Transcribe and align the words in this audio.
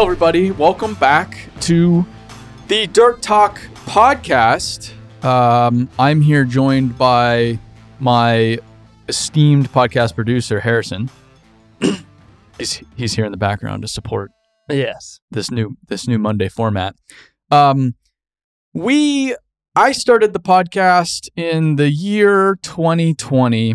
Hello, 0.00 0.08
everybody. 0.08 0.50
Welcome 0.50 0.94
back 0.94 1.36
to 1.60 2.06
the 2.68 2.86
Dirt 2.86 3.20
Talk 3.20 3.60
podcast. 3.84 4.94
Um, 5.22 5.90
I'm 5.98 6.22
here 6.22 6.44
joined 6.44 6.96
by 6.96 7.58
my 7.98 8.58
esteemed 9.10 9.70
podcast 9.70 10.14
producer, 10.14 10.58
Harrison. 10.58 11.10
he's, 12.58 12.82
he's 12.96 13.12
here 13.12 13.26
in 13.26 13.30
the 13.30 13.36
background 13.36 13.82
to 13.82 13.88
support 13.88 14.30
Yes. 14.70 15.20
this 15.30 15.50
new 15.50 15.76
this 15.88 16.08
new 16.08 16.18
Monday 16.18 16.48
format. 16.48 16.94
Um, 17.50 17.94
we 18.72 19.36
I 19.76 19.92
started 19.92 20.32
the 20.32 20.40
podcast 20.40 21.28
in 21.36 21.76
the 21.76 21.90
year 21.90 22.58
2020 22.62 23.74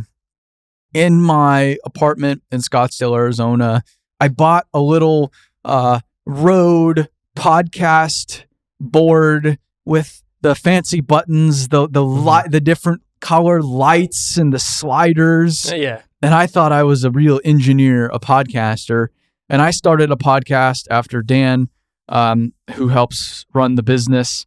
in 0.91 1.21
my 1.21 1.77
apartment 1.85 2.41
in 2.51 2.61
Scottsdale, 2.61 3.15
Arizona. 3.15 3.83
I 4.19 4.29
bought 4.29 4.65
a 4.73 4.79
little 4.81 5.31
uh, 5.63 5.99
Rode 6.25 7.09
podcast 7.35 8.43
board 8.79 9.57
with 9.85 10.23
the 10.41 10.55
fancy 10.55 11.01
buttons, 11.01 11.67
the 11.69 11.87
the 11.87 12.03
li- 12.03 12.47
the 12.49 12.61
different 12.61 13.01
color 13.19 13.61
lights 13.61 14.37
and 14.37 14.53
the 14.53 14.59
sliders 14.59 15.71
Yeah. 15.75 16.01
and 16.21 16.33
I 16.35 16.45
thought 16.47 16.71
I 16.71 16.83
was 16.83 17.03
a 17.03 17.09
real 17.11 17.39
engineer, 17.43 18.07
a 18.07 18.19
podcaster. 18.19 19.07
And 19.49 19.61
I 19.61 19.71
started 19.71 20.11
a 20.11 20.15
podcast 20.15 20.87
after 20.91 21.21
Dan, 21.21 21.69
um, 22.09 22.53
who 22.73 22.87
helps 22.89 23.45
run 23.53 23.75
the 23.75 23.83
business, 23.83 24.45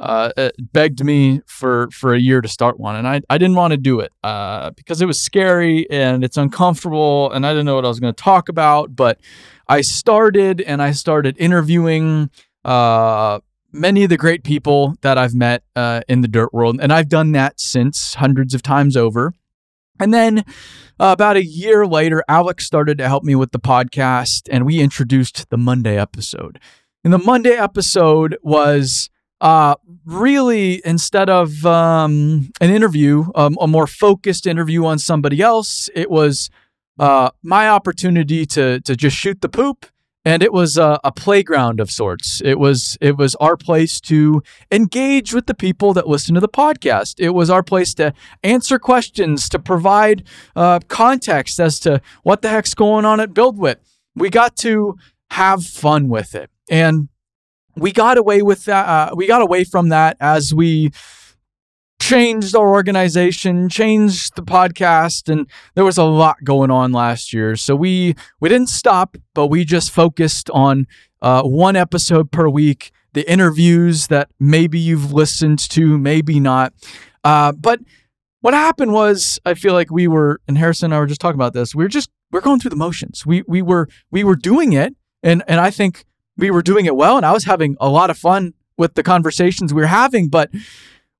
uh, 0.00 0.50
begged 0.72 1.04
me 1.04 1.42
for 1.46 1.88
for 1.92 2.14
a 2.14 2.18
year 2.18 2.40
to 2.40 2.48
start 2.48 2.80
one, 2.80 2.96
and 2.96 3.06
I 3.06 3.20
I 3.28 3.38
didn't 3.38 3.56
want 3.56 3.72
to 3.72 3.76
do 3.76 4.00
it 4.00 4.12
uh, 4.24 4.70
because 4.70 5.02
it 5.02 5.06
was 5.06 5.20
scary 5.20 5.88
and 5.90 6.24
it's 6.24 6.36
uncomfortable, 6.36 7.30
and 7.32 7.46
I 7.46 7.50
didn't 7.50 7.66
know 7.66 7.74
what 7.74 7.84
I 7.84 7.88
was 7.88 8.00
going 8.00 8.14
to 8.14 8.22
talk 8.22 8.48
about. 8.48 8.96
But 8.96 9.20
I 9.68 9.82
started, 9.82 10.60
and 10.62 10.82
I 10.82 10.92
started 10.92 11.36
interviewing. 11.38 12.30
Uh, 12.64 13.40
Many 13.72 14.02
of 14.02 14.10
the 14.10 14.16
great 14.16 14.42
people 14.42 14.96
that 15.02 15.16
I've 15.16 15.32
met 15.32 15.62
uh, 15.76 16.00
in 16.08 16.22
the 16.22 16.26
dirt 16.26 16.52
world, 16.52 16.80
and 16.82 16.92
I've 16.92 17.08
done 17.08 17.30
that 17.32 17.60
since 17.60 18.14
hundreds 18.14 18.52
of 18.52 18.62
times 18.62 18.96
over. 18.96 19.32
And 20.00 20.12
then 20.12 20.38
uh, 20.98 21.12
about 21.12 21.36
a 21.36 21.44
year 21.44 21.86
later, 21.86 22.24
Alex 22.26 22.66
started 22.66 22.98
to 22.98 23.06
help 23.06 23.22
me 23.22 23.36
with 23.36 23.52
the 23.52 23.60
podcast, 23.60 24.48
and 24.50 24.66
we 24.66 24.80
introduced 24.80 25.48
the 25.50 25.56
Monday 25.56 25.96
episode. 25.96 26.58
And 27.04 27.12
the 27.12 27.18
Monday 27.18 27.52
episode 27.52 28.36
was 28.42 29.08
uh, 29.40 29.74
really, 30.04 30.82
instead 30.84 31.30
of 31.30 31.64
um, 31.64 32.50
an 32.60 32.70
interview, 32.70 33.24
um, 33.34 33.56
a 33.60 33.66
more 33.66 33.86
focused 33.86 34.46
interview 34.46 34.84
on 34.84 34.98
somebody 34.98 35.40
else, 35.40 35.88
it 35.94 36.10
was 36.10 36.50
uh, 36.98 37.30
my 37.42 37.68
opportunity 37.68 38.44
to 38.46 38.80
to 38.80 38.94
just 38.94 39.16
shoot 39.16 39.40
the 39.40 39.48
poop. 39.48 39.86
And 40.22 40.42
it 40.42 40.52
was 40.52 40.76
a, 40.76 41.00
a 41.02 41.10
playground 41.10 41.80
of 41.80 41.90
sorts. 41.90 42.42
It 42.44 42.58
was 42.58 42.98
it 43.00 43.16
was 43.16 43.34
our 43.36 43.56
place 43.56 43.98
to 44.02 44.42
engage 44.70 45.32
with 45.32 45.46
the 45.46 45.54
people 45.54 45.94
that 45.94 46.06
listen 46.06 46.34
to 46.34 46.40
the 46.42 46.48
podcast. 46.48 47.14
It 47.18 47.30
was 47.30 47.48
our 47.48 47.62
place 47.62 47.94
to 47.94 48.12
answer 48.42 48.78
questions, 48.78 49.48
to 49.48 49.58
provide 49.58 50.24
uh, 50.54 50.80
context 50.88 51.58
as 51.58 51.80
to 51.80 52.02
what 52.22 52.42
the 52.42 52.50
heck's 52.50 52.74
going 52.74 53.06
on 53.06 53.18
at 53.18 53.32
BuildWitt. 53.32 53.76
We 54.14 54.28
got 54.28 54.56
to 54.56 54.96
have 55.30 55.64
fun 55.64 56.10
with 56.10 56.34
it, 56.34 56.50
and 56.68 57.08
we 57.80 57.92
got 57.92 58.18
away 58.18 58.42
with 58.42 58.66
that. 58.66 58.86
Uh, 58.86 59.14
we 59.14 59.26
got 59.26 59.40
away 59.40 59.64
from 59.64 59.88
that 59.88 60.16
as 60.20 60.54
we 60.54 60.92
changed 61.98 62.54
our 62.54 62.68
organization, 62.68 63.68
changed 63.68 64.36
the 64.36 64.42
podcast, 64.42 65.30
and 65.30 65.48
there 65.74 65.84
was 65.84 65.96
a 65.96 66.04
lot 66.04 66.36
going 66.44 66.70
on 66.70 66.92
last 66.92 67.32
year. 67.32 67.56
So 67.56 67.74
we 67.74 68.14
we 68.38 68.48
didn't 68.48 68.68
stop, 68.68 69.16
but 69.34 69.46
we 69.46 69.64
just 69.64 69.90
focused 69.90 70.50
on 70.50 70.86
uh, 71.22 71.42
one 71.42 71.74
episode 71.74 72.30
per 72.30 72.48
week. 72.48 72.92
The 73.12 73.28
interviews 73.28 74.06
that 74.06 74.28
maybe 74.38 74.78
you've 74.78 75.12
listened 75.12 75.58
to, 75.70 75.98
maybe 75.98 76.38
not. 76.38 76.72
Uh, 77.24 77.50
but 77.52 77.80
what 78.40 78.54
happened 78.54 78.92
was, 78.92 79.38
I 79.44 79.54
feel 79.54 79.72
like 79.72 79.90
we 79.90 80.06
were, 80.06 80.40
and 80.46 80.56
Harrison 80.56 80.86
and 80.86 80.94
I 80.94 80.98
were 81.00 81.06
just 81.06 81.20
talking 81.20 81.34
about 81.34 81.52
this. 81.52 81.74
We 81.74 81.84
were 81.84 81.88
just 81.88 82.10
we're 82.30 82.40
going 82.40 82.60
through 82.60 82.70
the 82.70 82.76
motions. 82.76 83.24
We 83.24 83.42
we 83.48 83.62
were 83.62 83.88
we 84.10 84.22
were 84.22 84.36
doing 84.36 84.74
it, 84.74 84.94
and 85.22 85.42
and 85.48 85.60
I 85.60 85.70
think 85.70 86.04
we 86.40 86.50
were 86.50 86.62
doing 86.62 86.86
it 86.86 86.96
well, 86.96 87.16
and 87.16 87.26
I 87.26 87.32
was 87.32 87.44
having 87.44 87.76
a 87.80 87.88
lot 87.88 88.10
of 88.10 88.18
fun 88.18 88.54
with 88.76 88.94
the 88.94 89.02
conversations 89.02 89.72
we 89.72 89.82
were 89.82 89.86
having, 89.86 90.28
but 90.28 90.50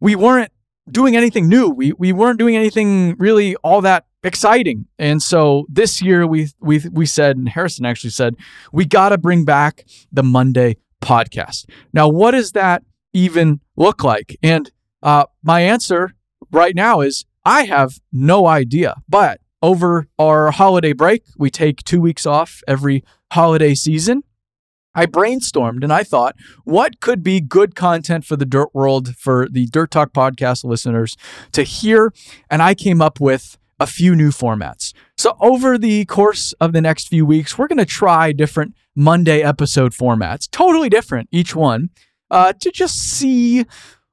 we 0.00 0.16
weren't 0.16 0.50
doing 0.90 1.16
anything 1.16 1.48
new. 1.48 1.68
We 1.68 1.92
we 1.92 2.12
weren't 2.12 2.38
doing 2.38 2.56
anything 2.56 3.16
really 3.18 3.54
all 3.56 3.80
that 3.82 4.06
exciting. 4.22 4.86
And 4.98 5.22
so 5.22 5.66
this 5.68 6.02
year 6.02 6.26
we 6.26 6.48
we 6.60 6.80
we 6.90 7.06
said, 7.06 7.36
and 7.36 7.48
Harrison 7.48 7.84
actually 7.84 8.10
said, 8.10 8.34
we 8.72 8.84
got 8.84 9.10
to 9.10 9.18
bring 9.18 9.44
back 9.44 9.84
the 10.10 10.22
Monday 10.22 10.76
podcast. 11.02 11.66
Now, 11.92 12.08
what 12.08 12.32
does 12.32 12.52
that 12.52 12.82
even 13.12 13.60
look 13.76 14.04
like? 14.04 14.36
And 14.42 14.70
uh, 15.02 15.24
my 15.42 15.60
answer 15.60 16.14
right 16.50 16.74
now 16.74 17.00
is 17.00 17.24
I 17.44 17.64
have 17.64 18.00
no 18.12 18.46
idea. 18.46 18.96
But 19.08 19.40
over 19.62 20.08
our 20.18 20.50
holiday 20.50 20.92
break, 20.92 21.24
we 21.36 21.50
take 21.50 21.82
two 21.84 22.00
weeks 22.00 22.26
off 22.26 22.62
every 22.66 23.04
holiday 23.32 23.74
season. 23.74 24.22
I 25.00 25.06
brainstormed 25.06 25.82
and 25.82 25.94
I 25.94 26.02
thought, 26.02 26.36
what 26.64 27.00
could 27.00 27.22
be 27.22 27.40
good 27.40 27.74
content 27.74 28.26
for 28.26 28.36
the 28.36 28.44
Dirt 28.44 28.68
World, 28.74 29.16
for 29.16 29.48
the 29.50 29.64
Dirt 29.64 29.90
Talk 29.90 30.12
podcast 30.12 30.62
listeners 30.62 31.16
to 31.52 31.62
hear? 31.62 32.12
And 32.50 32.60
I 32.60 32.74
came 32.74 33.00
up 33.00 33.18
with 33.18 33.56
a 33.78 33.86
few 33.86 34.14
new 34.14 34.28
formats. 34.28 34.92
So, 35.16 35.38
over 35.40 35.78
the 35.78 36.04
course 36.04 36.52
of 36.60 36.74
the 36.74 36.82
next 36.82 37.08
few 37.08 37.24
weeks, 37.24 37.56
we're 37.56 37.66
going 37.66 37.78
to 37.78 37.86
try 37.86 38.32
different 38.32 38.74
Monday 38.94 39.40
episode 39.40 39.92
formats, 39.92 40.46
totally 40.50 40.90
different 40.90 41.30
each 41.32 41.56
one, 41.56 41.88
uh, 42.30 42.52
to 42.60 42.70
just 42.70 42.96
see 42.96 43.64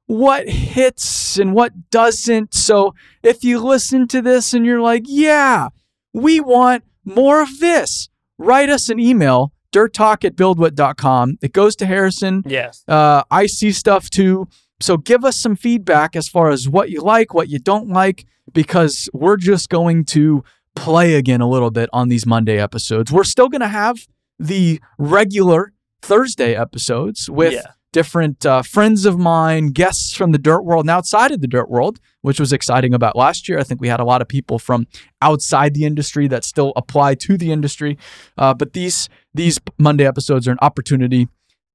what 0.06 0.48
hits 0.48 1.38
and 1.38 1.52
what 1.52 1.90
doesn't. 1.90 2.54
So, 2.54 2.94
if 3.22 3.44
you 3.44 3.58
listen 3.58 4.08
to 4.08 4.22
this 4.22 4.54
and 4.54 4.64
you're 4.64 4.80
like, 4.80 5.04
yeah, 5.06 5.68
we 6.14 6.40
want 6.40 6.82
more 7.04 7.42
of 7.42 7.58
this, 7.58 8.08
write 8.38 8.70
us 8.70 8.88
an 8.88 8.98
email 8.98 9.52
dirttalk 9.72 10.24
at 10.24 10.36
buildwitt.com. 10.36 11.38
It 11.42 11.52
goes 11.52 11.76
to 11.76 11.86
Harrison. 11.86 12.42
Yes. 12.46 12.84
Uh, 12.88 13.22
I 13.30 13.46
see 13.46 13.72
stuff 13.72 14.10
too. 14.10 14.48
So 14.80 14.96
give 14.96 15.24
us 15.24 15.36
some 15.36 15.56
feedback 15.56 16.14
as 16.14 16.28
far 16.28 16.50
as 16.50 16.68
what 16.68 16.90
you 16.90 17.00
like, 17.00 17.34
what 17.34 17.48
you 17.48 17.58
don't 17.58 17.88
like, 17.88 18.26
because 18.52 19.08
we're 19.12 19.36
just 19.36 19.68
going 19.68 20.04
to 20.06 20.44
play 20.76 21.14
again 21.14 21.40
a 21.40 21.48
little 21.48 21.70
bit 21.70 21.88
on 21.92 22.08
these 22.08 22.24
Monday 22.24 22.58
episodes. 22.60 23.10
We're 23.10 23.24
still 23.24 23.48
going 23.48 23.60
to 23.62 23.68
have 23.68 24.06
the 24.38 24.80
regular 24.96 25.72
Thursday 26.00 26.54
episodes 26.54 27.28
with 27.28 27.54
Yeah. 27.54 27.72
Different 27.98 28.46
uh, 28.46 28.62
friends 28.62 29.06
of 29.06 29.18
mine, 29.18 29.70
guests 29.70 30.14
from 30.14 30.30
the 30.30 30.38
dirt 30.38 30.62
world 30.62 30.84
and 30.84 30.90
outside 30.90 31.32
of 31.32 31.40
the 31.40 31.48
dirt 31.48 31.68
world, 31.68 31.98
which 32.20 32.38
was 32.38 32.52
exciting 32.52 32.94
about 32.94 33.16
last 33.16 33.48
year. 33.48 33.58
I 33.58 33.64
think 33.64 33.80
we 33.80 33.88
had 33.88 33.98
a 33.98 34.04
lot 34.04 34.22
of 34.22 34.28
people 34.28 34.60
from 34.60 34.86
outside 35.20 35.74
the 35.74 35.84
industry 35.84 36.28
that 36.28 36.44
still 36.44 36.72
apply 36.76 37.16
to 37.16 37.36
the 37.36 37.50
industry. 37.50 37.98
Uh, 38.36 38.54
but 38.54 38.72
these 38.72 39.08
these 39.34 39.58
Monday 39.80 40.06
episodes 40.06 40.46
are 40.46 40.52
an 40.52 40.58
opportunity 40.62 41.26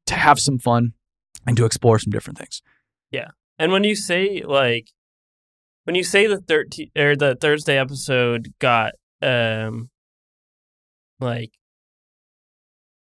to 0.05 0.13
have 0.13 0.39
some 0.39 0.59
fun 0.59 0.93
and 1.45 1.57
to 1.57 1.65
explore 1.65 1.99
some 1.99 2.11
different 2.11 2.37
things. 2.37 2.61
Yeah, 3.11 3.31
and 3.59 3.73
when 3.73 3.83
you 3.83 3.93
say 3.93 4.43
like 4.45 4.91
when 5.83 5.97
you 5.97 6.05
say 6.05 6.25
the 6.25 6.39
13 6.39 6.91
or 6.97 7.17
the 7.17 7.35
Thursday 7.35 7.77
episode 7.77 8.53
got 8.59 8.93
um 9.21 9.89
like 11.19 11.51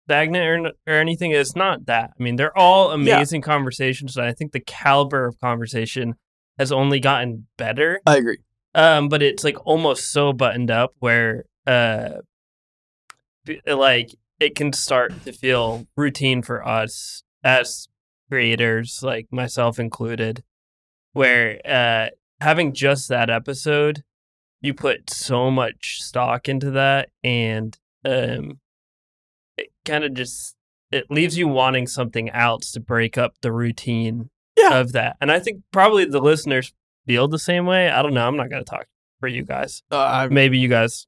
stagnant 0.07 0.67
or, 0.67 0.93
or 0.93 0.97
anything, 0.99 1.31
it's 1.31 1.55
not 1.55 1.85
that. 1.87 2.11
I 2.17 2.23
mean, 2.23 2.35
they're 2.35 2.57
all 2.57 2.91
amazing 2.91 3.41
conversations, 3.41 4.17
and 4.17 4.25
I 4.25 4.33
think 4.33 4.51
the 4.51 4.59
caliber 4.59 5.25
of 5.25 5.39
conversation 5.39 6.15
has 6.57 6.71
only 6.71 6.99
gotten 6.99 7.47
better. 7.57 7.99
I 8.05 8.17
agree. 8.17 8.37
Um, 8.73 9.09
but 9.09 9.23
it's 9.23 9.43
like 9.43 9.57
almost 9.65 10.11
so 10.11 10.33
buttoned 10.33 10.69
up 10.69 10.93
where 10.99 11.45
uh 11.65 12.09
like 13.65 14.13
it 14.39 14.55
can 14.55 14.73
start 14.73 15.13
to 15.23 15.31
feel 15.31 15.87
routine 15.95 16.41
for 16.41 16.67
us 16.67 17.23
as 17.43 17.87
creators, 18.29 18.99
like 19.01 19.27
myself 19.31 19.79
included, 19.79 20.43
where 21.13 21.59
uh 21.65 22.09
having 22.41 22.73
just 22.73 23.07
that 23.09 23.29
episode, 23.29 24.03
you 24.61 24.73
put 24.73 25.09
so 25.09 25.49
much 25.49 26.01
stock 26.01 26.49
into 26.49 26.71
that 26.71 27.09
and 27.23 27.77
um 28.03 28.59
kind 29.85 30.03
of 30.03 30.13
just 30.13 30.55
it 30.91 31.05
leaves 31.09 31.37
you 31.37 31.47
wanting 31.47 31.87
something 31.87 32.29
else 32.29 32.71
to 32.73 32.79
break 32.79 33.17
up 33.17 33.33
the 33.41 33.51
routine 33.51 34.29
Yeah. 34.57 34.79
of 34.79 34.91
that. 34.93 35.17
And 35.21 35.31
I 35.31 35.39
think 35.39 35.61
probably 35.71 36.05
the 36.05 36.19
listeners 36.21 36.73
feel 37.07 37.27
the 37.27 37.39
same 37.39 37.65
way. 37.65 37.89
I 37.89 38.01
don't 38.01 38.13
know. 38.13 38.27
I'm 38.27 38.37
not 38.37 38.49
going 38.49 38.63
to 38.63 38.69
talk 38.69 38.85
for 39.19 39.27
you 39.27 39.43
guys. 39.43 39.81
Uh, 39.91 40.27
Maybe 40.31 40.57
you 40.59 40.67
guys 40.67 41.07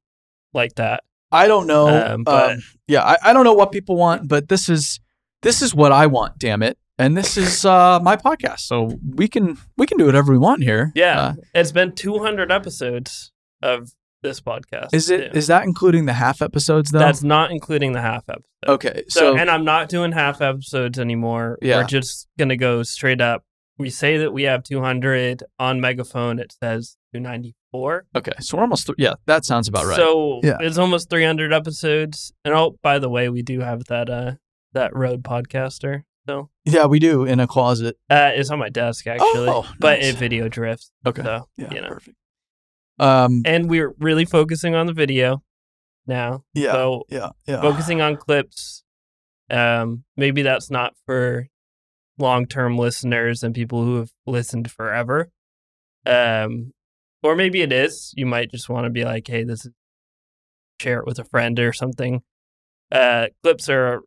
like 0.54 0.76
that. 0.76 1.04
I 1.32 1.48
don't 1.48 1.68
know. 1.68 1.88
Um, 2.14 2.24
but- 2.24 2.52
Um, 2.54 2.60
yeah, 2.88 3.04
I, 3.04 3.18
I 3.24 3.34
don't 3.34 3.44
know 3.44 3.54
what 3.54 3.72
people 3.72 3.96
want, 3.98 4.28
but 4.28 4.48
this 4.50 4.70
is 4.70 5.00
this 5.44 5.62
is 5.62 5.76
what 5.76 5.92
I 5.92 6.08
want. 6.08 6.40
Damn 6.40 6.64
it! 6.64 6.78
And 6.98 7.16
this 7.16 7.38
is 7.38 7.64
uh, 7.66 8.00
my 8.02 8.16
podcast, 8.16 8.62
so 8.62 8.98
we 9.16 9.28
can 9.28 9.58
we 9.78 9.86
can 9.86 9.98
do 10.00 10.06
whatever 10.06 10.32
we 10.32 10.38
want 10.40 10.64
here. 10.64 10.92
Yeah. 10.96 11.20
Uh, 11.22 11.34
it's 11.54 11.72
been 11.72 11.92
200 11.94 12.52
episodes 12.52 13.32
of 13.62 13.92
this 14.24 14.42
podcast. 14.42 14.90
Is 14.94 15.10
it 15.10 15.32
too. 15.32 15.38
is 15.38 15.48
that 15.48 15.64
including 15.64 16.06
the 16.06 16.14
half 16.14 16.42
episodes 16.42 16.92
though? 16.92 17.00
That's 17.00 17.24
not 17.24 17.52
including 17.52 17.92
the 17.94 18.02
half 18.02 18.24
episode. 18.30 18.44
okay. 18.68 19.04
So, 19.10 19.20
So, 19.34 19.38
and 19.38 19.50
I'm 19.50 19.64
not 19.66 19.90
doing 19.90 20.12
half 20.12 20.42
episodes 20.42 20.98
anymore. 21.00 21.58
Yeah. 21.62 21.78
We're 21.78 21.84
just 21.88 22.28
gonna 22.38 22.58
go 22.58 22.84
straight 22.84 23.22
up. 23.22 23.44
We 23.80 23.90
say 23.92 24.18
that 24.18 24.34
we 24.34 24.44
have 24.44 24.64
200 24.64 25.44
on 25.60 25.80
Megaphone. 25.80 26.40
It 26.40 26.52
says 26.64 26.98
294. 27.14 28.06
okay, 28.16 28.32
so 28.40 28.58
we're 28.58 28.64
almost 28.64 28.88
th- 28.88 28.96
yeah, 28.98 29.14
that 29.28 29.46
sounds 29.46 29.68
about 29.68 29.86
right. 29.86 29.96
So 29.98 30.40
Yeah. 30.44 30.58
it's 30.62 30.78
almost 30.80 31.10
300 31.12 31.54
episodes. 31.54 32.34
And 32.44 32.54
oh, 32.56 32.78
by 32.82 32.98
the 33.00 33.10
way, 33.10 33.30
we 33.30 33.42
do 33.44 33.60
have 33.60 33.86
that 33.86 34.10
uh 34.10 34.32
that 34.74 34.96
Rode 34.96 35.24
podcaster. 35.24 36.04
So 36.28 36.50
yeah, 36.66 36.86
we 36.88 37.00
do 37.00 37.24
in 37.24 37.40
a 37.40 37.48
closet. 37.48 37.98
uh, 38.10 38.32
it's 38.34 38.50
on 38.50 38.60
my 38.60 38.70
desk 38.70 39.06
actually, 39.08 39.48
Oh, 39.50 39.66
but 39.80 40.00
nice. 40.00 40.10
it 40.10 40.16
video 40.18 40.50
drifts. 40.50 40.92
Okay. 41.06 41.22
So 41.24 41.48
Yeah, 41.58 41.74
you 41.74 41.82
know, 41.82 41.88
perfect. 41.90 42.18
Um 43.00 43.42
and 43.46 43.70
we're 43.70 43.94
really 44.00 44.26
focusing 44.26 44.76
on 44.76 44.88
the 44.88 44.94
video 44.94 45.44
now. 46.08 46.44
yeah. 46.54 46.72
So 46.72 47.04
yeah, 47.10 47.30
yeah. 47.48 47.62
focusing 47.62 48.02
on 48.02 48.16
clips. 48.18 48.84
Um, 49.50 50.04
maybe 50.16 50.42
that's 50.42 50.72
not 50.72 50.94
for 51.06 51.48
long-term 52.18 52.78
listeners 52.78 53.44
and 53.44 53.54
people 53.54 53.84
who 53.84 53.98
have 53.98 54.10
listened 54.26 54.72
forever. 54.72 55.30
Um, 56.06 56.74
or 57.24 57.36
maybe 57.36 57.62
it 57.62 57.72
is. 57.72 58.14
You 58.16 58.26
might 58.26 58.52
just 58.52 58.70
want 58.70 58.86
to 58.86 58.90
be 58.90 59.04
like, 59.04 59.28
"Hey, 59.28 59.44
this 59.44 59.66
is 59.66 59.72
share 60.80 61.00
it 61.00 61.06
with 61.06 61.20
a 61.20 61.24
friend 61.26 61.60
or 61.60 61.74
something." 61.74 62.22
Uh, 62.92 63.28
clips 63.44 63.70
are 63.70 64.02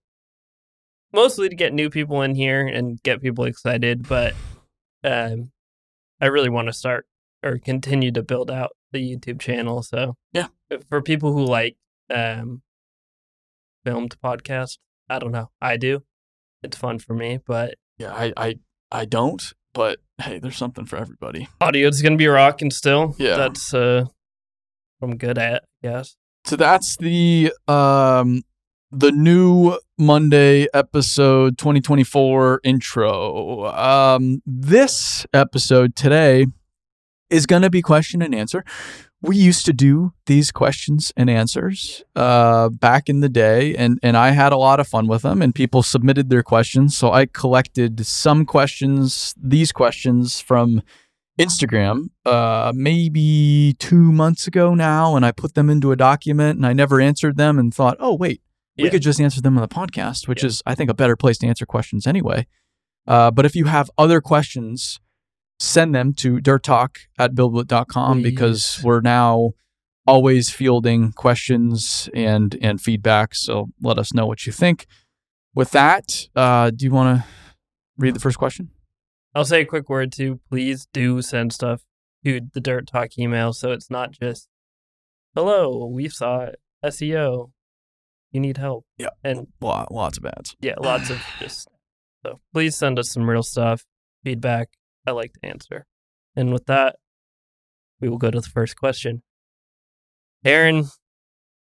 mostly 1.13 1.49
to 1.49 1.57
get 1.57 1.73
new 1.75 1.91
people 1.91 2.23
in 2.23 2.35
here 2.35 2.67
and 2.67 3.03
get 3.03 3.21
people 3.21 3.45
excited, 3.45 4.09
but 4.09 4.35
um, 5.05 5.51
I 6.21 6.27
really 6.27 6.49
want 6.49 6.69
to 6.69 6.73
start 6.73 7.07
or 7.43 7.59
continue 7.59 8.13
to 8.13 8.23
build 8.23 8.51
out 8.51 8.71
the 8.93 8.99
YouTube 8.99 9.41
channel. 9.41 9.83
So 9.83 10.17
Yeah. 10.33 10.49
for 10.89 11.01
people 11.03 11.33
who 11.33 11.45
like 11.45 11.77
um, 12.13 12.63
filmed 13.85 14.17
podcast, 14.23 14.79
I 15.09 15.19
don't 15.19 15.33
know, 15.33 15.51
I 15.61 15.77
do. 15.77 16.03
It's 16.63 16.77
fun 16.77 16.99
for 16.99 17.15
me, 17.15 17.39
but 17.47 17.75
Yeah, 17.99 18.13
I 18.13 18.33
I 18.37 18.55
I 18.93 19.05
don't, 19.05 19.43
but 19.73 19.99
hey, 20.21 20.39
there's 20.39 20.57
something 20.57 20.85
for 20.87 20.97
everybody. 20.97 21.49
audio 21.61 21.89
is 21.89 22.03
gonna 22.03 22.17
be 22.17 22.27
rocking 22.27 22.71
still. 22.71 23.15
Yeah. 23.19 23.37
that's 23.37 23.73
uh, 23.73 24.05
what 24.99 25.09
I'm 25.11 25.17
good 25.17 25.39
at. 25.39 25.65
Yes. 25.83 26.17
So 26.45 26.57
that's 26.57 26.97
the 26.97 27.53
um 27.69 28.43
the 28.93 29.13
new 29.13 29.79
Monday 29.99 30.67
episode 30.75 31.57
2024 31.59 32.61
intro. 32.65 33.67
Um 33.67 34.43
this 34.45 35.25
episode 35.33 35.95
today 35.97 36.47
is 37.31 37.47
going 37.47 37.63
to 37.63 37.71
be 37.71 37.83
question 37.83 38.23
and 38.23 38.35
answer. 38.35 38.65
We 39.23 39.37
used 39.37 39.67
to 39.67 39.73
do 39.75 40.13
these 40.27 40.51
questions 40.51 41.13
and 41.17 41.29
answers 41.29 42.03
uh 42.17 42.69
back 42.71 43.09
in 43.09 43.21
the 43.21 43.29
day 43.29 43.75
and 43.77 43.99
and 44.03 44.17
I 44.17 44.31
had 44.31 44.53
a 44.53 44.57
lot 44.57 44.81
of 44.81 44.89
fun 44.89 45.07
with 45.09 45.23
them 45.23 45.43
and 45.43 45.55
people 45.55 45.83
submitted 45.83 46.31
their 46.31 46.43
questions 46.43 46.97
so 46.97 47.13
I 47.13 47.27
collected 47.27 48.07
some 48.07 48.47
questions 48.47 49.35
these 49.37 49.73
questions 49.73 50.41
from 50.41 50.83
Instagram 51.39 52.11
uh, 52.27 52.73
maybe 52.75 53.75
two 53.79 54.13
months 54.13 54.47
ago 54.47 54.75
now, 54.75 55.17
and 55.17 55.25
I 55.25 55.33
put 55.33 55.55
them 55.55 55.71
into 55.71 55.91
a 55.91 55.97
document 55.97 56.57
and 56.59 56.67
I 56.67 56.75
never 56.75 57.01
answered 57.01 57.39
them 57.39 57.59
and 57.59 57.73
thought, 57.73 57.97
oh, 57.99 58.15
wait, 58.15 58.43
we 58.77 58.85
Yeah. 58.85 58.91
could 58.91 59.01
just 59.03 59.21
answer 59.23 59.41
them 59.41 59.57
on 59.57 59.63
the 59.63 59.69
podcast, 59.75 60.29
which 60.29 60.43
Yeah. 60.43 60.49
is, 60.49 60.63
I 60.67 60.75
think, 60.75 60.91
a 60.91 60.95
better 60.95 61.17
place 61.17 61.39
to 61.39 61.47
answer 61.47 61.65
questions 61.65 62.07
anyway. 62.07 62.47
Uh, 63.07 63.31
but 63.31 63.47
if 63.47 63.57
you 63.57 63.65
have 63.67 63.91
other 63.97 64.21
questions, 64.21 65.01
send 65.61 65.95
them 65.95 66.15
to 66.15 66.39
dirttalk 66.39 66.97
at 67.19 67.35
buildwitt.com 67.35 68.23
because 68.23 68.81
we're 68.83 69.03
now 69.03 69.53
always 70.07 70.49
fielding 70.51 71.13
questions 71.13 72.09
and 72.15 72.57
and 72.61 72.81
feedback. 72.81 73.35
So 73.35 73.69
let 73.81 73.99
us 73.99 74.13
know 74.15 74.27
what 74.27 74.47
you 74.47 74.53
think. 74.53 74.87
With 75.55 75.71
that, 75.73 76.29
uh, 76.35 76.71
do 76.71 76.85
you 76.87 76.91
want 76.91 77.19
to 77.19 77.25
read 77.99 78.15
the 78.15 78.21
first 78.21 78.39
question? 78.39 78.71
I'll 79.35 79.45
say 79.45 79.61
a 79.61 79.67
quick 79.67 79.89
word 79.89 80.13
too. 80.13 80.41
Please 80.49 80.89
do 80.93 81.21
send 81.23 81.53
stuff 81.53 81.83
to 82.25 82.41
the 82.53 82.61
Dirt 82.61 82.87
Talk 82.89 83.19
email 83.19 83.53
so 83.53 83.71
it's 83.71 83.91
not 83.91 84.13
just, 84.13 84.49
hello, 85.35 85.87
we 85.87 86.09
saw 86.09 86.41
it. 86.41 86.61
SEO. 86.85 87.51
You 88.33 88.41
need 88.41 88.57
help. 88.57 88.87
Yeah. 88.97 89.11
And 89.23 89.49
Lot, 89.61 89.93
lots 89.93 90.17
of 90.19 90.25
ads. 90.25 90.57
yeah, 90.61 90.75
lots 90.81 91.11
of 91.11 91.21
just. 91.39 91.69
So 92.25 92.41
please 92.53 92.77
send 92.77 92.99
us 92.99 93.11
some 93.11 93.29
real 93.29 93.43
stuff, 93.43 93.85
feedback. 94.25 94.71
I 95.07 95.13
like 95.13 95.33
to 95.35 95.47
answer. 95.47 95.87
And 96.37 96.53
with 96.53 96.67
that, 96.67 96.97
we 98.01 98.09
will 98.09 98.19
go 98.19 98.31
to 98.31 98.41
the 98.41 98.49
first 98.49 98.77
question. 98.77 99.23
Aaron, 100.45 100.87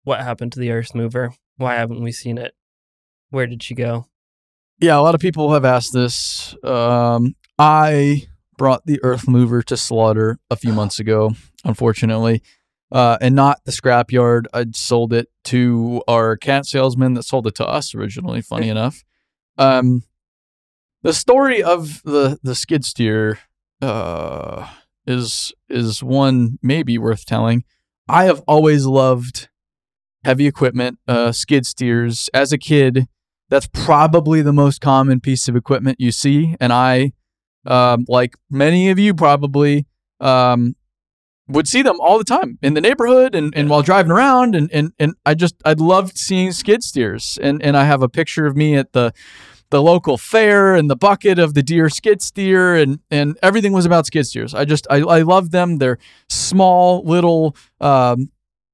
what 0.05 0.21
happened 0.21 0.53
to 0.53 0.61
the 0.61 0.71
Earth 0.71 0.95
Mover? 0.95 1.33
Why 1.57 1.75
haven't 1.75 2.03
we 2.03 2.13
seen 2.13 2.39
it? 2.39 2.55
Where 3.31 3.47
did 3.47 3.63
she 3.63 3.75
go? 3.75 4.07
Yeah, 4.81 4.99
a 4.99 5.03
lot 5.03 5.15
of 5.15 5.21
people 5.21 5.53
have 5.55 5.65
asked 5.65 5.93
this. 5.93 6.55
Um, 6.63 7.35
I 7.59 8.27
brought 8.57 8.87
the 8.87 9.01
Earth 9.03 9.27
Mover 9.27 9.63
to 9.63 9.77
slaughter 9.77 10.39
a 10.51 10.57
few 10.57 10.73
months 10.73 10.99
ago, 10.99 11.33
unfortunately, 11.65 12.43
uh, 12.93 13.19
and 13.21 13.35
not 13.35 13.61
the 13.65 13.73
scrapyard. 13.73 14.45
I'd 14.53 14.77
sold 14.77 15.13
it 15.13 15.29
to 15.45 16.03
our 16.07 16.37
cat 16.37 16.67
salesman 16.67 17.15
that 17.15 17.25
sold 17.25 17.47
it 17.47 17.55
to 17.57 17.67
us 17.67 17.95
originally. 17.95 18.41
Funny 18.41 18.69
enough, 18.71 19.03
um, 19.57 20.05
the 21.03 21.13
story 21.13 21.63
of 21.63 22.03
the 22.03 22.39
the 22.43 22.55
skid 22.55 22.85
steer 22.85 23.39
uh, 23.81 24.69
is 25.07 25.53
is 25.69 26.03
one 26.03 26.59
maybe 26.63 26.99
worth 26.99 27.25
telling. 27.25 27.65
I 28.09 28.25
have 28.25 28.43
always 28.49 28.87
loved 28.87 29.49
heavy 30.25 30.47
equipment, 30.47 30.99
uh, 31.07 31.33
skid 31.33 31.67
steers. 31.67 32.29
As 32.35 32.53
a 32.53 32.59
kid, 32.59 33.07
that's 33.49 33.69
probably 33.73 34.43
the 34.43 34.53
most 34.53 34.81
common 34.81 35.21
piece 35.21 35.49
of 35.49 35.57
equipment 35.57 36.01
you 36.01 36.13
see. 36.13 36.57
And 36.61 36.73
I, 36.73 37.13
um, 37.67 38.05
like 38.09 38.35
many 38.51 38.91
of 38.91 38.99
you 38.99 39.15
probably, 39.15 39.87
um, 40.21 40.75
would 41.49 41.67
see 41.67 41.81
them 41.81 41.99
all 42.01 42.19
the 42.19 42.25
time 42.25 42.59
in 42.61 42.75
the 42.75 42.81
neighborhood 42.81 43.35
and, 43.35 43.55
and 43.57 43.71
while 43.71 43.81
driving 43.81 44.13
around. 44.13 44.55
And, 44.55 44.71
and, 44.71 44.93
and 44.99 45.15
I 45.25 45.35
just, 45.35 45.55
I 45.65 45.73
loved 45.73 46.19
seeing 46.19 46.53
skid 46.53 46.83
steers. 46.83 47.39
And, 47.41 47.63
and 47.63 47.77
I 47.77 47.85
have 47.85 48.03
a 48.03 48.09
picture 48.09 48.45
of 48.47 48.55
me 48.55 48.75
at 48.77 48.93
the, 48.93 49.15
the 49.71 49.83
local 49.83 50.17
fair 50.17 50.75
and 50.75 50.89
the 50.89 50.97
bucket 50.97 51.39
of 51.39 51.55
the 51.55 51.63
Deere 51.63 51.91
skid 51.91 52.23
steer 52.23 52.75
and, 52.75 53.01
and 53.11 53.39
everything 53.43 53.73
was 53.73 53.85
about 53.87 54.07
skid 54.07 54.27
steers. 54.27 54.55
I 54.55 54.65
just, 54.65 54.87
I, 54.91 54.97
I 54.97 55.23
love 55.23 55.51
them. 55.51 55.79
They're 55.79 55.99
small, 56.29 57.03
little, 57.05 57.55
um, 57.81 58.31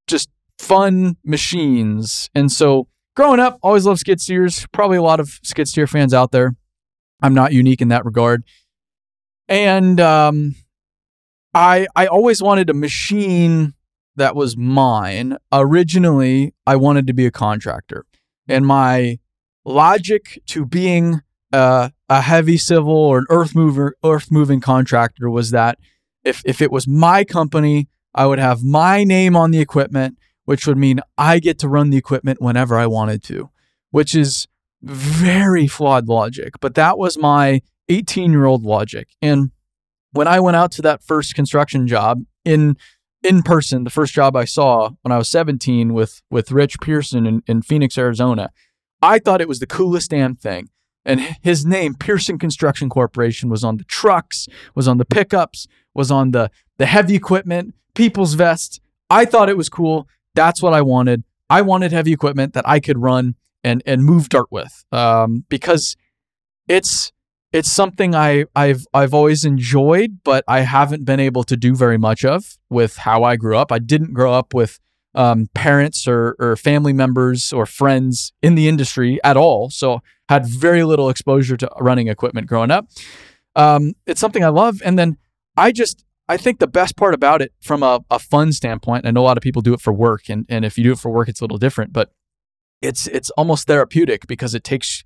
just 0.07 0.29
fun 0.59 1.17
machines. 1.25 2.31
And 2.35 2.51
so, 2.51 2.89
growing 3.17 3.41
up, 3.41 3.59
always 3.63 3.87
loved 3.87 4.01
skid 4.01 4.21
steers. 4.21 4.67
Probably 4.73 4.97
a 4.97 5.03
lot 5.03 5.21
of 5.21 5.41
skid 5.43 5.69
steer 5.69 5.87
fans 5.87 6.15
out 6.15 6.31
there. 6.31 6.55
I'm 7.23 7.35
not 7.35 7.53
unique 7.53 7.81
in 7.81 7.89
that 7.89 8.05
regard. 8.05 8.45
And 9.49 10.01
um, 10.01 10.55
I 11.55 11.87
I 11.95 12.07
always 12.07 12.43
wanted 12.43 12.71
a 12.71 12.75
machine 12.75 13.75
that 14.17 14.35
was 14.35 14.57
mine. 14.57 15.37
Originally, 15.53 16.55
I 16.67 16.77
wanted 16.77 17.07
to 17.07 17.13
be 17.13 17.27
a 17.27 17.31
contractor, 17.31 18.05
and 18.49 18.67
my 18.67 19.19
logic 19.65 20.41
to 20.47 20.65
being 20.65 21.21
uh, 21.53 21.91
a 22.09 22.21
heavy 22.21 22.57
civil 22.57 22.97
or 22.97 23.19
an 23.19 23.27
earth 23.31 23.55
mover 23.55 23.97
earth 24.05 24.31
moving 24.31 24.61
contractor 24.61 25.31
was 25.31 25.51
that 25.51 25.79
if 26.25 26.43
if 26.45 26.61
it 26.61 26.73
was 26.73 26.89
my 26.89 27.25
company, 27.25 27.89
I 28.15 28.27
would 28.27 28.39
have 28.39 28.63
my 28.63 29.05
name 29.05 29.37
on 29.37 29.51
the 29.51 29.61
equipment 29.61 30.19
which 30.45 30.67
would 30.67 30.77
mean 30.77 31.01
I 31.17 31.39
get 31.39 31.59
to 31.61 31.69
run 31.69 31.91
the 31.91 31.97
equipment 31.97 32.41
whenever 32.41 32.77
I 32.77 32.87
wanted 32.87 33.23
to, 33.25 33.51
which 33.91 34.15
is 34.15 34.47
very 34.83 35.67
flawed 35.67 36.09
logic. 36.09 36.55
But 36.61 36.75
that 36.75 36.99
was 36.99 37.17
my 37.19 37.63
18 37.89 38.33
year 38.33 38.45
old 38.45 38.65
logic. 38.65 39.09
And 39.23 39.51
when 40.13 40.29
I 40.29 40.41
went 40.41 40.57
out 40.57 40.73
to 40.73 40.83
that 40.83 41.03
first 41.03 41.35
construction 41.35 41.87
job 41.87 42.23
in 42.45 42.77
in 43.23 43.43
person, 43.43 43.85
the 43.85 43.91
first 43.91 44.13
job 44.13 44.37
I 44.37 44.45
saw 44.45 44.91
when 45.01 45.11
I 45.11 45.19
was 45.19 45.31
17 45.31 45.95
with 45.95 46.23
with 46.31 46.53
Rich 46.53 46.81
Pearson 46.81 47.27
in, 47.27 47.43
in 47.47 47.63
Phoenix, 47.63 47.97
Arizona, 47.97 48.51
I 49.05 49.19
thought 49.19 49.41
it 49.41 49.49
was 49.49 49.61
the 49.61 49.67
coolest 49.67 50.11
damn 50.11 50.35
thing. 50.35 50.71
And 51.05 51.21
his 51.43 51.67
name, 51.67 51.95
Pearson 51.95 52.39
Construction 52.39 52.89
Corporation, 52.89 53.51
was 53.51 53.63
on 53.63 53.77
the 53.77 53.85
trucks, 53.85 54.49
was 54.75 54.89
on 54.89 54.97
the 54.97 55.05
pickups, 55.05 55.67
was 55.93 56.11
on 56.11 56.31
the 56.31 56.51
the 56.79 56.87
heavy 56.87 57.15
equipment, 57.15 57.75
people's 57.95 58.35
vests. 58.35 58.81
I 59.11 59.27
thought 59.27 59.51
it 59.51 59.57
was 59.57 59.69
cool. 59.69 60.09
That's 60.35 60.63
what 60.63 60.73
I 60.73 60.81
wanted. 60.81 61.23
I 61.51 61.61
wanted 61.61 61.93
heavy 61.93 62.13
equipment 62.13 62.55
that 62.55 62.67
I 62.67 62.81
could 62.81 62.99
run 62.99 63.35
and 63.63 63.83
and 63.85 64.03
move 64.03 64.31
dirt 64.31 64.51
with, 64.51 64.85
um, 64.93 65.45
because 65.51 65.95
it's 66.67 67.13
it's 67.53 67.71
something 67.71 68.15
I 68.15 68.47
I've 68.57 68.87
I've 68.95 69.13
always 69.13 69.45
enjoyed, 69.45 70.21
but 70.25 70.43
I 70.49 70.61
haven't 70.61 71.05
been 71.05 71.21
able 71.21 71.45
to 71.45 71.57
do 71.57 71.77
very 71.77 71.99
much 71.99 72.25
of 72.25 72.57
with 72.71 72.97
how 72.97 73.23
I 73.25 73.37
grew 73.37 73.59
up. 73.59 73.71
I 73.71 73.79
didn't 73.79 74.15
grow 74.15 74.33
up 74.33 74.55
with 74.55 74.81
um, 75.15 75.49
parents 75.55 76.07
or 76.09 76.37
or 76.39 76.57
family 76.57 76.93
members 76.93 77.53
or 77.53 77.67
friends 77.67 78.33
in 78.43 78.55
the 78.55 78.69
industry 78.69 79.19
at 79.25 79.37
all, 79.37 79.71
so 79.71 80.01
had 80.29 80.47
very 80.47 80.85
little 80.85 81.09
exposure 81.09 81.57
to 81.57 81.71
running 81.81 82.09
equipment 82.09 82.47
growing 82.47 82.71
up. 82.71 82.87
Um, 83.57 83.95
it's 84.07 84.21
something 84.21 84.45
I 84.45 84.49
love, 84.49 84.83
and 84.85 84.99
then 84.99 85.17
I 85.57 85.73
just 85.73 86.05
I 86.29 86.37
think 86.37 86.59
the 86.59 86.67
best 86.67 86.97
part 86.97 87.15
about 87.15 87.43
it 87.43 87.53
from 87.61 87.83
a, 87.83 88.01
a 88.11 88.19
fun 88.19 88.53
standpoint, 88.53 89.07
I 89.07 89.11
know 89.11 89.21
a 89.21 89.25
lot 89.25 89.37
of 89.37 89.43
people 89.43 89.63
do 89.63 89.75
it 89.75 89.81
for 89.81 89.93
work, 89.93 90.29
and, 90.29 90.47
and 90.49 90.65
if 90.65 90.79
you 90.79 90.85
do 90.85 90.93
it 90.93 90.99
for 90.99 91.11
work, 91.11 91.29
it's 91.29 91.41
a 91.41 91.45
little 91.45 91.59
different, 91.59 91.93
but 91.93 92.11
it's 92.83 93.07
it's 93.09 93.31
almost 93.31 93.67
therapeutic 93.67 94.27
because 94.27 94.55
it 94.55 94.65
takes 94.65 95.05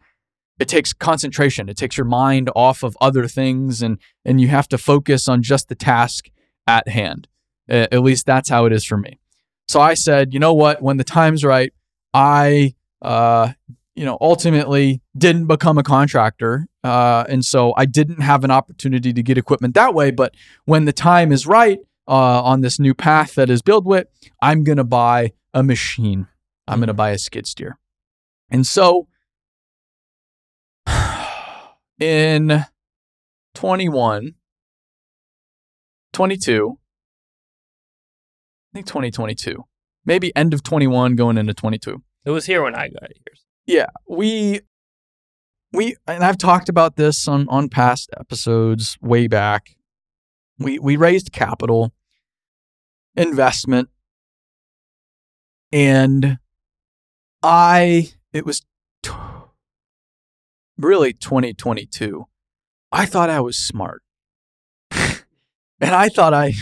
it 0.58 0.68
takes 0.68 0.92
concentration. 0.92 1.68
It 1.68 1.76
takes 1.76 1.96
your 1.96 2.06
mind 2.06 2.50
off 2.56 2.82
of 2.82 2.96
other 3.00 3.28
things 3.28 3.82
and 3.82 3.98
and 4.24 4.40
you 4.40 4.48
have 4.48 4.68
to 4.68 4.78
focus 4.78 5.28
on 5.28 5.42
just 5.42 5.68
the 5.68 5.74
task 5.74 6.30
at 6.66 6.88
hand. 6.88 7.28
At 7.68 8.02
least 8.02 8.26
that's 8.26 8.48
how 8.48 8.64
it 8.64 8.72
is 8.72 8.84
for 8.84 8.96
me. 8.96 9.20
So 9.68 9.80
I 9.80 9.94
said, 9.94 10.32
you 10.32 10.40
know 10.40 10.54
what? 10.54 10.82
When 10.82 10.96
the 10.96 11.04
time's 11.04 11.44
right, 11.44 11.72
I 12.14 12.74
uh, 13.02 13.52
you 13.98 14.04
know, 14.04 14.16
ultimately 14.20 15.02
didn't 15.16 15.46
become 15.46 15.76
a 15.76 15.82
contractor. 15.82 16.68
Uh, 16.84 17.24
and 17.28 17.44
so 17.44 17.74
I 17.76 17.84
didn't 17.84 18.20
have 18.20 18.44
an 18.44 18.50
opportunity 18.52 19.12
to 19.12 19.22
get 19.24 19.36
equipment 19.36 19.74
that 19.74 19.92
way. 19.92 20.12
But 20.12 20.36
when 20.66 20.84
the 20.84 20.92
time 20.92 21.32
is 21.32 21.48
right 21.48 21.80
uh, 22.06 22.42
on 22.42 22.60
this 22.60 22.78
new 22.78 22.94
path 22.94 23.34
that 23.34 23.50
is 23.50 23.60
BuildWitt, 23.60 24.04
I'm 24.40 24.62
going 24.62 24.78
to 24.78 24.84
buy 24.84 25.32
a 25.52 25.64
machine. 25.64 26.28
I'm 26.68 26.78
going 26.78 26.86
to 26.86 26.94
buy 26.94 27.10
a 27.10 27.18
skid 27.18 27.48
steer. 27.48 27.76
And 28.48 28.64
so 28.64 29.08
in 31.98 32.66
21, 33.56 34.34
22, 36.12 36.78
I 36.78 36.87
think 38.78 38.86
2022, 38.86 39.64
maybe 40.04 40.34
end 40.36 40.54
of 40.54 40.62
21 40.62 41.16
going 41.16 41.36
into 41.36 41.54
22. 41.54 42.02
It 42.24 42.30
was 42.30 42.46
here 42.46 42.62
when 42.62 42.74
I 42.74 42.88
got 42.88 43.10
here. 43.14 43.34
Yeah, 43.66 43.86
we 44.08 44.60
we 45.72 45.96
and 46.06 46.24
I've 46.24 46.38
talked 46.38 46.68
about 46.68 46.96
this 46.96 47.28
on 47.28 47.48
on 47.48 47.68
past 47.68 48.10
episodes 48.18 48.96
way 49.00 49.26
back. 49.26 49.76
We 50.58 50.78
we 50.78 50.96
raised 50.96 51.32
capital 51.32 51.92
investment 53.16 53.88
and 55.72 56.38
I 57.42 58.12
it 58.32 58.46
was 58.46 58.62
t- 59.02 59.12
really 60.78 61.12
2022. 61.12 62.26
I 62.90 63.06
thought 63.06 63.28
I 63.28 63.40
was 63.40 63.58
smart. 63.58 64.02
and 64.90 65.24
I 65.80 66.08
thought 66.08 66.32
I 66.32 66.54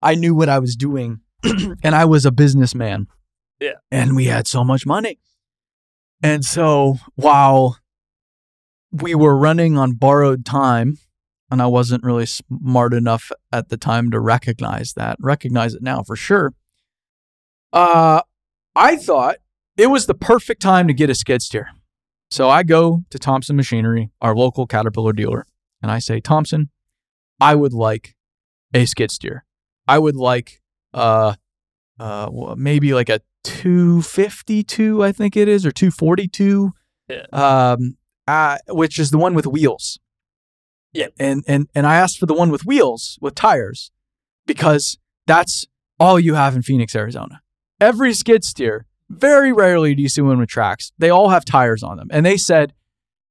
I 0.00 0.14
knew 0.14 0.34
what 0.34 0.48
I 0.48 0.58
was 0.58 0.76
doing 0.76 1.20
and 1.82 1.94
I 1.94 2.04
was 2.04 2.24
a 2.24 2.32
businessman. 2.32 3.06
Yeah. 3.60 3.74
And 3.90 4.16
we 4.16 4.26
had 4.26 4.46
so 4.46 4.64
much 4.64 4.86
money. 4.86 5.18
And 6.22 6.44
so 6.44 6.98
while 7.14 7.78
we 8.90 9.14
were 9.14 9.36
running 9.36 9.76
on 9.76 9.92
borrowed 9.92 10.44
time, 10.44 10.98
and 11.50 11.60
I 11.60 11.66
wasn't 11.66 12.02
really 12.02 12.26
smart 12.26 12.94
enough 12.94 13.30
at 13.52 13.68
the 13.68 13.76
time 13.76 14.10
to 14.10 14.20
recognize 14.20 14.94
that, 14.94 15.16
recognize 15.20 15.74
it 15.74 15.82
now 15.82 16.02
for 16.02 16.16
sure. 16.16 16.52
Uh, 17.72 18.22
I 18.74 18.96
thought 18.96 19.36
it 19.76 19.88
was 19.88 20.06
the 20.06 20.14
perfect 20.14 20.62
time 20.62 20.88
to 20.88 20.94
get 20.94 21.10
a 21.10 21.14
skid 21.14 21.42
steer. 21.42 21.68
So 22.30 22.48
I 22.48 22.62
go 22.62 23.04
to 23.10 23.18
Thompson 23.18 23.56
Machinery, 23.56 24.10
our 24.20 24.34
local 24.34 24.66
Caterpillar 24.66 25.12
dealer, 25.12 25.46
and 25.82 25.90
I 25.90 25.98
say, 25.98 26.20
Thompson, 26.20 26.70
I 27.40 27.54
would 27.54 27.72
like 27.72 28.16
a 28.72 28.86
skid 28.86 29.10
steer. 29.10 29.44
I 29.86 29.98
would 29.98 30.16
like 30.16 30.60
uh, 30.94 31.34
uh, 31.98 32.54
maybe 32.56 32.94
like 32.94 33.08
a 33.08 33.20
252, 33.44 35.02
I 35.02 35.12
think 35.12 35.36
it 35.36 35.48
is, 35.48 35.66
or 35.66 35.70
242. 35.70 36.72
Yeah. 37.08 37.26
Um, 37.32 37.96
uh, 38.26 38.56
which 38.68 38.98
is 38.98 39.10
the 39.10 39.18
one 39.18 39.34
with 39.34 39.46
wheels. 39.46 39.98
Yeah. 40.92 41.08
And 41.18 41.44
and 41.46 41.68
and 41.74 41.86
I 41.86 41.96
asked 41.96 42.18
for 42.18 42.26
the 42.26 42.34
one 42.34 42.50
with 42.50 42.64
wheels 42.64 43.18
with 43.20 43.34
tires 43.34 43.90
because 44.46 44.96
that's 45.26 45.66
all 46.00 46.18
you 46.18 46.34
have 46.34 46.56
in 46.56 46.62
Phoenix, 46.62 46.94
Arizona. 46.94 47.42
Every 47.80 48.14
skid 48.14 48.44
steer, 48.44 48.86
very 49.10 49.52
rarely 49.52 49.94
do 49.94 50.02
you 50.02 50.08
see 50.08 50.22
one 50.22 50.38
with 50.38 50.48
tracks. 50.48 50.92
They 50.98 51.10
all 51.10 51.28
have 51.30 51.44
tires 51.44 51.82
on 51.82 51.98
them. 51.98 52.08
And 52.10 52.24
they 52.24 52.36
said, 52.36 52.72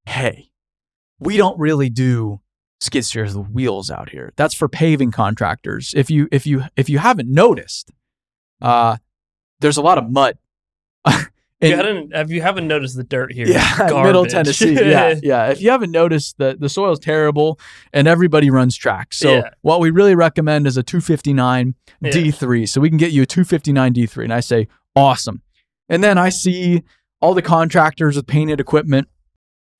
"Hey, 0.05 0.49
we 1.19 1.37
don't 1.37 1.57
really 1.57 1.89
do 1.89 2.41
skid 2.83 3.05
steers 3.05 3.35
with 3.35 3.47
wheels 3.49 3.89
out 3.89 4.09
here. 4.09 4.33
That's 4.35 4.53
for 4.53 4.67
paving 4.67 5.11
contractors. 5.11 5.93
If 5.95 6.09
you 6.09 6.27
if 6.31 6.45
you 6.45 6.63
if 6.75 6.89
you 6.89 6.99
haven't 6.99 7.29
noticed, 7.29 7.91
uh, 8.61 8.97
there's 9.59 9.77
a 9.77 9.81
lot 9.81 9.97
of 9.97 10.11
mud. 10.11 10.37
you 11.07 11.75
hadn't, 11.75 12.13
have 12.13 12.29
you 12.29 12.41
haven't 12.41 12.67
noticed 12.67 12.95
the 12.97 13.03
dirt 13.03 13.31
here? 13.31 13.47
Yeah, 13.47 13.77
Middle 14.03 14.25
Tennessee. 14.25 14.73
Yeah, 14.89 15.15
yeah. 15.23 15.47
If 15.47 15.61
you 15.61 15.69
haven't 15.71 15.91
noticed, 15.91 16.37
the 16.37 16.57
the 16.59 16.69
soil's 16.69 16.99
terrible, 16.99 17.59
and 17.93 18.07
everybody 18.07 18.49
runs 18.49 18.75
tracks. 18.75 19.17
So 19.17 19.35
Yeah. 19.35 19.49
what 19.61 19.79
we 19.79 19.89
really 19.89 20.15
recommend 20.15 20.67
is 20.67 20.77
a 20.77 20.83
259 20.83 21.75
Yeah. 22.01 22.11
D3. 22.11 22.67
So 22.67 22.81
we 22.81 22.89
can 22.89 22.97
get 22.97 23.11
you 23.11 23.21
a 23.23 23.25
259 23.25 23.93
D3, 23.93 24.23
and 24.25 24.33
I 24.33 24.41
say 24.41 24.67
awesome. 24.95 25.41
And 25.89 26.03
then 26.03 26.17
I 26.17 26.29
see 26.29 26.83
all 27.21 27.33
the 27.33 27.41
contractors 27.41 28.15
with 28.17 28.27
painted 28.27 28.59
equipment, 28.59 29.07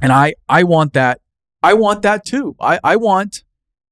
and 0.01 0.11
I 0.11 0.35
I 0.47 0.63
want 0.63 0.93
that. 0.93 1.19
I 1.63 1.73
want 1.73 2.01
that 2.03 2.25
too. 2.25 2.55
I 2.59 2.79
I 2.83 2.95
want 2.97 3.43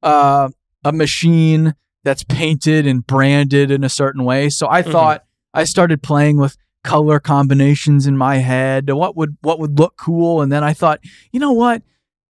uh, 0.03 0.49
a 0.83 0.91
machine 0.91 1.73
that's 2.03 2.23
painted 2.23 2.85
and 2.87 3.05
branded 3.05 3.71
in 3.71 3.83
a 3.83 3.89
certain 3.89 4.23
way. 4.25 4.49
So 4.49 4.67
I 4.69 4.81
Mhm. 4.81 4.91
thought 4.91 5.23
I 5.53 5.63
started 5.63 6.01
playing 6.03 6.37
with 6.37 6.57
color 6.83 7.19
combinations 7.19 8.07
in 8.07 8.17
my 8.17 8.37
head. 8.37 8.89
What 8.89 9.15
would 9.15 9.37
what 9.41 9.59
would 9.59 9.77
look 9.79 9.97
cool? 9.97 10.41
And 10.41 10.51
then 10.51 10.63
I 10.63 10.73
thought, 10.73 10.99
you 11.31 11.39
know 11.39 11.51
what? 11.53 11.81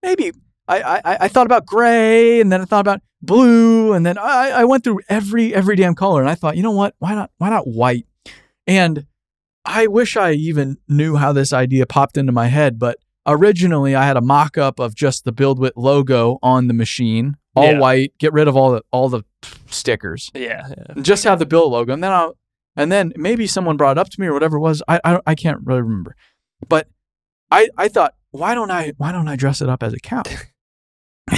Maybe 0.04 0.32
I 0.68 0.82
I, 1.04 1.18
I 1.22 1.28
thought 1.28 1.46
about 1.46 1.66
gray, 1.66 2.40
and 2.42 2.52
then 2.52 2.62
I 2.62 2.66
thought 2.66 2.82
about 2.82 3.02
blue, 3.22 3.94
and 3.94 4.06
then 4.06 4.18
I 4.18 4.52
I 4.52 4.64
went 4.64 4.84
through 4.84 5.02
every 5.10 5.54
every 5.54 5.76
damn 5.76 5.96
color, 5.96 6.22
and 6.22 6.30
I 6.30 6.36
thought, 6.36 6.56
you 6.58 6.64
know 6.64 6.72
what? 6.72 6.96
Why 7.00 7.14
not 7.14 7.32
why 7.38 7.50
not 7.50 7.68
white? 7.68 8.06
And 8.66 9.06
I 9.66 9.88
wish 9.88 10.16
I 10.16 10.32
even 10.32 10.78
knew 10.88 11.18
how 11.18 11.34
this 11.34 11.52
idea 11.52 11.86
popped 11.86 12.18
into 12.18 12.32
my 12.32 12.48
head, 12.48 12.80
but 12.80 12.98
originally 13.28 13.94
I 13.96 14.06
had 14.06 14.18
a 14.18 14.22
mock-up 14.22 14.80
of 14.80 14.96
just 14.96 15.26
the 15.26 15.34
BuildWitt 15.34 15.74
logo 15.76 16.40
on 16.42 16.68
the 16.68 16.74
machine, 16.74 17.36
all 17.56 17.66
Yeah. 17.74 17.80
white, 17.80 18.14
get 18.20 18.32
rid 18.34 18.48
of 18.48 18.56
all 18.56 18.72
the 18.72 18.82
all 18.92 19.10
the 19.10 19.24
stickers 19.70 20.32
Yeah. 20.34 20.68
yeah. 20.70 21.02
just 21.02 21.24
have 21.26 21.40
the 21.40 21.46
build 21.46 21.72
logo. 21.74 21.94
And 21.94 22.04
then 22.04 22.12
I, 22.12 22.30
and 22.76 22.92
then 22.92 23.12
maybe 23.18 23.48
someone 23.48 23.76
brought 23.78 23.98
it 23.98 24.00
up 24.00 24.10
to 24.10 24.22
me 24.22 24.28
or 24.28 24.34
whatever 24.34 24.58
it 24.58 24.62
was. 24.62 24.82
I, 24.88 25.00
I 25.04 25.20
I 25.28 25.36
can't 25.36 25.60
really 25.64 25.82
remember, 25.82 26.16
but 26.70 26.88
I 27.52 27.70
I 27.78 27.88
thought 27.90 28.14
why 28.32 28.54
don't 28.56 28.72
I 28.72 28.94
why 28.98 29.12
don't 29.12 29.28
I 29.28 29.36
dress 29.36 29.62
it 29.62 29.70
up 29.70 29.84
as 29.84 29.94
a 29.94 30.00
cow? 30.00 30.24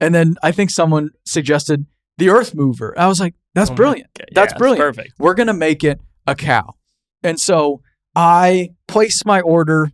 and 0.00 0.14
then 0.14 0.36
I 0.42 0.52
think 0.52 0.70
someone 0.70 1.10
suggested 1.24 1.86
the 2.18 2.28
Earth 2.28 2.54
Mover. 2.54 2.94
I 2.98 3.06
was 3.06 3.20
like, 3.20 3.34
that's 3.54 3.70
Oh 3.70 3.74
brilliant. 3.74 4.10
Yeah, 4.18 4.24
That's 4.34 4.54
brilliant. 4.54 4.80
Perfect. 4.80 5.14
We're 5.18 5.34
gonna 5.34 5.54
make 5.54 5.84
it 5.84 6.00
a 6.26 6.34
cow. 6.34 6.74
And 7.22 7.40
so 7.40 7.82
I 8.16 8.70
placed 8.88 9.24
my 9.26 9.40
order. 9.40 9.92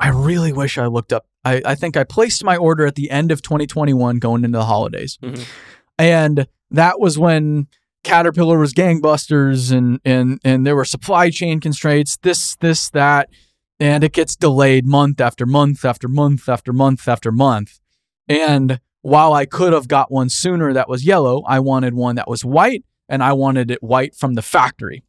I 0.00 0.08
really 0.08 0.52
wish 0.52 0.76
I 0.78 0.86
looked 0.86 1.12
up. 1.12 1.26
I, 1.44 1.62
I 1.64 1.74
think 1.74 1.96
I 1.96 2.04
placed 2.04 2.42
my 2.44 2.56
order 2.56 2.86
at 2.86 2.94
the 2.94 3.10
end 3.10 3.30
of 3.30 3.42
2021 3.42 4.18
going 4.18 4.44
into 4.44 4.58
the 4.58 4.64
holidays. 4.64 5.18
Mhm. 5.22 5.46
And 5.98 6.46
that 6.70 6.98
was 6.98 7.18
when 7.18 7.68
Caterpillar 8.02 8.58
was 8.58 8.74
gangbusters 8.74 9.72
and 9.72 10.00
and 10.04 10.40
and 10.44 10.66
there 10.66 10.76
were 10.76 10.84
supply 10.84 11.30
chain 11.30 11.60
constraints, 11.60 12.16
this, 12.18 12.56
this, 12.56 12.90
that. 12.90 13.30
And 13.80 14.04
it 14.04 14.12
gets 14.12 14.36
delayed 14.36 14.86
month 14.86 15.20
after 15.20 15.46
month 15.46 15.84
after 15.84 16.08
month 16.08 16.48
after 16.48 16.72
month 16.72 17.08
after 17.08 17.32
month. 17.32 17.80
And 18.28 18.80
while 19.02 19.32
I 19.32 19.46
could 19.46 19.72
have 19.72 19.88
got 19.88 20.10
one 20.10 20.28
sooner 20.30 20.72
that 20.72 20.88
was 20.88 21.04
yellow, 21.04 21.42
I 21.46 21.60
wanted 21.60 21.94
one 21.94 22.16
that 22.16 22.28
was 22.28 22.44
white 22.44 22.84
and 23.08 23.22
I 23.22 23.32
wanted 23.32 23.70
it 23.70 23.82
white 23.82 24.14
from 24.14 24.34
the 24.34 24.42
factory. 24.42 25.04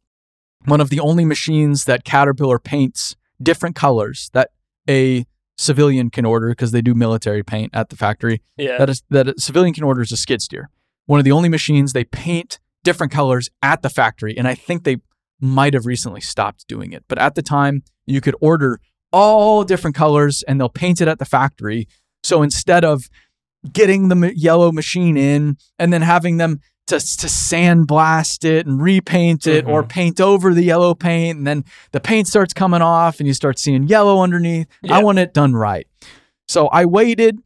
One 0.64 0.80
of 0.80 0.90
the 0.90 1.00
only 1.00 1.24
machines 1.24 1.84
that 1.84 2.04
Caterpillar 2.04 2.58
paints 2.58 3.16
different 3.42 3.76
colors 3.76 4.30
that 4.32 4.50
a 4.88 5.26
civilian 5.58 6.10
can 6.10 6.24
order 6.24 6.50
because 6.50 6.72
they 6.72 6.82
do 6.82 6.94
military 6.94 7.42
paint 7.42 7.70
at 7.74 7.88
the 7.88 7.96
factory. 7.96 8.42
Yeah. 8.56 8.78
That 8.78 8.90
is 8.90 9.02
that 9.10 9.28
a 9.28 9.34
civilian 9.38 9.74
can 9.74 9.84
order 9.84 10.02
is 10.02 10.12
a 10.12 10.16
skid 10.16 10.42
steer. 10.42 10.70
One 11.06 11.18
of 11.18 11.24
the 11.24 11.32
only 11.32 11.48
machines 11.48 11.92
they 11.92 12.04
paint 12.04 12.58
different 12.84 13.12
colors 13.12 13.48
at 13.62 13.82
the 13.82 13.90
factory, 13.90 14.36
and 14.36 14.46
I 14.46 14.54
think 14.54 14.84
they 14.84 14.98
might 15.40 15.74
have 15.74 15.86
recently 15.86 16.20
stopped 16.20 16.66
doing 16.66 16.92
it. 16.92 17.04
But 17.08 17.18
at 17.18 17.34
the 17.34 17.42
time, 17.42 17.82
you 18.06 18.20
could 18.20 18.36
order 18.40 18.80
all 19.12 19.64
different 19.64 19.96
colors, 19.96 20.42
and 20.46 20.60
they'll 20.60 20.68
paint 20.68 21.00
it 21.00 21.08
at 21.08 21.18
the 21.18 21.24
factory. 21.24 21.88
So 22.22 22.42
instead 22.42 22.84
of 22.84 23.08
getting 23.72 24.08
the 24.08 24.32
yellow 24.34 24.72
machine 24.72 25.16
in 25.16 25.56
and 25.78 25.92
then 25.92 26.02
having 26.02 26.36
them 26.36 26.60
to, 26.86 26.98
to 26.98 27.26
sandblast 27.26 28.44
it 28.44 28.66
and 28.66 28.80
repaint 28.80 29.46
it 29.46 29.66
or 29.66 29.82
paint 29.82 30.20
over 30.20 30.54
the 30.54 30.62
yellow 30.62 30.94
paint 30.94 31.38
and 31.38 31.46
then 31.46 31.64
the 31.90 32.00
paint 32.00 32.28
starts 32.28 32.52
coming 32.52 32.82
off 32.82 33.18
and 33.18 33.26
you 33.26 33.34
start 33.34 33.58
seeing 33.58 33.88
yellow 33.88 34.22
underneath. 34.22 34.68
I 34.88 35.02
want 35.02 35.18
it 35.18 35.34
done 35.34 35.54
right. 35.54 35.86
So 36.48 36.68
i 36.68 36.84
waited 36.84 37.38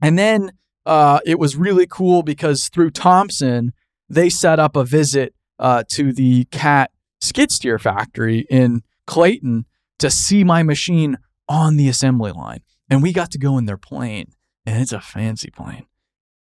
and 0.00 0.18
then 0.18 0.52
uh, 0.84 1.20
it 1.24 1.38
was 1.38 1.54
really 1.54 1.86
cool 1.86 2.22
because 2.22 2.68
through 2.68 2.90
thompson 2.90 3.72
they 4.08 4.28
set 4.28 4.58
up 4.58 4.74
a 4.74 4.84
visit 4.84 5.34
uh, 5.58 5.84
to 5.88 6.12
the 6.12 6.44
cat 6.46 6.90
skid 7.20 7.52
steer 7.52 7.78
factory 7.78 8.46
in 8.50 8.82
clayton 9.06 9.66
to 9.98 10.10
see 10.10 10.42
my 10.42 10.62
machine 10.62 11.18
on 11.48 11.76
the 11.76 11.88
assembly 11.88 12.32
line 12.32 12.62
and 12.88 13.02
we 13.02 13.12
got 13.12 13.30
to 13.30 13.38
go 13.38 13.58
in 13.58 13.66
their 13.66 13.76
plane 13.76 14.32
and 14.64 14.80
it's 14.80 14.92
a 14.92 15.00
fancy 15.00 15.50
plane. 15.50 15.86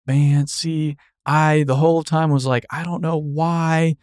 Fancy 0.05 0.97
I 1.27 1.63
the 1.63 1.75
whole 1.75 2.03
time 2.03 2.31
was 2.31 2.45
like, 2.45 2.65
I 2.71 2.83
don't 2.83 3.01
know 3.01 3.17
why, 3.17 3.97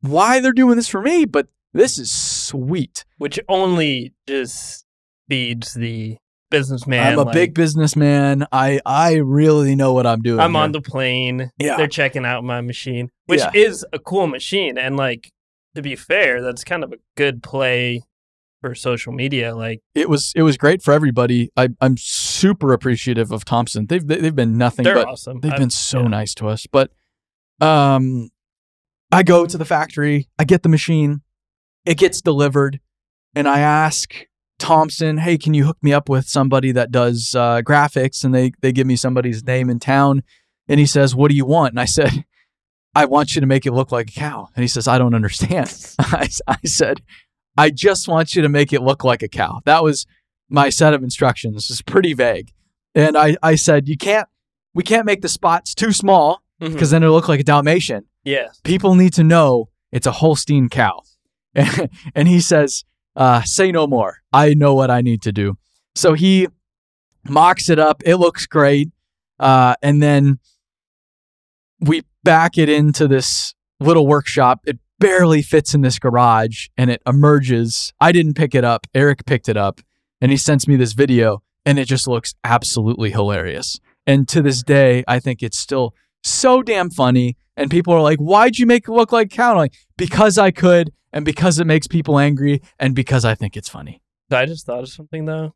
why 0.00 0.40
they're 0.40 0.52
doing 0.52 0.76
this 0.76 0.88
for 0.88 1.02
me, 1.02 1.24
but 1.24 1.48
this 1.72 1.98
is 1.98 2.10
sweet. 2.10 3.04
Which 3.18 3.38
only 3.48 4.14
just 4.26 4.84
feeds 5.28 5.74
the 5.74 6.16
businessman. 6.50 7.12
I'm 7.12 7.18
a 7.18 7.22
like, 7.24 7.34
big 7.34 7.54
businessman. 7.54 8.46
I 8.52 8.80
I 8.86 9.16
really 9.16 9.74
know 9.74 9.92
what 9.92 10.06
I'm 10.06 10.22
doing. 10.22 10.40
I'm 10.40 10.52
here. 10.54 10.62
on 10.62 10.72
the 10.72 10.80
plane. 10.80 11.50
Yeah. 11.58 11.76
They're 11.76 11.86
checking 11.88 12.24
out 12.24 12.44
my 12.44 12.60
machine, 12.62 13.10
which 13.26 13.40
Yeah. 13.40 13.50
is 13.54 13.84
a 13.92 13.98
cool 13.98 14.26
machine. 14.26 14.78
And 14.78 14.96
like 14.96 15.30
to 15.74 15.82
be 15.82 15.96
fair, 15.96 16.40
that's 16.40 16.64
kind 16.64 16.82
of 16.84 16.92
a 16.92 16.96
good 17.16 17.42
play 17.42 18.02
for 18.60 18.74
social 18.74 19.12
media. 19.12 19.54
Like 19.54 19.80
it 19.94 20.08
was 20.08 20.32
it 20.34 20.42
was 20.42 20.56
great 20.56 20.82
for 20.82 20.92
everybody. 20.92 21.50
I 21.56 21.68
I'm 21.80 21.96
super 21.96 22.72
appreciative 22.72 23.30
of 23.32 23.44
Thompson. 23.44 23.86
They've 23.86 24.06
they- 24.06 24.20
they've 24.20 24.34
been 24.36 24.58
nothing 24.58 24.84
they're 24.84 24.94
but 24.94 25.08
awesome. 25.08 25.40
They've 25.40 25.52
I- 25.52 25.58
been 25.58 25.70
so 25.70 26.02
yeah. 26.02 26.08
nice 26.08 26.34
to 26.34 26.48
us. 26.48 26.66
But 26.66 26.90
um 27.60 28.30
I 29.10 29.22
go 29.22 29.46
to 29.46 29.56
the 29.56 29.64
factory, 29.64 30.28
I 30.38 30.44
get 30.44 30.62
the 30.62 30.68
machine, 30.68 31.22
it 31.86 31.96
gets 31.96 32.20
delivered, 32.20 32.78
and 33.34 33.48
I 33.48 33.60
ask 33.60 34.12
Thompson, 34.58 35.18
"Hey, 35.18 35.38
can 35.38 35.54
you 35.54 35.64
hook 35.64 35.78
me 35.80 35.92
up 35.94 36.08
with 36.10 36.26
somebody 36.28 36.72
that 36.72 36.90
does 36.90 37.34
uh, 37.34 37.62
graphics?" 37.62 38.22
And 38.24 38.34
they 38.34 38.52
they 38.60 38.72
give 38.72 38.86
me 38.86 38.96
somebody's 38.96 39.42
name 39.44 39.70
in 39.70 39.78
town, 39.78 40.22
and 40.68 40.78
he 40.78 40.84
says, 40.84 41.14
"What 41.14 41.30
do 41.30 41.36
you 41.36 41.46
want?" 41.46 41.72
And 41.72 41.80
I 41.80 41.84
said, 41.86 42.24
"I 42.94 43.06
want 43.06 43.34
you 43.34 43.40
to 43.40 43.46
make 43.46 43.64
it 43.64 43.72
look 43.72 43.92
like 43.92 44.10
a 44.10 44.12
cow." 44.12 44.48
And 44.54 44.62
he 44.62 44.68
says, 44.68 44.86
"I 44.86 44.98
don't 44.98 45.14
understand." 45.14 45.74
I, 45.98 46.28
I 46.46 46.56
said, 46.66 47.00
"I 47.58 47.70
just 47.70 48.08
want 48.08 48.34
you 48.34 48.42
to 48.42 48.48
make 48.48 48.72
it 48.72 48.80
look 48.82 49.04
like 49.04 49.22
a 49.22 49.28
cow." 49.28 49.60
That 49.66 49.82
was 49.84 50.06
my 50.48 50.70
set 50.70 50.94
of 50.94 51.02
instructions. 51.02 51.68
It's 51.70 51.82
pretty 51.82 52.14
vague, 52.14 52.52
and 52.94 53.16
I 53.16 53.36
I 53.42 53.54
said, 53.56 53.88
"You 53.88 53.96
can't." 53.96 54.28
We 54.74 54.82
can't 54.84 55.06
make 55.06 55.22
the 55.22 55.28
spots 55.28 55.74
too 55.74 55.92
small 55.92 56.42
Mhm. 56.60 56.72
because 56.72 56.90
then 56.90 57.02
it'll 57.02 57.14
look 57.14 57.28
like 57.28 57.40
a 57.40 57.44
Dalmatian. 57.44 58.04
yes. 58.24 58.60
People 58.62 58.94
need 58.94 59.12
to 59.14 59.24
know 59.24 59.70
it's 59.90 60.06
a 60.06 60.12
Holstein 60.12 60.68
cow. 60.68 61.02
and 62.14 62.28
he 62.28 62.40
says, 62.40 62.84
uh, 63.16 63.42
say 63.42 63.72
no 63.72 63.86
more. 63.86 64.18
I 64.32 64.54
know 64.54 64.74
what 64.74 64.90
I 64.90 65.00
need 65.00 65.22
to 65.22 65.32
do. 65.32 65.56
So 65.96 66.12
he 66.12 66.46
mocks 67.28 67.68
it 67.70 67.78
up. 67.80 68.02
It 68.04 68.16
looks 68.16 68.46
great. 68.46 68.90
Uh, 69.40 69.74
and 69.82 70.00
then 70.02 70.38
we 71.80 72.02
back 72.22 72.58
it 72.58 72.68
into 72.68 73.08
this 73.08 73.54
little 73.80 74.06
workshop. 74.06 74.60
It 74.66 74.78
barely 74.98 75.42
fits 75.42 75.74
in 75.74 75.80
this 75.80 75.98
garage 75.98 76.68
and 76.76 76.90
it 76.90 77.02
emerges. 77.06 77.92
I 78.00 78.12
didn't 78.12 78.34
pick 78.34 78.54
it 78.54 78.64
up. 78.64 78.86
Eric 78.94 79.26
picked 79.26 79.48
it 79.48 79.56
up 79.56 79.80
and 80.20 80.30
he 80.30 80.36
sends 80.36 80.66
me 80.66 80.76
this 80.76 80.92
video 80.92 81.42
and 81.64 81.78
it 81.78 81.84
just 81.86 82.08
looks 82.08 82.34
absolutely 82.44 83.10
hilarious. 83.10 83.78
And 84.06 84.26
to 84.28 84.40
this 84.40 84.62
day, 84.62 85.04
I 85.06 85.18
think 85.20 85.42
it's 85.42 85.58
still 85.58 85.94
so 86.24 86.62
damn 86.62 86.90
funny. 86.90 87.36
And 87.56 87.70
people 87.70 87.92
are 87.92 88.00
like, 88.00 88.18
why'd 88.18 88.58
you 88.58 88.66
make 88.66 88.88
it 88.88 88.92
look 88.92 89.12
like 89.12 89.30
cow? 89.30 89.56
Like, 89.56 89.74
because 89.96 90.38
I 90.38 90.50
could, 90.50 90.92
and 91.12 91.24
because 91.24 91.58
it 91.58 91.66
makes 91.66 91.86
people 91.86 92.18
angry, 92.18 92.62
and 92.78 92.94
because 92.94 93.24
I 93.24 93.34
think 93.34 93.56
it's 93.56 93.68
funny. 93.68 94.00
I 94.30 94.46
just 94.46 94.64
thought 94.64 94.80
of 94.80 94.88
something 94.88 95.24
though. 95.24 95.54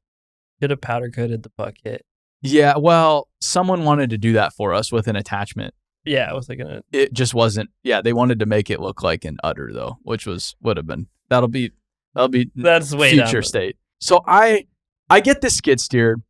Should 0.60 0.70
have 0.70 0.80
powder 0.80 1.10
coated 1.10 1.42
the 1.42 1.50
bucket. 1.56 2.04
Yeah, 2.40 2.74
well, 2.76 3.28
someone 3.40 3.84
wanted 3.84 4.10
to 4.10 4.18
do 4.18 4.32
that 4.32 4.52
for 4.52 4.74
us 4.74 4.90
with 4.90 5.06
an 5.06 5.16
attachment. 5.16 5.74
Yeah, 6.04 6.28
I 6.30 6.34
was 6.34 6.46
thinking 6.46 6.66
it. 6.66 6.84
It 6.92 7.12
just 7.12 7.32
wasn't. 7.34 7.70
Yeah, 7.82 8.00
they 8.02 8.12
wanted 8.12 8.38
to 8.40 8.46
make 8.46 8.70
it 8.70 8.80
look 8.80 9.02
like 9.02 9.24
an 9.24 9.38
udder 9.44 9.70
though, 9.72 9.98
which 10.02 10.26
was 10.26 10.56
would 10.60 10.76
have 10.76 10.86
been 10.86 11.06
that'll 11.28 11.48
be 11.48 11.70
that'll 12.14 12.28
be 12.28 12.50
That's 12.56 12.94
way 12.94 13.12
future 13.12 13.40
the- 13.40 13.46
state. 13.46 13.76
So 14.00 14.22
I 14.26 14.66
I 15.08 15.20
get 15.20 15.40
this 15.42 15.56
skid 15.56 15.80
steer, 15.80 16.20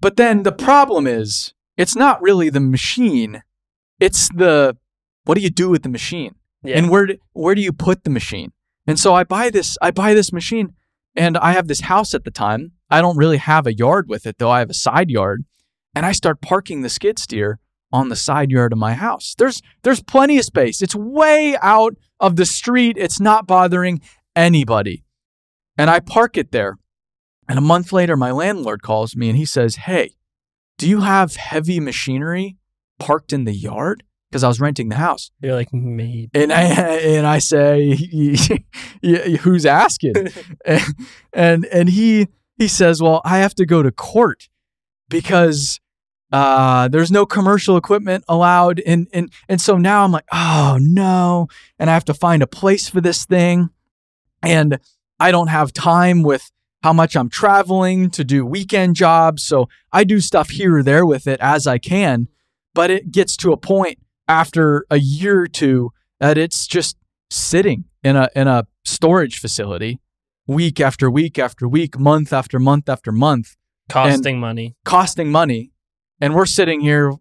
but 0.00 0.16
then 0.16 0.42
the 0.44 0.52
problem 0.52 1.06
is 1.06 1.52
it's 1.76 1.96
not 1.96 2.20
really 2.22 2.50
the 2.50 2.60
machine, 2.60 3.42
it's 3.98 4.28
the 4.28 4.76
what 5.24 5.34
do 5.34 5.40
you 5.40 5.50
do 5.50 5.68
with 5.68 5.82
the 5.82 5.88
machine? 5.88 6.34
Yeah. 6.64 6.76
and 6.78 6.90
where 6.90 7.06
do, 7.06 7.16
where 7.34 7.54
do 7.54 7.60
you 7.60 7.72
put 7.72 8.02
the 8.02 8.10
machine 8.10 8.50
and 8.84 8.98
so 8.98 9.14
i 9.14 9.22
buy 9.22 9.48
this 9.48 9.78
i 9.80 9.92
buy 9.92 10.12
this 10.12 10.32
machine 10.32 10.74
and 11.14 11.38
i 11.38 11.52
have 11.52 11.68
this 11.68 11.82
house 11.82 12.14
at 12.14 12.24
the 12.24 12.32
time 12.32 12.72
i 12.90 13.00
don't 13.00 13.16
really 13.16 13.36
have 13.36 13.64
a 13.68 13.72
yard 13.72 14.08
with 14.08 14.26
it 14.26 14.38
though 14.38 14.50
i 14.50 14.58
have 14.58 14.68
a 14.68 14.74
side 14.74 15.08
yard 15.08 15.44
and 15.94 16.04
i 16.04 16.10
start 16.10 16.40
parking 16.40 16.82
the 16.82 16.88
skid 16.88 17.16
steer 17.16 17.60
on 17.92 18.08
the 18.08 18.16
side 18.16 18.50
yard 18.50 18.72
of 18.72 18.78
my 18.78 18.94
house. 18.94 19.34
There's 19.38 19.62
there's 19.82 20.02
plenty 20.02 20.38
of 20.38 20.44
space. 20.44 20.82
It's 20.82 20.94
way 20.94 21.56
out 21.62 21.94
of 22.20 22.36
the 22.36 22.46
street. 22.46 22.96
It's 22.98 23.20
not 23.20 23.46
bothering 23.46 24.00
anybody. 24.36 25.04
And 25.76 25.88
i 25.88 26.00
park 26.00 26.36
it 26.36 26.52
there. 26.52 26.78
And 27.48 27.58
a 27.58 27.62
month 27.62 27.92
later 27.92 28.16
my 28.16 28.30
landlord 28.30 28.82
calls 28.82 29.16
me 29.16 29.28
and 29.28 29.38
he 29.38 29.44
says 29.44 29.76
hey 29.76 30.16
do 30.78 30.88
you 30.88 31.00
have 31.00 31.34
heavy 31.34 31.80
machinery 31.80 32.56
parked 32.98 33.32
in 33.32 33.44
the 33.44 33.52
yard? 33.52 34.04
Because 34.30 34.44
i 34.44 34.48
was 34.48 34.60
renting 34.60 34.90
the 34.90 34.96
house. 34.96 35.30
You're 35.40 35.54
like 35.54 35.72
maybe. 35.72 36.30
and 36.34 36.52
I 36.52 36.62
and 36.64 37.26
I 37.26 37.38
say, 37.38 37.96
"Who's 39.40 39.66
asking?" 39.66 40.14
and, 40.64 40.84
and 41.32 41.64
and 41.66 41.88
he 41.88 42.28
he 42.56 42.68
says, 42.68 43.02
"Well, 43.02 43.22
I 43.24 43.38
have 43.38 43.54
to 43.56 43.66
go 43.66 43.82
to 43.82 43.90
court 43.90 44.48
because 45.08 45.80
uh, 46.32 46.88
there's 46.88 47.10
no 47.10 47.26
commercial 47.26 47.76
equipment 47.76 48.24
allowed." 48.28 48.80
And 48.86 49.08
and 49.12 49.30
and 49.48 49.60
so 49.60 49.76
now 49.76 50.04
I'm 50.04 50.12
like, 50.12 50.26
"Oh 50.32 50.78
no!" 50.80 51.48
And 51.78 51.88
I 51.90 51.94
have 51.94 52.04
to 52.06 52.14
find 52.14 52.42
a 52.42 52.46
place 52.46 52.88
for 52.88 53.00
this 53.00 53.24
thing, 53.24 53.70
and 54.42 54.78
I 55.20 55.30
don't 55.30 55.48
have 55.48 55.72
time 55.72 56.22
with 56.22 56.50
how 56.82 56.92
much 56.92 57.16
I'm 57.16 57.28
traveling 57.28 58.08
to 58.10 58.24
do 58.24 58.46
weekend 58.46 58.94
jobs. 58.94 59.42
So 59.42 59.68
I 59.92 60.04
do 60.04 60.20
stuff 60.20 60.50
here 60.50 60.76
or 60.76 60.82
there 60.82 61.04
with 61.04 61.26
it 61.26 61.40
as 61.40 61.66
I 61.66 61.78
can, 61.78 62.28
but 62.74 62.90
it 62.90 63.10
gets 63.10 63.36
to 63.38 63.52
a 63.52 63.56
point 63.56 63.98
after 64.28 64.86
a 64.90 64.98
year 64.98 65.40
or 65.40 65.48
two 65.48 65.90
that 66.20 66.38
it's 66.38 66.66
just 66.66 66.96
sitting 67.30 67.84
in 68.02 68.16
a 68.16 68.28
in 68.36 68.46
a 68.46 68.66
storage 68.84 69.38
facility 69.38 70.00
week 70.46 70.80
after 70.80 71.10
week 71.10 71.38
after 71.38 71.68
week, 71.68 71.98
month 71.98 72.32
after 72.32 72.58
month 72.58 72.88
after 72.88 73.12
month, 73.12 73.56
Costing 73.88 74.38
money. 74.40 74.76
costing 74.84 75.30
money. 75.30 75.72
And 76.20 76.34
we're 76.34 76.46
sitting 76.46 76.80
here 76.80 77.12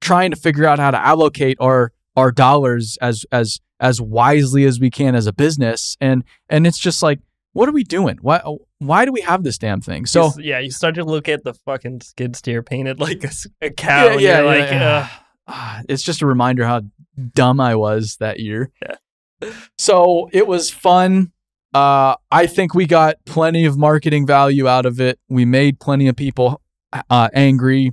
trying 0.00 0.30
to 0.30 0.36
figure 0.36 0.64
out 0.66 0.78
how 0.78 0.90
to 0.90 0.98
allocate 0.98 1.56
our 1.60 1.92
our 2.16 2.30
dollars 2.30 2.96
as 3.00 3.24
as 3.32 3.60
as 3.80 4.00
wisely 4.00 4.64
as 4.64 4.78
we 4.80 4.90
can 4.90 5.14
as 5.14 5.26
a 5.26 5.32
business. 5.32 5.96
And 6.00 6.24
and 6.48 6.66
it's 6.66 6.78
just 6.78 7.02
like, 7.02 7.20
what 7.52 7.68
are 7.68 7.72
we 7.72 7.84
doing? 7.84 8.18
Why 8.20 8.40
why 8.78 9.04
do 9.04 9.12
we 9.12 9.22
have 9.22 9.42
this 9.42 9.58
damn 9.58 9.80
thing? 9.80 10.06
So 10.06 10.32
You 10.38 10.44
yeah, 10.44 10.58
you 10.60 10.70
start 10.70 10.94
to 10.96 11.04
look 11.04 11.28
at 11.28 11.44
the 11.44 11.54
fucking 11.54 12.02
skid 12.02 12.36
steer 12.36 12.62
painted 12.62 13.00
like 13.00 13.24
a 13.60 13.70
cow. 13.70 14.08
and 14.08 14.20
you're 14.20 14.42
like, 14.44 14.70
yeah. 14.70 15.08
Ah, 15.46 15.82
it's 15.90 16.02
just 16.02 16.22
a 16.22 16.26
reminder 16.26 16.64
how 16.64 16.80
dumb 17.34 17.60
I 17.60 17.74
was 17.74 18.16
that 18.16 18.40
year. 18.40 18.70
Yeah. 18.80 19.52
So 19.76 20.30
it 20.32 20.46
was 20.46 20.70
fun. 20.70 21.32
Uh, 21.74 22.14
I 22.30 22.46
think 22.46 22.74
we 22.74 22.86
got 22.86 23.16
plenty 23.26 23.66
of 23.66 23.76
marketing 23.76 24.26
value 24.26 24.66
out 24.68 24.86
of 24.86 25.00
it. 25.02 25.18
We 25.28 25.44
made 25.44 25.80
plenty 25.80 26.08
of 26.08 26.16
people 26.16 26.62
uh, 27.10 27.28
angry. 27.34 27.92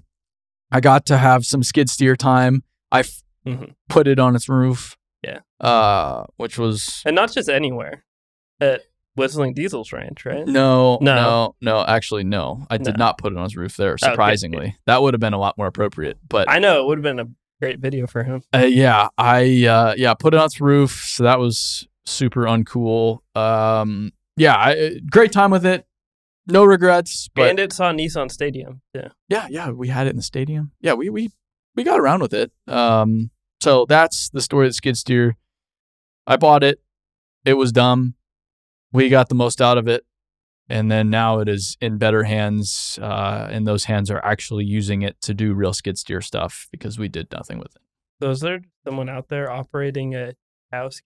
I 0.72 0.80
got 0.80 1.06
to 1.08 1.18
have 1.18 1.46
some 1.46 1.64
skid 1.64 1.90
steer 1.90 2.16
time. 2.16 2.64
I 2.92 3.00
f- 3.02 3.24
Mhm. 3.46 3.74
put 3.90 4.08
it 4.08 4.20
on 4.20 4.36
its 4.36 4.48
roof. 4.50 4.98
Yeah. 5.24 5.40
Uh, 5.60 6.26
which 6.38 6.58
was 6.58 7.02
and 7.06 7.16
not 7.16 7.32
just 7.32 7.50
anywhere. 7.50 8.04
At 8.60 8.82
Whistling 9.16 9.54
Diesel's 9.54 9.92
ranch, 9.92 10.26
right? 10.26 10.46
no, 10.48 10.98
No. 11.02 11.16
no, 11.16 11.56
no. 11.62 11.86
Actually, 11.86 12.24
no. 12.24 12.66
I 12.70 12.78
did 12.78 12.98
not 12.98 13.18
put 13.18 13.34
it 13.34 13.38
on 13.38 13.44
his 13.44 13.58
roof 13.58 13.76
there. 13.78 13.94
Okay. 13.94 14.06
Surprisingly, 14.10 14.78
that 14.86 15.02
would 15.02 15.14
have 15.14 15.20
been 15.22 15.34
a 15.34 15.40
lot 15.40 15.58
more 15.58 15.68
appropriate. 15.68 16.18
But 16.30 16.50
I 16.50 16.60
know 16.60 16.82
it 16.82 16.88
would 16.88 16.98
have 17.00 17.04
been 17.04 17.20
a 17.20 17.28
great 17.60 17.80
video 17.80 18.08
for 18.08 18.24
him. 18.24 18.42
Uh, 18.54 18.60
yeah, 18.60 19.10
I 19.18 19.66
uh, 19.66 19.94
yeah 19.98 20.14
put 20.14 20.34
it 20.34 20.38
on 20.40 20.46
its 20.46 20.62
roof, 20.62 21.04
so 21.08 21.24
that 21.24 21.40
was 21.40 21.88
super 22.06 22.44
uncool. 22.44 23.20
Um, 23.36 24.12
yeah, 24.38 24.56
I, 24.56 25.00
great 25.10 25.32
time 25.32 25.52
with 25.52 25.66
it. 25.66 25.86
No 26.48 26.64
regrets, 26.64 27.30
but 27.34 27.60
and 27.60 27.74
saw 27.74 27.92
Nissan 27.92 28.32
Stadium. 28.32 28.82
Yeah. 28.94 29.10
yeah, 29.30 29.48
yeah, 29.50 29.70
we 29.70 29.90
had 29.90 30.08
it 30.08 30.12
in 30.12 30.16
the 30.18 30.24
stadium. 30.24 30.72
Yeah, 30.82 30.94
we 30.94 31.10
we 31.10 31.30
we 31.76 31.84
got 31.84 32.00
around 32.00 32.22
with 32.22 32.34
it. 32.34 32.52
Um, 32.68 33.30
so 33.62 33.86
that's 33.88 34.30
the 34.30 34.42
story 34.42 34.66
of 34.66 34.72
the 34.72 34.76
skid 34.76 34.98
steer. 34.98 35.38
I 36.26 36.38
bought 36.38 36.64
it. 36.64 36.82
It 37.46 37.54
was 37.54 37.72
dumb. 37.72 38.16
We 38.92 39.10
got 39.10 39.30
the 39.30 39.36
most 39.36 39.62
out 39.62 39.78
of 39.78 39.88
it, 39.88 40.04
and 40.68 40.92
then 40.92 41.10
now 41.10 41.40
it 41.40 41.48
is 41.48 41.78
in 41.80 41.98
better 41.98 42.24
hands. 42.24 42.98
Uh, 43.02 43.48
and 43.52 43.68
those 43.68 43.86
hands 43.86 44.10
are 44.10 44.24
actually 44.26 44.66
using 44.66 45.04
it 45.04 45.22
to 45.22 45.34
do 45.34 45.54
real 45.54 45.74
skid 45.74 45.98
steer 45.98 46.22
stuff 46.22 46.68
because 46.72 46.98
we 46.98 47.08
did 47.08 47.32
nothing 47.32 47.60
with 47.60 47.76
it. 47.76 47.82
So 48.22 48.32
is 48.32 48.40
there 48.40 48.62
someone 48.84 49.10
out 49.10 49.30
there 49.30 49.50
operating 49.52 50.16
a 50.16 50.34
house? 50.72 51.02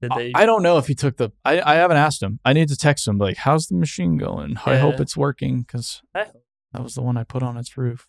Did 0.00 0.12
they? 0.14 0.32
I 0.34 0.46
don't 0.46 0.62
know 0.62 0.78
if 0.78 0.86
he 0.86 0.94
took 0.94 1.16
the. 1.16 1.30
I, 1.44 1.60
I 1.60 1.74
haven't 1.74 1.96
asked 1.96 2.22
him. 2.22 2.38
I 2.44 2.52
need 2.52 2.68
to 2.68 2.76
text 2.76 3.06
him. 3.08 3.18
Like, 3.18 3.38
how's 3.38 3.66
the 3.66 3.76
machine 3.76 4.16
going? 4.16 4.56
I 4.64 4.76
hope 4.76 5.00
it's 5.00 5.16
working 5.16 5.62
because 5.62 6.02
I 6.14 6.26
that 6.72 6.82
was 6.82 6.94
the 6.94 7.02
one 7.02 7.16
I 7.16 7.24
put 7.24 7.42
on 7.42 7.56
its 7.56 7.76
roof. 7.76 8.06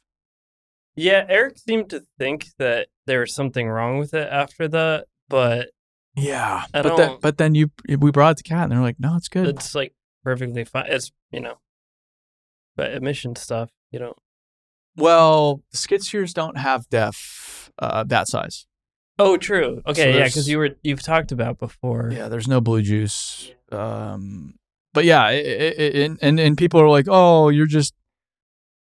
yeah, 0.96 1.26
Eric 1.28 1.58
seemed 1.58 1.90
to 1.92 2.04
think 2.20 2.48
that 2.60 2.90
there 3.08 3.22
was 3.22 3.34
something 3.34 3.68
wrong 3.70 3.98
with 3.98 4.14
it 4.14 4.28
after 4.32 4.68
that, 4.68 5.06
but 5.30 5.70
Yeah, 6.16 6.66
I 6.74 6.82
but 6.82 6.96
don't- 6.98 7.22
but 7.22 7.38
then 7.38 7.56
you 7.56 7.72
we 7.98 8.12
brought 8.12 8.32
it 8.32 8.38
to 8.38 8.44
cat 8.44 8.64
and 8.64 8.72
they're 8.74 8.82
like, 8.82 9.00
no, 9.00 9.16
it's 9.16 9.30
good. 9.30 9.48
it's 9.48 9.74
like 9.74 9.94
perfectly 10.24 10.66
fine. 10.66 10.86
It's 10.90 11.12
you 11.32 11.40
know, 11.40 11.60
but 12.76 12.94
emission 12.94 13.36
stuff, 13.36 13.72
you 13.92 13.98
don't. 14.00 14.18
Well, 14.96 15.62
skid 15.72 16.04
steers 16.04 16.34
don't 16.34 16.58
have 16.58 16.88
DEF 16.90 17.72
uh, 17.80 18.04
that 18.06 18.28
size. 18.28 18.68
Oh, 19.20 19.36
true. 19.38 19.82
Okay, 19.86 20.18
yeah, 20.18 20.26
because 20.26 20.48
you 20.48 20.58
were 20.58 20.70
you've 20.82 21.04
talked 21.04 21.32
about 21.34 21.60
before. 21.60 22.10
Yeah, 22.14 22.30
there's 22.30 22.48
no 22.48 22.62
blue 22.62 22.82
juice. 22.82 23.52
Um, 23.72 24.56
but 24.94 25.04
yeah, 25.06 25.22
i 25.22 25.32
i 25.34 25.74
i 25.78 26.18
and, 26.22 26.40
and 26.40 26.58
people 26.58 26.80
are 26.82 26.90
like, 26.90 27.06
oh, 27.10 27.50
you're 27.50 27.68
just 27.68 27.94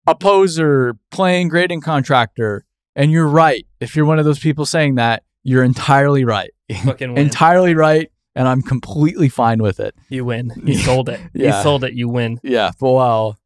a 0.05 0.13
poser 0.15 0.95
playing 1.11 1.47
grading 1.47 1.81
contractor, 1.81 2.65
and 2.95 3.11
you're 3.11 3.27
right. 3.27 3.65
If 3.79 3.95
you're 3.95 4.05
one 4.05 4.19
of 4.19 4.25
those 4.25 4.39
people 4.39 4.65
saying 4.65 4.95
that, 4.95 5.23
you're 5.43 5.63
entirely 5.63 6.25
right. 6.25 6.51
Fucking 6.83 7.09
win. 7.13 7.25
entirely 7.25 7.73
right, 7.73 8.11
and 8.35 8.47
I'm 8.49 8.61
completely 8.61 9.29
fine 9.29 9.59
with 9.61 9.79
it. 9.79 9.95
you 10.09 10.25
win. 10.25 10.51
You 10.65 10.75
sold 10.77 11.07
it. 11.09 11.21
Yeah. 11.33 11.57
You 11.57 11.63
sold 11.63 11.83
it. 11.85 11.93
You 11.93 12.09
win. 12.09 12.39
Yeah, 12.43 12.71
well, 12.81 13.37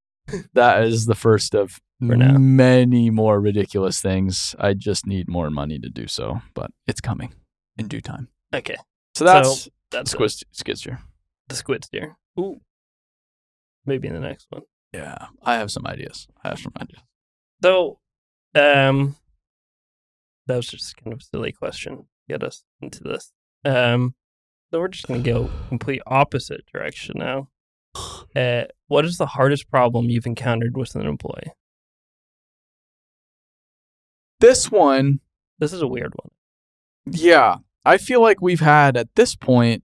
that 0.54 0.84
is 0.84 1.04
the 1.04 1.14
first 1.14 1.54
of 1.54 1.80
For 2.00 2.16
now. 2.16 2.36
many 2.38 3.08
more 3.10 3.40
ridiculous 3.40 4.00
things. 4.00 4.54
I 4.58 4.74
just 4.74 5.06
need 5.06 5.28
more 5.28 5.48
money 5.50 5.78
to 5.78 5.88
do 5.88 6.06
so, 6.06 6.40
but 6.54 6.70
it's 6.86 7.00
coming 7.00 7.32
in 7.78 7.88
due 7.88 8.00
time. 8.00 8.28
Okay, 8.54 8.76
So 9.14 9.24
that's 9.24 9.68
that's 9.90 10.10
Squid 10.10 10.30
it. 10.30 10.42
Skid 10.52 10.78
Steer. 10.78 10.98
the 11.48 11.54
squid 11.54 11.84
steer. 11.84 12.16
Ooh, 12.38 12.60
maybe 13.86 14.08
in 14.08 14.14
the 14.14 14.20
next 14.20 14.46
one. 14.50 14.62
Yeah, 14.92 15.26
I 15.42 15.54
have 15.56 15.70
some 15.70 15.86
ideas. 15.86 16.26
I 16.42 16.48
have 16.48 16.58
some 16.58 16.72
ideas. 16.80 17.00
So, 17.62 17.98
um, 18.54 19.16
that 20.46 20.56
was 20.56 20.66
just 20.68 20.96
kind 20.96 21.12
of 21.12 21.20
a 21.20 21.24
silly 21.24 21.52
question. 21.52 22.06
Get 22.28 22.42
us 22.42 22.64
into 22.80 23.02
this. 23.02 23.32
Um, 23.64 24.14
so 24.70 24.80
we're 24.80 24.88
just 24.88 25.06
gonna 25.06 25.20
go 25.22 25.48
complete 25.68 26.02
opposite 26.06 26.64
direction 26.72 27.14
now. 27.18 27.48
Uh, 28.34 28.64
what 28.88 29.04
is 29.04 29.16
the 29.16 29.26
hardest 29.26 29.70
problem 29.70 30.10
you've 30.10 30.26
encountered 30.26 30.76
with 30.76 30.96
an 30.96 31.06
employee? 31.06 31.52
This 34.40 34.70
one, 34.70 35.20
This 35.58 35.72
is 35.72 35.82
a 35.82 35.86
weird 35.86 36.12
one. 36.16 36.30
yeah, 37.06 37.56
I 37.84 37.98
feel 37.98 38.20
like 38.20 38.40
we've 38.40 38.60
had 38.60 38.96
at 38.96 39.08
this 39.14 39.34
point, 39.34 39.82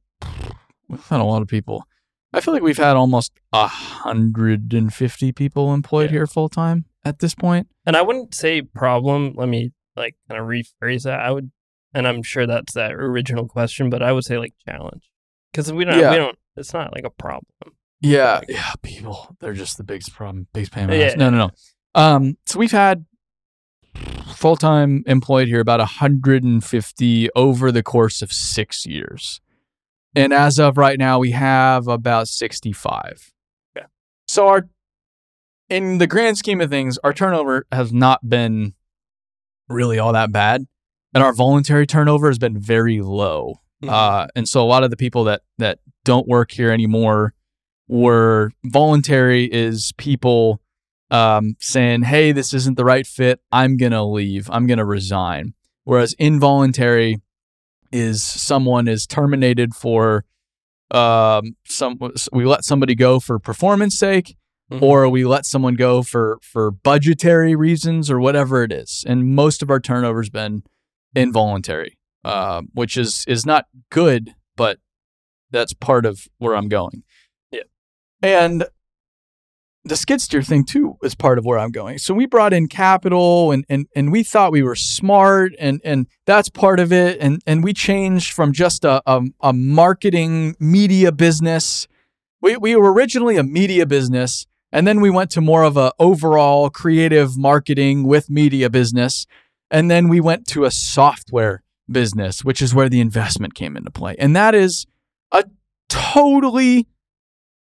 we've 0.89 1.07
had 1.09 1.21
a 1.21 1.25
lot 1.25 1.43
of 1.43 1.49
people. 1.49 1.85
I 2.33 2.41
feel 2.41 2.55
like 2.55 2.63
we've 2.63 2.77
had 2.77 2.97
almost 2.97 3.33
a 3.53 3.67
hundred 3.67 4.73
and 4.73 4.93
fifty 4.95 5.33
people 5.33 5.73
employed 5.75 6.11
Yeah. 6.11 6.19
here 6.19 6.27
full 6.27 6.49
time 6.49 6.85
at 7.05 7.19
this 7.19 7.35
point. 7.35 7.69
And 7.85 7.97
I 7.97 8.03
wouldn't 8.03 8.35
say 8.35 8.63
problem. 8.63 9.35
Let 9.37 9.49
me 9.49 9.73
like 9.97 10.15
kind 10.29 10.41
of 10.41 10.47
rephrase 10.47 11.03
that. 11.05 11.21
I 11.21 11.31
would, 11.33 11.51
and 11.93 12.07
I'm 12.07 12.23
sure 12.23 12.47
that's 12.47 12.75
that 12.75 12.93
original 12.93 13.49
question, 13.49 13.91
but 13.91 14.03
I 14.03 14.13
would 14.13 14.25
say 14.25 14.39
like 14.39 14.55
challenge 14.69 15.11
because 15.53 15.73
we 15.73 15.85
don't. 15.85 15.99
Yeah. 15.99 16.11
We 16.11 16.17
don't. 16.19 16.39
It's 16.57 16.73
not 16.73 16.93
like 16.95 17.05
a 17.05 17.11
problem. 17.11 17.47
Yeah, 18.01 18.39
Like- 18.39 18.49
yeah, 18.51 18.73
people. 18.83 19.37
They're 19.41 19.53
just 19.53 19.77
the 19.77 19.85
biggest 19.85 20.13
problem. 20.15 20.47
Biggest 20.53 20.73
pain 20.73 20.89
Yeah. 20.91 21.15
No, 21.17 21.31
no, 21.31 21.37
no. 21.37 21.51
Um, 21.95 22.37
so 22.47 22.59
we've 22.59 22.71
had 22.71 23.05
full 24.35 24.57
time 24.57 25.03
employed 25.07 25.49
here 25.49 25.61
about 25.61 25.81
150 25.81 27.29
over 27.37 27.73
the 27.73 27.83
course 27.83 28.23
of 28.23 28.33
six 28.33 28.87
years, 28.87 29.41
and 30.15 30.33
as 30.33 30.59
of 30.59 30.77
right 30.77 30.99
now, 30.99 31.19
we 31.19 31.31
have 31.33 31.89
about 31.89 32.29
65. 32.29 33.33
Okay. 33.77 33.87
So 34.27 34.49
our, 34.49 34.69
in 35.69 35.99
the 35.99 36.07
grand 36.07 36.39
scheme 36.39 36.61
of 36.61 36.71
things, 36.71 36.99
our 36.99 37.13
turnover 37.13 37.67
has 37.71 37.93
not 37.93 38.29
been 38.29 38.75
really 39.69 39.99
all 39.99 40.13
that 40.13 40.33
bad, 40.33 40.67
and 41.15 41.23
our 41.23 41.33
voluntary 41.33 41.87
turnover 41.87 42.29
has 42.29 42.39
been 42.39 42.59
very 42.59 43.01
low. 43.01 43.61
Uh, 43.87 44.27
and 44.37 44.47
so 44.47 44.63
a 44.63 44.67
lot 44.67 44.85
of 44.85 44.91
the 44.91 44.97
people 44.97 45.25
that 45.25 45.43
that 45.59 45.79
don't 46.05 46.29
work 46.29 46.51
here 46.51 46.71
anymore 46.71 47.33
were 47.89 48.53
voluntary 48.65 49.45
is 49.45 49.93
people 49.97 50.61
um, 51.11 51.57
saying, 51.61 52.03
"Hey, 52.03 52.33
this 52.33 52.53
isn't 52.55 52.77
the 52.77 52.85
right 52.85 53.07
fit. 53.07 53.41
I'm 53.53 53.77
gonna 53.77 54.05
leave. 54.05 54.49
I'm 54.51 54.67
gonna 54.67 54.85
resign." 54.85 55.55
Whereas 55.85 56.15
involuntary 56.19 57.21
is 57.93 58.23
someone 58.23 58.87
is 58.89 59.07
terminated 59.07 59.75
for 59.75 60.25
um, 60.93 61.57
some 61.67 61.99
we 62.33 62.45
let 62.45 62.65
somebody 62.65 62.95
go 62.95 63.21
for 63.21 63.39
performance 63.39 63.97
sake, 63.99 64.37
Mhm. 64.73 64.83
or 64.83 65.09
we 65.09 65.25
let 65.25 65.47
someone 65.47 65.75
go 65.75 66.03
for 66.03 66.39
for 66.43 66.71
budgetary 66.73 67.55
reasons 67.55 68.11
or 68.11 68.19
whatever 68.21 68.63
it 68.65 68.73
is. 68.73 69.05
And 69.07 69.35
most 69.35 69.63
of 69.63 69.71
our 69.71 69.79
turnover's 69.81 70.31
been 70.31 70.63
involuntary, 71.15 71.97
uh, 72.25 72.63
which 72.73 72.97
is 72.97 73.25
is 73.29 73.47
not 73.47 73.67
good, 73.91 74.35
but 74.57 74.79
that's 75.51 75.73
part 75.75 76.05
of 76.07 76.27
where 76.39 76.55
I'm 76.57 76.69
going. 76.69 77.03
Yeah. 77.53 77.63
And 78.23 78.65
the 79.85 79.97
skid 79.97 80.21
steer 80.21 80.43
thing 80.43 80.65
too 80.65 80.97
is 81.03 81.15
part 81.15 81.39
of 81.39 81.45
where 81.45 81.59
I'm 81.59 81.71
going. 81.71 81.99
So 81.99 82.13
we 82.13 82.27
brought 82.27 82.53
in 82.53 82.69
capital 82.69 83.51
and 83.51 83.65
and 83.69 83.87
and 83.97 84.13
we 84.13 84.23
thought 84.23 84.53
we 84.53 84.63
were 84.63 84.75
smart 84.75 85.53
and 85.59 85.81
and 85.85 86.07
that's 86.27 86.49
part 86.49 86.81
of 86.81 86.93
it. 86.93 87.19
And 87.21 87.41
and 87.47 87.65
we 87.65 87.73
changed 87.73 88.33
from 88.33 88.53
just 88.53 88.85
a 88.85 89.03
a, 89.07 89.23
a 89.41 89.53
marketing 89.53 90.57
media 90.61 91.13
business. 91.13 91.89
We 92.43 92.57
we 92.57 92.77
were 92.77 92.93
originally 92.93 93.37
a 93.37 93.43
media 93.43 93.87
business 93.87 94.47
and 94.73 94.87
then 94.87 95.01
we 95.01 95.11
went 95.11 95.31
to 95.33 95.41
more 95.41 95.65
of 95.65 95.77
a 95.77 95.93
overall 95.99 96.71
creative 96.71 97.37
marketing 97.37 98.05
with 98.05 98.31
media 98.31 98.71
business. 98.71 99.27
And 99.71 99.91
then 99.91 100.09
we 100.09 100.21
went 100.21 100.47
to 100.49 100.65
a 100.65 100.71
software 100.71 101.63
business, 101.91 102.45
which 102.45 102.63
is 102.63 102.75
where 102.75 102.89
the 102.89 103.01
investment 103.01 103.55
came 103.55 103.77
into 103.77 103.91
play. 103.91 104.15
And 104.19 104.35
that 104.37 104.55
is 104.55 104.87
a 105.33 105.45
totally, 105.89 106.87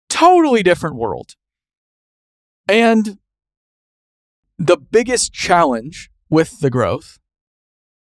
totally 0.09 0.63
different 0.63 0.95
world. 0.95 1.35
And 2.69 3.17
the 4.59 4.77
biggest 4.77 5.33
challenge 5.33 6.11
with 6.29 6.59
the 6.59 6.69
growth, 6.69 7.17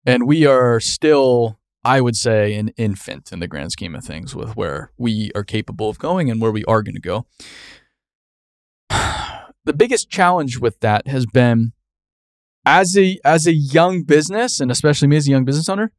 and 0.07 0.25
we 0.25 0.47
are 0.47 0.79
still, 0.79 1.59
I 1.83 2.01
would 2.01 2.15
say, 2.15 2.55
an 2.55 2.69
infant 2.69 3.31
in 3.31 3.39
the 3.39 3.47
grand 3.47 3.73
scheme 3.73 3.93
of 3.93 4.03
things 4.03 4.35
with 4.35 4.55
where 4.55 4.91
we 4.97 5.31
are 5.35 5.43
capable 5.43 5.87
of 5.87 5.99
going 5.99 6.31
and 6.31 6.41
where 6.41 6.51
we 6.51 6.65
are 6.65 6.81
going 6.81 6.95
to 6.95 7.01
go. 7.01 7.27
The 9.65 9.73
biggest 9.73 10.11
challenge 10.11 10.59
with 10.59 10.79
that 10.81 11.07
has 11.07 11.25
been 11.25 11.73
as 12.67 12.95
a 12.95 13.19
as 13.25 13.47
a 13.47 13.53
young 13.53 14.03
business, 14.03 14.59
and 14.59 14.69
especially 14.69 15.07
me 15.07 15.17
as 15.17 15.27
a 15.27 15.31
young 15.31 15.43
business 15.43 15.67
owner, 15.67 15.91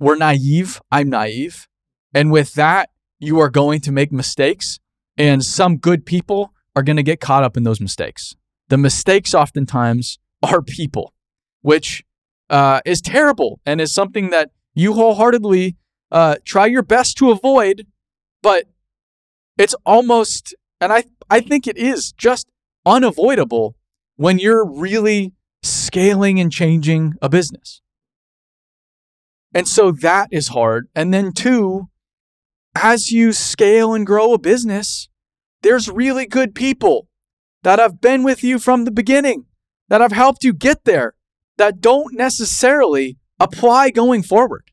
we're 0.00 0.16
naive. 0.16 0.80
I'm 0.90 1.08
naive. 1.08 1.68
And 2.12 2.32
with 2.32 2.54
that, 2.54 2.90
you 3.20 3.38
are 3.38 3.50
going 3.50 3.80
to 3.82 3.92
make 3.92 4.10
mistakes, 4.10 4.80
and 5.16 5.44
some 5.44 5.76
good 5.76 6.06
people 6.06 6.52
are 6.78 6.82
going 6.84 6.96
to 6.96 7.02
get 7.02 7.20
caught 7.20 7.42
up 7.42 7.56
in 7.56 7.64
those 7.64 7.80
mistakes. 7.80 8.36
The 8.68 8.78
mistakes 8.78 9.34
oftentimes 9.34 10.18
are 10.42 10.62
people, 10.62 11.12
which 11.62 12.04
uh, 12.48 12.80
is 12.84 13.00
terrible 13.00 13.60
and 13.66 13.80
is 13.80 13.92
something 13.92 14.30
that 14.30 14.50
you 14.74 14.92
wholeheartedly 14.92 15.76
uh, 16.12 16.36
try 16.44 16.66
your 16.66 16.84
best 16.84 17.18
to 17.18 17.30
avoid, 17.30 17.86
but 18.42 18.66
it's 19.58 19.74
almost, 19.84 20.54
and 20.80 20.92
I, 20.92 21.04
I 21.28 21.40
think 21.40 21.66
it 21.66 21.76
is 21.76 22.12
just 22.12 22.46
unavoidable 22.86 23.74
when 24.14 24.38
you're 24.38 24.64
really 24.64 25.32
scaling 25.64 26.38
and 26.38 26.52
changing 26.52 27.14
a 27.20 27.28
business. 27.28 27.82
And 29.52 29.66
so 29.66 29.90
that 29.90 30.28
is 30.30 30.48
hard. 30.48 30.88
And 30.94 31.12
then, 31.12 31.32
two, 31.32 31.88
as 32.76 33.10
you 33.10 33.32
scale 33.32 33.94
and 33.94 34.06
grow 34.06 34.32
a 34.32 34.38
business, 34.38 35.07
there's 35.62 35.88
really 35.88 36.26
good 36.26 36.54
people 36.54 37.08
that 37.62 37.78
have 37.78 38.00
been 38.00 38.22
with 38.22 38.44
you 38.44 38.58
from 38.58 38.84
the 38.84 38.90
beginning, 38.90 39.46
that 39.88 40.00
have 40.00 40.12
helped 40.12 40.44
you 40.44 40.52
get 40.52 40.84
there, 40.84 41.14
that 41.56 41.80
don't 41.80 42.14
necessarily 42.14 43.18
apply 43.40 43.90
going 43.90 44.22
forward. 44.22 44.64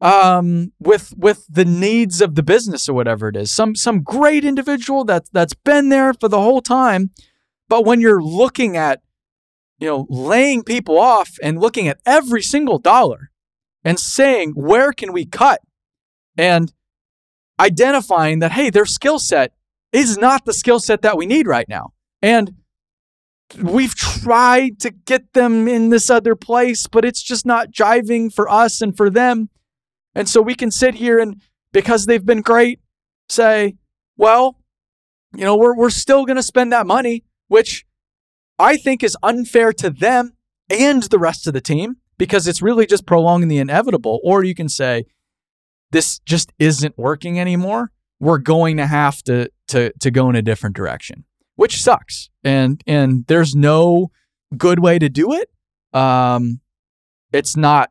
Um, 0.00 0.72
with 0.78 1.14
with 1.16 1.46
the 1.48 1.64
needs 1.64 2.20
of 2.20 2.34
the 2.34 2.42
business 2.42 2.88
or 2.88 2.92
whatever 2.92 3.28
it 3.28 3.36
is, 3.36 3.50
some 3.50 3.74
some 3.74 4.02
great 4.02 4.44
individual 4.44 5.04
that 5.04 5.24
that's 5.32 5.54
been 5.54 5.88
there 5.88 6.12
for 6.12 6.28
the 6.28 6.40
whole 6.40 6.60
time, 6.60 7.10
but 7.68 7.86
when 7.86 8.00
you're 8.00 8.22
looking 8.22 8.76
at, 8.76 9.00
you 9.78 9.88
know, 9.88 10.06
laying 10.10 10.62
people 10.62 10.98
off 10.98 11.38
and 11.42 11.58
looking 11.58 11.88
at 11.88 12.00
every 12.04 12.42
single 12.42 12.78
dollar, 12.78 13.30
and 13.82 13.98
saying 13.98 14.52
where 14.54 14.92
can 14.92 15.10
we 15.10 15.24
cut, 15.24 15.62
and 16.36 16.74
identifying 17.58 18.40
that 18.40 18.52
hey, 18.52 18.68
their 18.68 18.86
skill 18.86 19.18
set 19.18 19.53
is 19.94 20.18
not 20.18 20.44
the 20.44 20.52
skill 20.52 20.80
set 20.80 21.02
that 21.02 21.16
we 21.16 21.26
need 21.26 21.46
right 21.46 21.68
now. 21.68 21.92
And 22.20 22.54
we've 23.62 23.94
tried 23.94 24.80
to 24.80 24.90
get 24.90 25.32
them 25.34 25.68
in 25.68 25.90
this 25.90 26.10
other 26.10 26.34
place, 26.34 26.86
but 26.86 27.04
it's 27.04 27.22
just 27.22 27.46
not 27.46 27.70
jiving 27.70 28.32
for 28.32 28.48
us 28.48 28.80
and 28.80 28.96
for 28.96 29.10
them. 29.10 29.50
And 30.14 30.28
so 30.28 30.40
we 30.40 30.54
can 30.54 30.70
sit 30.70 30.94
here 30.96 31.18
and 31.18 31.40
because 31.72 32.06
they've 32.06 32.24
been 32.24 32.40
great, 32.40 32.80
say, 33.28 33.76
well, 34.16 34.58
you 35.34 35.44
know, 35.44 35.56
we're 35.56 35.76
we're 35.76 35.90
still 35.90 36.24
gonna 36.24 36.42
spend 36.42 36.72
that 36.72 36.86
money, 36.86 37.24
which 37.48 37.84
I 38.58 38.76
think 38.76 39.02
is 39.02 39.16
unfair 39.22 39.72
to 39.74 39.90
them 39.90 40.32
and 40.70 41.02
the 41.04 41.18
rest 41.18 41.46
of 41.46 41.52
the 41.52 41.60
team 41.60 41.96
because 42.16 42.46
it's 42.46 42.62
really 42.62 42.86
just 42.86 43.06
prolonging 43.06 43.48
the 43.48 43.58
inevitable. 43.58 44.20
Or 44.22 44.44
you 44.44 44.54
can 44.54 44.68
say, 44.68 45.04
this 45.90 46.20
just 46.20 46.52
isn't 46.58 46.96
working 46.96 47.38
anymore. 47.38 47.90
We're 48.24 48.38
going 48.38 48.78
to 48.78 48.86
have 48.86 49.22
to 49.24 49.50
to 49.68 49.92
to 50.00 50.10
go 50.10 50.30
in 50.30 50.36
a 50.36 50.42
different 50.42 50.76
direction. 50.76 51.24
which 51.56 51.82
sucks. 51.82 52.30
And 52.42 52.82
and 52.86 53.24
there's 53.26 53.54
no 53.54 54.10
good 54.56 54.80
way 54.80 54.98
to 54.98 55.08
do 55.08 55.32
it. 55.32 55.50
Um, 55.92 56.60
it's 57.32 57.56
not 57.56 57.90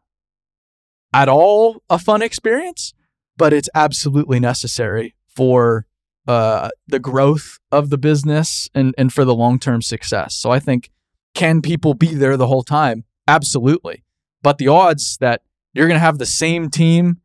at 1.14 1.30
all 1.30 1.84
a 1.90 2.00
fun 2.00 2.22
experience, 2.22 2.94
but 3.38 3.54
it's 3.54 3.70
absolutely 3.76 4.40
necessary 4.40 5.16
for 5.28 5.86
uh, 6.28 6.70
the 6.88 7.00
growth 7.00 7.60
of 7.72 7.90
the 7.90 7.98
business 7.98 8.70
and, 8.74 8.94
and 8.98 9.12
for 9.14 9.26
the 9.26 9.36
long 9.36 9.60
term 9.60 9.82
success. 9.82 10.36
So 10.36 10.52
I 10.52 10.60
think, 10.60 10.90
can 11.34 11.62
people 11.62 11.94
be 11.94 12.14
there 12.14 12.38
the 12.38 12.48
whole 12.48 12.64
time? 12.64 13.04
Absolutely. 13.28 14.04
But 14.42 14.58
the 14.58 14.68
odds 14.68 15.18
that 15.20 15.42
you're 15.74 15.88
going 15.88 16.00
to 16.00 16.06
have 16.06 16.20
the 16.20 16.26
same 16.26 16.70
team 16.70 17.18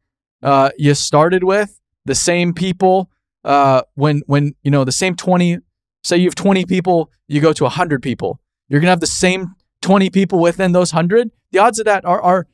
uh, 0.42 0.70
you 0.78 0.94
started 0.94 1.44
with, 1.44 1.80
the 2.08 2.14
same 2.14 2.52
people, 2.52 3.10
uh, 3.44 3.82
when 3.94 4.22
when 4.26 4.54
you 4.62 4.70
know 4.70 4.84
the 4.84 4.92
same 4.92 5.14
20, 5.14 5.58
say 6.02 6.16
you 6.16 6.26
have 6.26 6.34
20 6.34 6.64
people, 6.66 7.10
you 7.28 7.40
go 7.40 7.52
to 7.52 7.64
100 7.64 8.02
people, 8.02 8.40
you're 8.68 8.80
going 8.80 8.86
to 8.88 8.90
have 8.90 9.00
the 9.00 9.06
same 9.06 9.54
20 9.82 10.10
people 10.10 10.40
within 10.40 10.72
those 10.72 10.92
100. 10.92 11.30
The 11.52 11.58
odds 11.60 11.78
of 11.78 11.84
that 11.84 12.04
are 12.04 12.20
are 12.20 12.46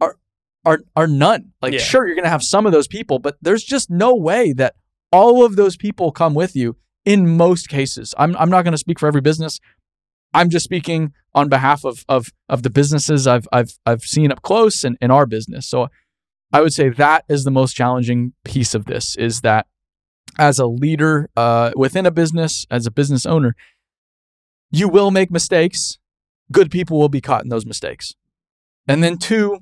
are 0.00 0.16
are, 0.64 0.80
are 0.94 1.06
none. 1.08 1.52
Like 1.60 1.72
Yeah. 1.72 1.80
sure, 1.80 2.06
you're 2.06 2.14
going 2.14 2.24
to 2.24 2.30
have 2.30 2.42
some 2.44 2.66
of 2.66 2.72
those 2.72 2.86
people, 2.86 3.18
but 3.18 3.36
there's 3.42 3.64
just 3.64 3.90
no 3.90 4.14
way 4.14 4.52
that 4.52 4.74
all 5.12 5.44
of 5.44 5.56
those 5.56 5.76
people 5.76 6.12
come 6.12 6.34
with 6.34 6.54
you 6.54 6.76
in 7.04 7.36
most 7.36 7.68
cases. 7.68 8.14
I'm, 8.18 8.36
I'm 8.36 8.50
not 8.50 8.62
going 8.62 8.72
to 8.72 8.78
speak 8.78 8.98
for 9.00 9.08
every 9.08 9.20
business. 9.20 9.58
I'm 10.32 10.50
just 10.50 10.64
speaking 10.64 11.12
on 11.34 11.48
behalf 11.48 11.84
of, 11.84 12.04
of, 12.08 12.28
of 12.48 12.62
the 12.62 12.70
businesses 12.70 13.26
I've, 13.26 13.48
I've, 13.52 13.72
I've 13.84 14.02
seen 14.02 14.30
up 14.30 14.42
close 14.42 14.84
and 14.84 14.96
in 15.00 15.10
our 15.10 15.26
business. 15.26 15.68
So 15.68 15.88
I 16.52 16.60
would 16.60 16.72
say 16.72 16.88
that 16.88 17.24
is 17.28 17.44
the 17.44 17.50
most 17.50 17.74
challenging 17.74 18.32
piece 18.44 18.74
of 18.74 18.86
this 18.86 19.16
is 19.16 19.42
that 19.42 19.66
as 20.38 20.58
a 20.58 20.66
leader 20.66 21.28
uh, 21.36 21.72
within 21.76 22.06
a 22.06 22.10
business, 22.10 22.66
as 22.70 22.86
a 22.86 22.90
business 22.90 23.26
owner, 23.26 23.54
you 24.70 24.88
will 24.88 25.10
make 25.10 25.30
mistakes. 25.30 25.98
Good 26.52 26.70
people 26.70 26.98
will 26.98 27.08
be 27.08 27.20
caught 27.20 27.42
in 27.42 27.48
those 27.48 27.66
mistakes. 27.66 28.14
And 28.88 29.02
then 29.02 29.18
two, 29.18 29.58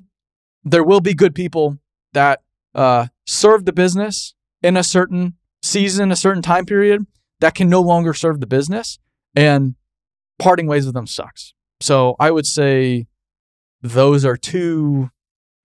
there 0.63 0.83
will 0.83 1.01
be 1.01 1.13
good 1.13 1.35
people 1.35 1.77
that 2.13 2.41
uh, 2.73 3.07
serve 3.25 3.65
the 3.65 3.73
business 3.73 4.33
in 4.61 4.75
a 4.75 4.83
certain 4.83 5.35
season, 5.61 6.11
a 6.11 6.15
certain 6.15 6.41
time 6.41 6.65
period 6.65 7.05
that 7.39 7.55
can 7.55 7.69
no 7.69 7.81
longer 7.81 8.13
serve 8.13 8.39
the 8.39 8.47
business, 8.47 8.99
and 9.35 9.75
parting 10.37 10.67
ways 10.67 10.85
with 10.85 10.95
them 10.95 11.07
sucks. 11.07 11.53
So 11.79 12.15
I 12.19 12.31
would 12.31 12.45
say 12.45 13.07
those 13.81 14.25
are 14.25 14.35
two 14.35 15.11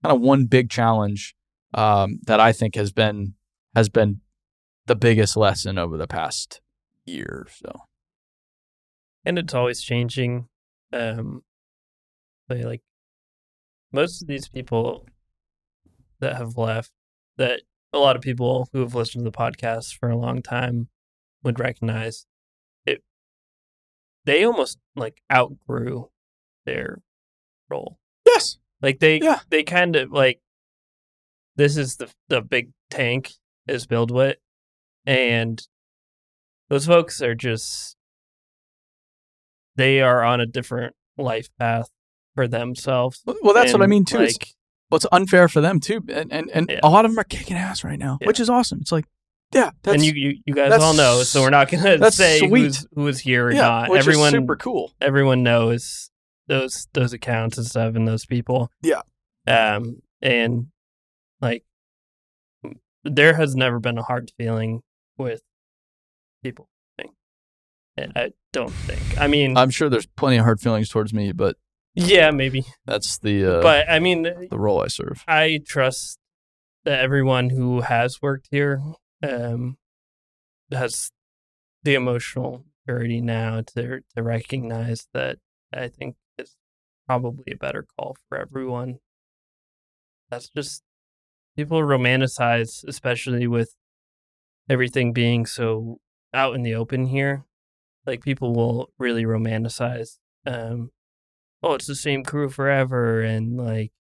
kind 0.05 0.15
of 0.15 0.21
one 0.21 0.45
big 0.45 0.69
challenge 0.69 1.35
um, 1.73 2.19
that 2.27 2.39
I 2.39 2.51
think 2.51 2.75
has 2.75 2.91
been 2.91 3.33
has 3.75 3.89
been 3.89 4.21
the 4.85 4.95
biggest 4.95 5.35
lesson 5.35 5.77
over 5.77 5.97
the 5.97 6.07
past 6.07 6.61
year 7.05 7.45
or 7.45 7.47
so. 7.49 7.81
and 9.25 9.39
it's 9.39 9.53
always 9.53 9.81
changing. 9.81 10.47
Um, 10.93 11.43
but 12.47 12.59
like 12.59 12.81
most 13.91 14.21
of 14.21 14.27
these 14.27 14.47
people 14.47 15.07
that 16.19 16.37
have 16.37 16.57
left, 16.57 16.91
that 17.37 17.61
a 17.91 17.97
lot 17.97 18.15
of 18.15 18.21
people 18.21 18.69
who 18.71 18.81
have 18.81 18.93
listened 18.93 19.25
to 19.25 19.31
the 19.31 19.37
podcast 19.37 19.97
for 19.97 20.09
a 20.09 20.17
long 20.17 20.41
time 20.41 20.89
would 21.43 21.59
recognize 21.59 22.27
it. 22.85 23.03
They 24.25 24.45
almost 24.45 24.77
like 24.95 25.21
outgrew 25.31 26.09
their 26.65 27.01
role. 27.69 27.97
Like 28.81 28.99
they, 28.99 29.19
Yeah. 29.21 29.39
they 29.49 29.63
kind 29.63 29.95
of 29.95 30.11
like 30.11 30.39
this 31.55 31.77
is 31.77 31.95
the 31.97 32.09
the 32.27 32.41
big 32.41 32.71
tank 32.89 33.31
is 33.67 33.87
BuildWitt, 33.87 34.35
and 35.05 35.65
those 36.69 36.85
folks 36.85 37.21
are 37.21 37.35
just 37.35 37.95
they 39.75 40.01
are 40.01 40.23
on 40.23 40.39
a 40.39 40.45
different 40.45 40.95
life 41.17 41.49
path 41.59 41.89
for 42.35 42.47
themselves. 42.47 43.21
Well, 43.41 43.53
that's 43.53 43.73
what 43.73 43.81
I 43.81 43.87
mean 43.87 44.05
too. 44.05 44.21
it's, 44.21 44.37
well, 44.89 44.97
it's 44.97 45.05
unfair 45.11 45.47
for 45.47 45.61
them 45.61 45.79
too, 45.79 46.03
and 46.09 46.31
and, 46.31 46.49
and 46.51 46.69
Yeah. 46.69 46.79
a 46.83 46.89
lot 46.89 47.05
of 47.05 47.11
them 47.11 47.19
are 47.19 47.23
kicking 47.23 47.57
ass 47.57 47.83
right 47.83 47.99
now, 47.99 48.17
Yeah. 48.21 48.27
which 48.27 48.39
is 48.39 48.49
awesome. 48.49 48.79
It's 48.81 48.91
like, 48.91 49.05
yeah, 49.53 49.71
that's 49.83 49.95
and 49.95 50.05
you, 50.05 50.13
you 50.13 50.37
you 50.45 50.53
guys 50.53 50.73
all 50.81 50.93
know, 50.93 51.23
so 51.23 51.41
we're 51.41 51.49
not 51.49 51.69
gonna 51.69 52.11
say 52.11 52.39
sweet. 52.39 52.49
who's 52.63 52.87
who 52.93 53.07
is 53.07 53.19
here 53.19 53.47
or 53.47 53.51
yeah, 53.51 53.61
not. 53.61 53.89
which 53.89 53.99
Everyone 53.99 54.27
is 54.27 54.33
super 54.33 54.55
cool. 54.57 54.91
everyone 55.01 55.43
knows 55.43 56.09
those 56.47 56.87
those 56.93 57.13
accounts 57.13 57.57
and 57.57 57.67
stuff 57.67 57.95
and 57.95 58.07
those 58.07 58.25
people. 58.25 58.71
Yeah. 58.81 59.01
Um 59.47 60.01
and 60.21 60.67
like 61.41 61.63
there 63.03 63.35
has 63.35 63.55
never 63.55 63.79
been 63.79 63.97
a 63.97 64.03
hard 64.03 64.31
feeling 64.37 64.81
with 65.17 65.41
people. 66.43 66.69
I. 67.97 68.07
I 68.15 68.31
don't 68.51 68.71
think. 68.71 69.19
I 69.19 69.27
mean, 69.27 69.55
I'm 69.57 69.69
sure 69.69 69.89
there's 69.89 70.05
plenty 70.05 70.37
of 70.37 70.43
hard 70.43 70.59
feelings 70.59 70.89
towards 70.89 71.13
me, 71.13 71.31
but 71.31 71.55
yeah, 71.93 72.31
maybe. 72.31 72.65
that's 72.85 73.17
the 73.19 73.59
uh, 73.59 73.61
but 73.61 73.89
I 73.89 73.99
mean, 73.99 74.23
the 74.23 74.59
role 74.59 74.81
I 74.81 74.87
serve. 74.87 75.23
I 75.27 75.61
trust 75.65 76.19
that 76.83 76.99
everyone 76.99 77.51
who 77.51 77.81
has 77.81 78.21
worked 78.21 78.47
here 78.51 78.81
um, 79.23 79.77
has 80.71 81.11
the 81.83 81.95
emotional 81.95 82.65
maturity 82.85 83.21
now 83.21 83.61
to 83.75 84.01
to 84.15 84.23
recognize 84.23 85.07
that 85.13 85.37
I 85.73 85.87
think 85.87 86.15
it's 86.15 86.24
probably 87.07 87.53
a 87.53 87.57
better 87.57 87.85
call 87.97 88.15
for 88.29 88.37
everyone. 88.37 88.99
That's 90.29 90.49
just 90.49 90.83
people 91.55 91.79
romanticize, 91.81 92.83
especially 92.87 93.47
with 93.47 93.75
everything 94.69 95.13
being 95.13 95.45
so 95.45 95.99
out 96.33 96.55
in 96.55 96.63
the 96.63 96.75
open 96.75 97.07
here. 97.07 97.45
Like 98.05 98.23
people 98.23 98.53
will 98.53 98.89
really 98.99 99.23
romanticize. 99.23 100.17
Um, 100.45 100.91
oh, 101.63 101.73
it's 101.73 101.87
the 101.87 101.95
same 101.95 102.23
crew 102.23 102.49
forever, 102.49 103.21
and 103.21 103.57
like 103.57 103.91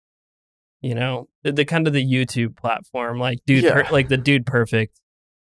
you 0.83 0.95
know 0.95 1.29
the, 1.43 1.53
the 1.53 1.65
kind 1.65 1.87
of 1.87 1.93
the 1.95 2.05
YouTube 2.05 2.57
platform, 2.57 3.19
like 3.19 3.39
dude, 3.47 3.65
Yeah. 3.65 3.83
per, 3.85 3.93
like 3.93 4.09
the 4.09 4.19
dude 4.19 4.45
perfect 4.47 5.01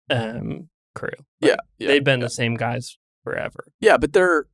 um 0.10 0.70
crew. 0.96 1.10
Like, 1.42 1.52
Yeah, 1.52 1.56
yeah, 1.78 1.88
they've 1.88 2.04
been 2.04 2.22
the 2.22 2.30
same 2.30 2.56
guys 2.56 2.98
forever. 3.24 3.66
yeah, 3.82 3.98
but 3.98 4.14
they're 4.14 4.46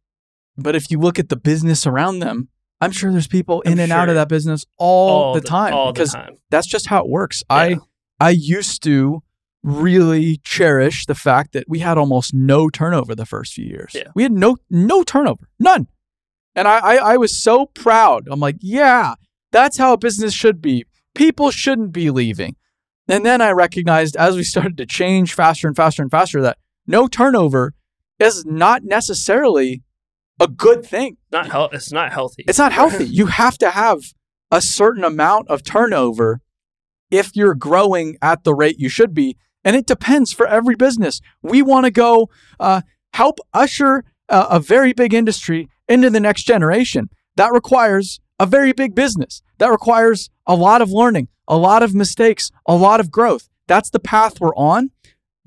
but 0.57 0.75
if 0.75 0.89
you 0.91 0.99
look 0.99 1.17
at 1.19 1.29
the 1.29 1.35
business 1.35 1.85
around 1.87 2.19
them, 2.19 2.49
I'm 2.83 2.91
sure 2.91 3.11
there's 3.11 3.27
people 3.27 3.61
in 3.61 3.73
I'm 3.73 3.79
and 3.79 3.91
out 3.91 4.09
of 4.09 4.15
that 4.15 4.27
business 4.29 4.65
all, 4.77 5.33
the, 5.33 5.41
time 5.41 5.73
all 5.73 5.93
because 5.93 6.11
the 6.11 6.17
time. 6.17 6.37
that's 6.49 6.67
just 6.67 6.87
how 6.87 6.99
it 6.99 7.09
works. 7.09 7.43
I 7.49 7.77
I 8.19 8.31
used 8.31 8.83
to 8.83 9.23
really 9.63 10.37
cherish 10.43 11.05
the 11.05 11.15
fact 11.15 11.53
that 11.53 11.65
we 11.67 11.79
had 11.79 11.97
almost 11.97 12.33
no 12.33 12.69
turnover 12.69 13.15
the 13.15 13.25
first 13.25 13.53
few 13.53 13.65
years. 13.65 13.93
Yeah. 13.93 14.09
We 14.15 14.23
had 14.23 14.33
no 14.33 14.57
no 14.69 15.03
turnover, 15.03 15.47
none. 15.59 15.87
And 16.55 16.67
I, 16.67 16.79
I 16.79 16.95
I 17.13 17.17
was 17.17 17.41
so 17.41 17.67
proud. 17.67 18.27
I'm 18.29 18.39
like, 18.39 18.57
yeah, 18.59 19.15
that's 19.51 19.77
how 19.77 19.93
a 19.93 19.97
business 19.97 20.33
should 20.33 20.61
be. 20.61 20.85
People 21.15 21.51
shouldn't 21.51 21.93
be 21.93 22.09
leaving. 22.09 22.55
And 23.07 23.25
then 23.25 23.41
I 23.41 23.51
recognized 23.51 24.15
as 24.15 24.35
we 24.35 24.43
started 24.43 24.77
to 24.77 24.85
change 24.85 25.33
faster 25.33 25.67
and 25.67 25.75
faster 25.75 26.01
and 26.01 26.11
faster 26.11 26.41
that 26.41 26.57
no 26.87 27.07
turnover 27.07 27.73
is 28.19 28.45
not 28.45 28.83
necessarily 28.83 29.83
a 30.43 30.47
good 30.47 30.85
thing. 30.85 31.17
not 31.31 31.49
hel- 31.51 31.69
It's 31.71 31.91
not 31.91 32.11
healthy. 32.11 32.43
It's 32.47 32.57
not 32.59 32.73
healthy. 32.73 33.05
you 33.19 33.27
have 33.27 33.57
to 33.59 33.69
have 33.71 33.99
a 34.51 34.61
certain 34.61 35.03
amount 35.03 35.47
of 35.47 35.63
turnover 35.63 36.41
if 37.09 37.35
you're 37.35 37.55
growing 37.55 38.17
at 38.21 38.43
the 38.43 38.53
rate 38.53 38.79
you 38.79 38.89
should 38.89 39.13
be. 39.13 39.37
And 39.63 39.75
it 39.75 39.85
depends 39.85 40.33
for 40.33 40.45
every 40.45 40.75
business. 40.75 41.21
We 41.41 41.61
want 41.61 41.85
to 41.85 41.91
go 41.91 42.29
uh, 42.59 42.81
help 43.13 43.39
usher 43.53 44.03
a, 44.27 44.39
a 44.51 44.59
very 44.59 44.93
big 44.93 45.13
industry 45.13 45.69
into 45.87 46.09
the 46.09 46.19
next 46.19 46.43
generation. 46.43 47.09
That 47.37 47.53
requires 47.53 48.19
a 48.39 48.45
very 48.45 48.73
big 48.73 48.93
business. 48.95 49.41
That 49.59 49.71
requires 49.71 50.29
a 50.45 50.55
lot 50.55 50.81
of 50.81 50.89
learning, 50.91 51.29
a 51.47 51.57
lot 51.57 51.81
of 51.83 51.95
mistakes, 51.95 52.51
a 52.65 52.75
lot 52.75 52.99
of 52.99 53.09
growth. 53.11 53.47
That's 53.67 53.89
the 53.89 53.99
path 53.99 54.41
we're 54.41 54.55
on. 54.55 54.91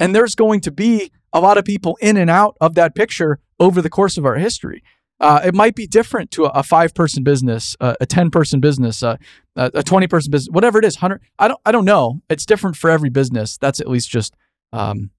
And 0.00 0.14
there's 0.14 0.34
going 0.34 0.60
to 0.62 0.70
be 0.70 1.10
a 1.32 1.40
lot 1.40 1.58
of 1.58 1.64
people 1.64 1.98
in 2.00 2.16
and 2.16 2.30
out 2.30 2.56
of 2.60 2.74
that 2.74 2.94
picture 2.94 3.38
over 3.60 3.80
the 3.82 3.90
course 3.90 4.16
of 4.18 4.24
our 4.26 4.36
history. 4.36 4.82
Uh, 5.18 5.40
it 5.44 5.54
might 5.54 5.74
be 5.74 5.86
different 5.86 6.30
to 6.30 6.44
a, 6.44 6.48
a 6.50 6.62
five 6.62 6.94
person 6.94 7.22
business, 7.22 7.74
uh, 7.80 7.94
a 8.00 8.06
10 8.06 8.30
person 8.30 8.60
business, 8.60 9.02
uh, 9.02 9.16
a, 9.56 9.70
a 9.74 9.82
20 9.82 10.06
person 10.08 10.30
business, 10.30 10.52
whatever 10.52 10.78
it 10.78 10.84
is, 10.84 10.96
100. 10.96 11.22
I 11.38 11.48
don't, 11.48 11.60
I 11.64 11.72
don't 11.72 11.86
know. 11.86 12.20
It's 12.28 12.44
different 12.44 12.76
for 12.76 12.90
every 12.90 13.08
business. 13.08 13.56
That's 13.56 13.80
at 13.80 13.88
least 13.88 14.10
just 14.10 14.34
um, 14.74 15.10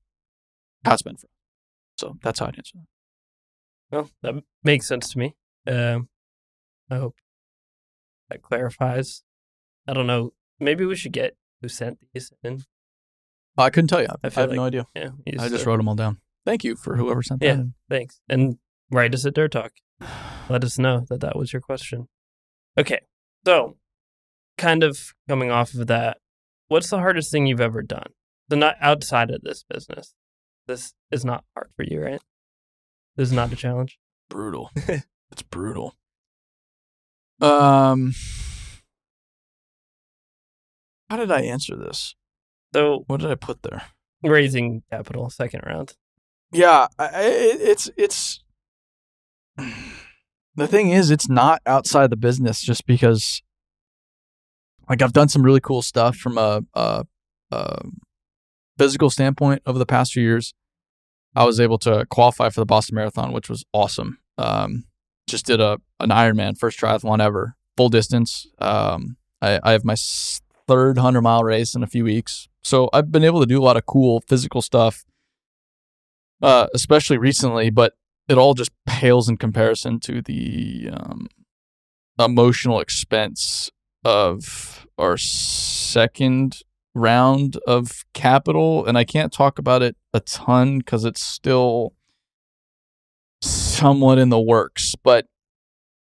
how 0.86 0.94
it's 0.94 1.02
been 1.02 1.18
for. 1.18 1.28
So 1.98 2.16
that's 2.22 2.40
how 2.40 2.46
I'd 2.46 2.58
answer 2.58 2.74
that. 2.76 2.86
Well, 3.92 4.10
that 4.22 4.44
makes 4.64 4.86
sense 4.88 5.10
to 5.14 5.18
me. 5.18 5.36
Um, 5.66 6.10
I 6.92 6.98
hope 6.98 7.16
that 8.30 8.44
clarifies. 8.44 9.24
I 9.88 9.94
don't 9.94 10.06
know. 10.08 10.34
Maybe 10.60 10.86
we 10.86 10.96
should 10.96 11.14
get 11.14 11.36
who 11.62 11.70
sent 11.70 11.98
these 12.14 12.32
in. 12.44 12.64
I 13.58 13.72
couldn't 13.72 13.88
tell 13.88 14.02
you. 14.02 14.08
I, 14.10 14.28
I 14.28 14.32
I 14.36 14.40
have 14.42 14.52
no 14.52 14.66
idea. 14.66 14.86
Yeah, 14.96 15.10
I 15.40 15.50
just 15.50 15.64
to- 15.64 15.70
wrote 15.70 15.78
them 15.78 15.88
all 15.88 15.96
down. 15.96 16.20
Thank 16.48 16.64
you 16.64 16.78
for 16.78 16.96
whoever 16.96 17.22
sent 17.22 17.44
Yeah. 17.44 17.56
that. 17.56 17.60
in. 17.60 17.74
Thanks, 17.90 18.22
and 18.30 18.58
write 18.90 19.14
us 19.14 19.26
at 19.26 19.34
Dirt 19.34 19.52
Talk. 19.52 19.74
Let 20.48 20.64
us 20.64 20.80
know 20.80 21.02
that 21.10 21.20
that 21.20 21.36
was 21.36 21.52
your 21.52 21.62
question. 21.62 22.08
Okay, 22.78 23.00
so 23.46 23.76
kind 24.58 24.82
of 24.82 25.14
coming 25.28 25.52
off 25.52 25.74
of 25.74 25.88
that, 25.88 26.20
what's 26.70 26.90
the 26.90 27.00
hardest 27.00 27.34
thing 27.34 27.48
you've 27.48 27.60
ever 27.60 27.82
done? 27.82 28.14
So 28.50 28.56
not 28.56 28.78
outside 28.80 29.30
of 29.30 29.42
this 29.42 29.66
business. 29.70 30.14
This 30.68 30.94
is 31.12 31.26
not 31.26 31.44
hard 31.54 31.70
for 31.76 31.84
you, 31.84 32.02
right? 32.02 32.22
This 33.18 33.28
is 33.28 33.34
not 33.34 33.52
a 33.52 33.58
challenge. 33.58 34.00
brutal. 34.30 34.72
it's 35.30 35.42
brutal. 35.50 35.96
Um, 37.42 38.14
how 41.10 41.18
did 41.18 41.30
I 41.32 41.42
answer 41.42 41.76
this? 41.76 42.16
So 42.74 43.04
What 43.08 43.20
did 43.20 43.32
I 43.32 43.36
put 43.36 43.64
there? 43.64 43.84
raising 44.24 44.84
capital, 44.90 45.30
second 45.30 45.64
round. 45.66 45.98
Yeah, 46.52 46.88
it- 47.00 47.62
it's 47.62 47.90
it's. 47.98 48.44
The 50.56 50.66
thing 50.68 50.90
is, 50.90 51.12
it's 51.12 51.30
not 51.30 51.62
outside 51.68 52.10
the 52.10 52.16
business 52.16 52.64
just 52.64 52.88
because, 52.88 53.44
like, 54.90 55.04
I've 55.04 55.14
done 55.14 55.30
some 55.30 55.44
really 55.44 55.60
cool 55.60 55.84
stuff 55.84 56.16
from 56.18 56.40
a, 56.40 56.62
a, 56.74 57.06
a 57.52 57.82
physical 58.80 59.12
standpoint 59.12 59.62
over 59.68 59.78
the 59.78 59.86
past 59.86 60.14
few 60.14 60.24
years. 60.24 60.56
I 61.36 61.46
was 61.46 61.60
able 61.60 61.78
to 61.80 62.08
qualify 62.10 62.50
for 62.50 62.60
the 62.60 62.66
Boston 62.66 62.96
Marathon, 62.96 63.34
which 63.34 63.50
was 63.52 63.66
awesome. 63.72 64.18
Um, 64.40 64.86
just 65.28 65.46
did 65.46 65.62
a 65.62 65.78
an 66.00 66.10
Ironman, 66.10 66.58
first 66.58 66.80
triathlon 66.80 67.22
ever, 67.22 67.56
full 67.78 67.90
distance. 67.90 68.48
Um, 68.58 69.18
I, 69.44 69.60
I 69.62 69.74
have 69.74 69.86
my 69.86 69.96
third 70.68 70.98
hundred 70.98 71.22
mile 71.22 71.44
race 71.44 71.76
in 71.76 71.84
a 71.84 71.88
few 71.88 72.04
weeks, 72.04 72.48
so 72.64 72.90
I've 72.94 73.12
been 73.12 73.24
able 73.24 73.42
to 73.42 73.46
do 73.46 73.62
a 73.62 73.64
lot 73.64 73.78
of 73.78 73.86
cool 73.86 74.24
physical 74.28 74.64
stuff 74.64 75.06
uh, 76.42 76.68
especially 76.74 77.18
recently, 77.18 77.70
but 77.70 77.94
it 78.28 78.38
all 78.38 78.54
just 78.54 78.72
pales 78.86 79.30
in 79.30 79.38
comparison 79.38 80.00
to 80.02 80.22
the 80.22 80.90
um, 80.94 81.28
emotional 82.20 82.80
expense 82.80 83.72
of 84.04 84.88
our 84.98 85.18
second 85.18 86.62
round 86.94 87.58
of 87.68 88.04
capital. 88.14 88.86
And 88.86 88.98
I 88.98 89.04
can't 89.04 89.32
talk 89.32 89.60
about 89.60 89.82
it 89.82 89.96
a 90.14 90.20
ton 90.20 90.80
because 90.80 91.06
it's 91.06 91.22
still 91.22 91.94
somewhat 93.42 94.18
in 94.18 94.30
the 94.30 94.40
works. 94.42 94.96
But 95.04 95.28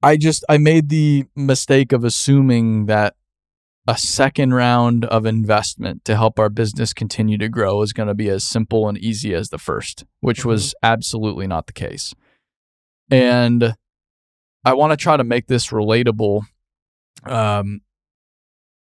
I 0.03 0.17
just, 0.17 0.45
I 0.49 0.59
made 0.59 0.89
the 0.89 1.25
mistake 1.35 1.93
of 1.93 2.05
assuming 2.05 2.87
that 2.87 3.15
a 3.87 3.99
second 3.99 4.55
round 4.55 5.05
of 5.05 5.27
investment 5.27 6.05
to 6.07 6.17
help 6.17 6.39
our 6.39 6.49
business 6.49 6.93
continue 6.93 7.37
to 7.37 7.49
grow 7.49 7.83
is 7.83 7.93
going 7.93 8.09
to 8.09 8.15
be 8.15 8.31
as 8.31 8.43
simple 8.45 8.89
and 8.89 8.97
easy 8.97 9.35
as 9.35 9.51
the 9.51 9.59
first, 9.59 10.05
which 10.21 10.45
was 10.45 10.75
absolutely 10.83 11.47
not 11.47 11.67
the 11.67 11.73
case. 11.73 12.15
And 13.11 13.75
I 14.65 14.73
want 14.73 14.93
to 14.93 14.97
try 14.97 15.17
to 15.17 15.25
make 15.25 15.49
this 15.49 15.69
relatable. 15.69 16.43
Um, 17.25 17.83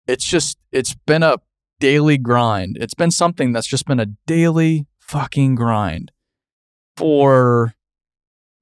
it's 0.07 0.25
just, 0.25 0.59
it's 0.71 0.95
been 0.95 1.25
a 1.25 1.39
daily 1.81 2.19
grind. 2.19 2.79
It's 2.81 2.95
been 2.95 3.11
something 3.11 3.53
that's 3.53 3.67
just 3.67 3.87
been 3.87 4.01
a 4.01 4.07
daily 4.27 4.87
fucking 5.01 5.57
grind 5.57 6.13
for 6.97 7.75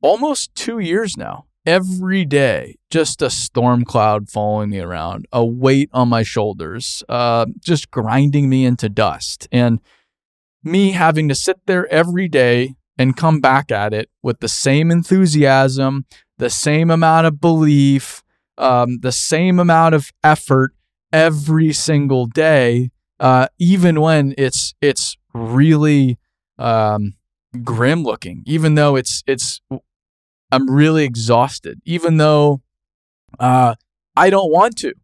almost 0.00 0.54
two 0.54 0.78
years 0.78 1.18
now 1.18 1.44
every 1.70 2.24
day 2.24 2.74
just 2.90 3.22
a 3.22 3.30
storm 3.30 3.84
cloud 3.84 4.28
following 4.28 4.70
me 4.70 4.80
around 4.80 5.24
a 5.32 5.44
weight 5.44 5.88
on 5.92 6.08
my 6.08 6.24
shoulders 6.24 7.04
uh, 7.08 7.46
just 7.60 7.92
grinding 7.92 8.48
me 8.48 8.64
into 8.64 8.88
dust. 8.88 9.46
And 9.52 9.78
me 10.64 10.90
having 10.90 11.28
to 11.28 11.34
sit 11.34 11.58
there 11.66 11.86
every 11.86 12.26
day 12.26 12.74
and 12.98 13.16
come 13.16 13.40
back 13.40 13.70
at 13.70 13.94
it 13.94 14.10
with 14.20 14.40
the 14.40 14.48
same 14.48 14.90
enthusiasm 14.90 16.06
the 16.38 16.50
same 16.50 16.90
amount 16.90 17.28
of 17.28 17.40
belief 17.40 18.24
um, 18.58 18.98
the 18.98 19.12
same 19.12 19.60
amount 19.60 19.94
of 19.94 20.10
effort 20.24 20.72
every 21.12 21.72
single 21.72 22.26
day 22.26 22.90
uh, 23.20 23.46
even 23.60 24.00
when 24.00 24.34
it's 24.36 24.74
it's 24.80 25.16
really 25.32 26.18
um, 26.58 27.14
grim 27.62 28.02
looking 28.02 28.42
even 28.44 28.74
though 28.74 28.96
it's 28.96 29.22
it's 29.28 29.60
I'm 30.52 30.70
really 30.70 31.04
exhausted, 31.04 31.80
even 31.84 32.16
though 32.16 32.62
uh, 33.38 33.74
I 34.16 34.30
don't 34.30 34.50
want 34.50 34.76
to. 34.78 34.94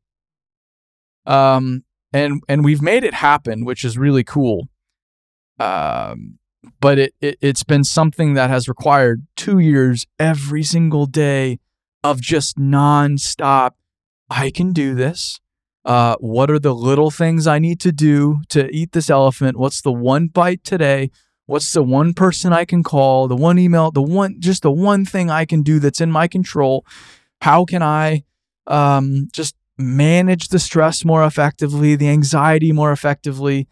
Um, 1.25 1.85
and 2.13 2.43
and 2.49 2.65
we've 2.65 2.83
made 2.83 3.05
it 3.05 3.15
happen, 3.15 3.65
which 3.65 3.85
is 3.85 3.99
really 3.99 4.25
cool. 4.25 4.69
Um, 5.59 6.39
but 6.81 6.99
it, 6.99 7.15
it 7.21 7.39
it's 7.41 7.65
been 7.65 7.85
something 7.85 8.35
that 8.35 8.51
has 8.51 8.69
required 8.69 9.27
two 9.37 9.59
years 9.59 10.07
every 10.19 10.63
single 10.63 11.07
day 11.07 11.59
of 12.03 12.21
just 12.21 12.57
nonstop. 12.57 13.73
I 14.31 14.51
can 14.51 14.73
do 14.73 14.95
this. 14.95 15.41
Uh, 15.85 16.17
what 16.19 16.51
are 16.51 16.59
the 16.59 16.75
little 16.75 17.13
things 17.13 17.47
I 17.47 17.61
need 17.61 17.81
to 17.81 17.93
do 17.93 18.41
to 18.49 18.69
eat 18.75 18.91
this 18.93 19.09
elephant? 19.09 19.57
What's 19.57 19.83
the 19.83 19.93
one 19.93 20.27
bite 20.27 20.65
today? 20.65 21.11
What's 21.47 21.73
the 21.73 21.83
one 21.83 22.13
person 22.13 22.53
I 22.53 22.65
can 22.65 22.83
call? 22.83 23.29
The 23.29 23.37
one 23.37 23.59
email? 23.59 23.93
The 23.93 24.03
one, 24.03 24.41
just 24.41 24.63
the 24.63 24.71
one 24.71 25.05
thing 25.05 25.31
I 25.31 25.45
can 25.45 25.63
do 25.63 25.79
that's 25.79 26.01
in 26.01 26.11
my 26.11 26.27
control? 26.27 26.85
How 27.41 27.65
can 27.65 27.83
I 27.83 28.25
um, 28.67 29.29
just 29.33 29.55
manage 29.79 30.49
the 30.49 30.59
stress 30.59 31.05
more 31.05 31.25
effectively, 31.25 31.95
the 31.95 32.09
anxiety 32.09 32.73
more 32.73 32.91
effectively? 32.91 33.69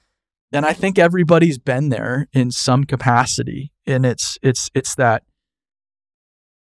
And 0.52 0.64
I 0.64 0.72
think 0.72 1.00
everybody's 1.00 1.58
been 1.58 1.88
there 1.88 2.28
in 2.32 2.52
some 2.52 2.84
capacity, 2.84 3.72
and 3.88 4.06
it's 4.06 4.38
it's 4.40 4.70
it's 4.72 4.94
that 4.94 5.24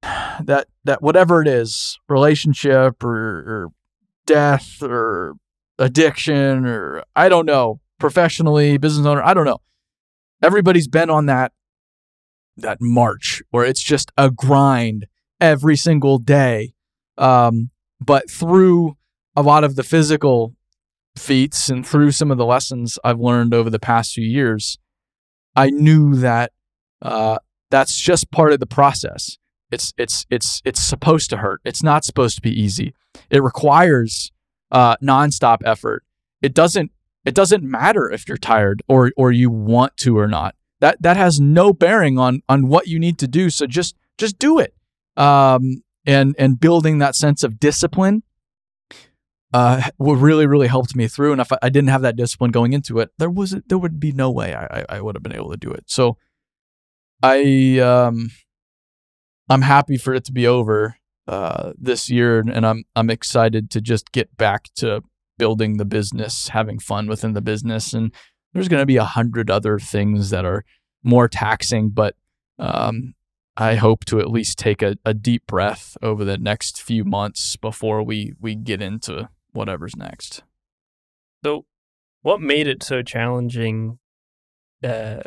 that 0.03 0.67
that 0.83 1.03
whatever 1.03 1.41
it 1.41 1.47
is, 1.47 2.01
relationship 2.09 3.05
or, 3.05 3.15
or 3.15 3.69
death 4.27 4.83
or 4.83 5.35
addiction 5.79 6.67
or 6.67 7.05
I 7.15 7.29
don't 7.29 7.47
know, 7.47 7.79
professionally, 8.01 8.77
business 8.77 9.07
owner, 9.07 9.23
I 9.23 9.35
don't 9.35 9.45
know 9.45 9.61
everybody's 10.43 10.89
been 10.89 11.11
on 11.11 11.27
that 11.27 11.53
that 12.57 12.79
march 12.81 13.43
where 13.51 13.67
it's 13.67 13.83
just 13.83 14.11
a 14.17 14.31
grind 14.31 15.07
every 15.41 15.77
single 15.77 16.19
day. 16.19 16.73
Um, 17.19 17.71
but 18.01 18.31
through 18.31 18.97
a 19.35 19.43
lot 19.43 19.65
of 19.65 19.77
the 19.77 19.83
physical 19.83 20.55
feats 21.17 21.69
and 21.69 21.87
through 21.87 22.11
some 22.11 22.31
of 22.31 22.37
the 22.37 22.45
lessons 22.45 22.99
i've 23.03 23.19
learned 23.19 23.55
over 23.55 23.71
the 23.71 23.79
past 23.79 24.13
few 24.13 24.27
years 24.27 24.77
i 25.55 25.71
knew 25.71 26.15
that 26.15 26.53
uh, 27.01 27.39
that's 27.71 27.97
just 27.99 28.31
part 28.31 28.53
of 28.53 28.61
the 28.61 28.67
process. 28.67 29.39
It's 29.71 29.93
it's 29.99 30.27
it's 30.31 30.63
it's 30.65 30.81
supposed 30.81 31.31
to 31.31 31.39
hurt. 31.39 31.61
It's 31.65 31.83
not 31.83 32.05
supposed 32.05 32.37
to 32.37 32.43
be 32.43 32.51
easy. 32.51 32.95
It 33.31 33.43
requires 33.43 34.31
uh, 34.71 34.97
nonstop 34.99 35.59
effort. 35.65 36.05
It 36.41 36.55
doesn't 36.55 36.93
it 37.27 37.35
doesn't 37.35 37.63
matter 37.63 38.11
if 38.11 38.27
you're 38.27 38.39
tired 38.39 38.83
or 38.89 39.13
or 39.17 39.33
you 39.33 39.51
want 39.51 39.97
to 39.99 40.19
or 40.19 40.29
not. 40.29 40.55
That 40.81 41.01
that 41.03 41.17
has 41.17 41.41
no 41.41 41.73
bearing 41.73 42.19
on 42.19 42.43
on 42.49 42.69
what 42.69 42.87
you 42.87 42.99
need 42.99 43.19
to 43.19 43.29
do. 43.29 43.51
So 43.51 43.67
just 43.67 43.97
just 44.17 44.39
do 44.39 44.59
it. 44.59 44.75
Um, 45.17 45.83
and 46.07 46.35
and 46.39 46.59
building 46.59 46.99
that 46.99 47.15
sense 47.15 47.43
of 47.43 47.59
discipline 47.59 48.23
uh, 49.53 49.83
what 49.97 50.15
really 50.17 50.47
really 50.47 50.67
helped 50.67 50.95
me 50.95 51.09
through. 51.09 51.33
And 51.33 51.41
if 51.41 51.53
I, 51.53 51.59
I 51.63 51.69
didn't 51.69 51.89
have 51.89 52.03
that 52.03 52.17
discipline 52.17 52.51
going 52.51 52.73
into 52.73 52.99
it, 52.99 53.11
there 53.19 53.31
was 53.31 53.57
there 53.67 53.79
would 53.79 53.99
be 53.99 54.13
no 54.13 54.31
way 54.31 54.55
I, 54.55 54.81
I 54.81 54.85
I 54.89 55.01
would 55.01 55.15
have 55.15 55.23
been 55.23 55.35
able 55.35 55.51
to 55.51 55.57
do 55.57 55.71
it. 55.71 55.85
So 55.87 56.17
I 57.23 57.79
um 57.79 58.31
I'm 59.49 59.63
happy 59.63 59.97
for 59.97 60.13
it 60.15 60.25
to 60.27 60.33
be 60.33 60.47
over 60.47 60.97
uh, 61.29 61.73
this 61.79 62.11
year, 62.11 62.41
and 62.41 62.67
I'm 62.67 62.85
I'm 62.95 63.09
excited 63.09 63.71
to 63.71 63.81
just 63.81 64.13
get 64.13 64.37
back 64.37 64.69
to 64.77 65.03
building 65.39 65.77
the 65.77 65.85
business, 65.85 66.49
having 66.49 66.79
fun 66.79 67.07
within 67.07 67.33
the 67.33 67.41
business. 67.41 67.93
And 67.93 68.13
there's 68.53 68.69
going 68.69 68.83
to 68.83 68.87
be 68.87 68.97
a 68.97 69.05
hundred 69.05 69.51
other 69.51 69.79
things 69.79 70.31
that 70.31 70.45
are 70.45 70.65
more 71.03 71.29
taxing, 71.29 71.91
but 71.91 72.15
um, 72.59 73.15
I 73.57 73.77
hope 73.77 74.05
to 74.07 74.21
at 74.21 74.31
least 74.31 74.59
take 74.59 74.83
a, 74.83 74.97
a 75.05 75.15
deep 75.15 75.47
breath 75.47 75.97
over 76.03 76.25
the 76.25 76.37
next 76.37 76.83
few 76.83 77.05
months 77.05 77.57
before 77.57 78.03
we, 78.03 78.33
we 78.41 78.55
get 78.55 78.83
into 78.83 79.29
whatever's 79.53 79.97
next. 79.97 80.43
So, 81.45 81.65
what 82.23 82.41
made 82.41 82.67
it 82.67 82.83
so 82.83 83.03
challenging 83.03 83.99
uh, 84.83 85.21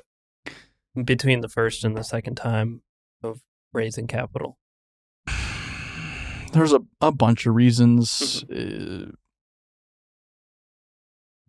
between 1.04 1.42
the 1.42 1.50
first 1.50 1.84
and 1.84 1.96
the 1.96 2.04
second 2.04 2.36
time 2.36 2.82
of 3.24 3.42
raising 3.74 4.08
capital? 4.08 4.58
There's 6.52 6.74
a, 6.74 6.82
a 7.02 7.12
bunch 7.12 7.46
of 7.46 7.56
reasons. 7.56 8.44
Uh, 8.44 9.12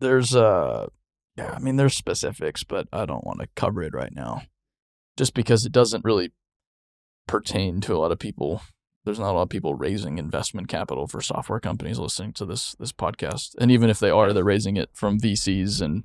there's 0.01 0.35
uh 0.35 0.87
yeah, 1.37 1.53
I 1.55 1.59
mean 1.59 1.77
there's 1.77 1.95
specifics, 1.95 2.63
but 2.63 2.87
I 2.91 3.05
don't 3.05 3.23
want 3.23 3.39
to 3.39 3.47
cover 3.55 3.81
it 3.83 3.93
right 3.93 4.13
now. 4.13 4.43
Just 5.17 5.33
because 5.33 5.65
it 5.65 5.71
doesn't 5.71 6.03
really 6.03 6.31
pertain 7.27 7.79
to 7.81 7.95
a 7.95 7.99
lot 7.99 8.11
of 8.11 8.19
people. 8.19 8.61
There's 9.05 9.19
not 9.19 9.31
a 9.31 9.33
lot 9.33 9.43
of 9.43 9.49
people 9.49 9.73
raising 9.73 10.19
investment 10.19 10.67
capital 10.67 11.07
for 11.07 11.21
software 11.21 11.59
companies 11.59 11.97
listening 11.97 12.33
to 12.33 12.45
this 12.45 12.75
this 12.79 12.91
podcast. 12.91 13.55
And 13.59 13.71
even 13.71 13.89
if 13.89 13.99
they 13.99 14.09
are, 14.09 14.33
they're 14.33 14.43
raising 14.43 14.77
it 14.77 14.89
from 14.93 15.19
VCs 15.19 15.81
and 15.81 16.03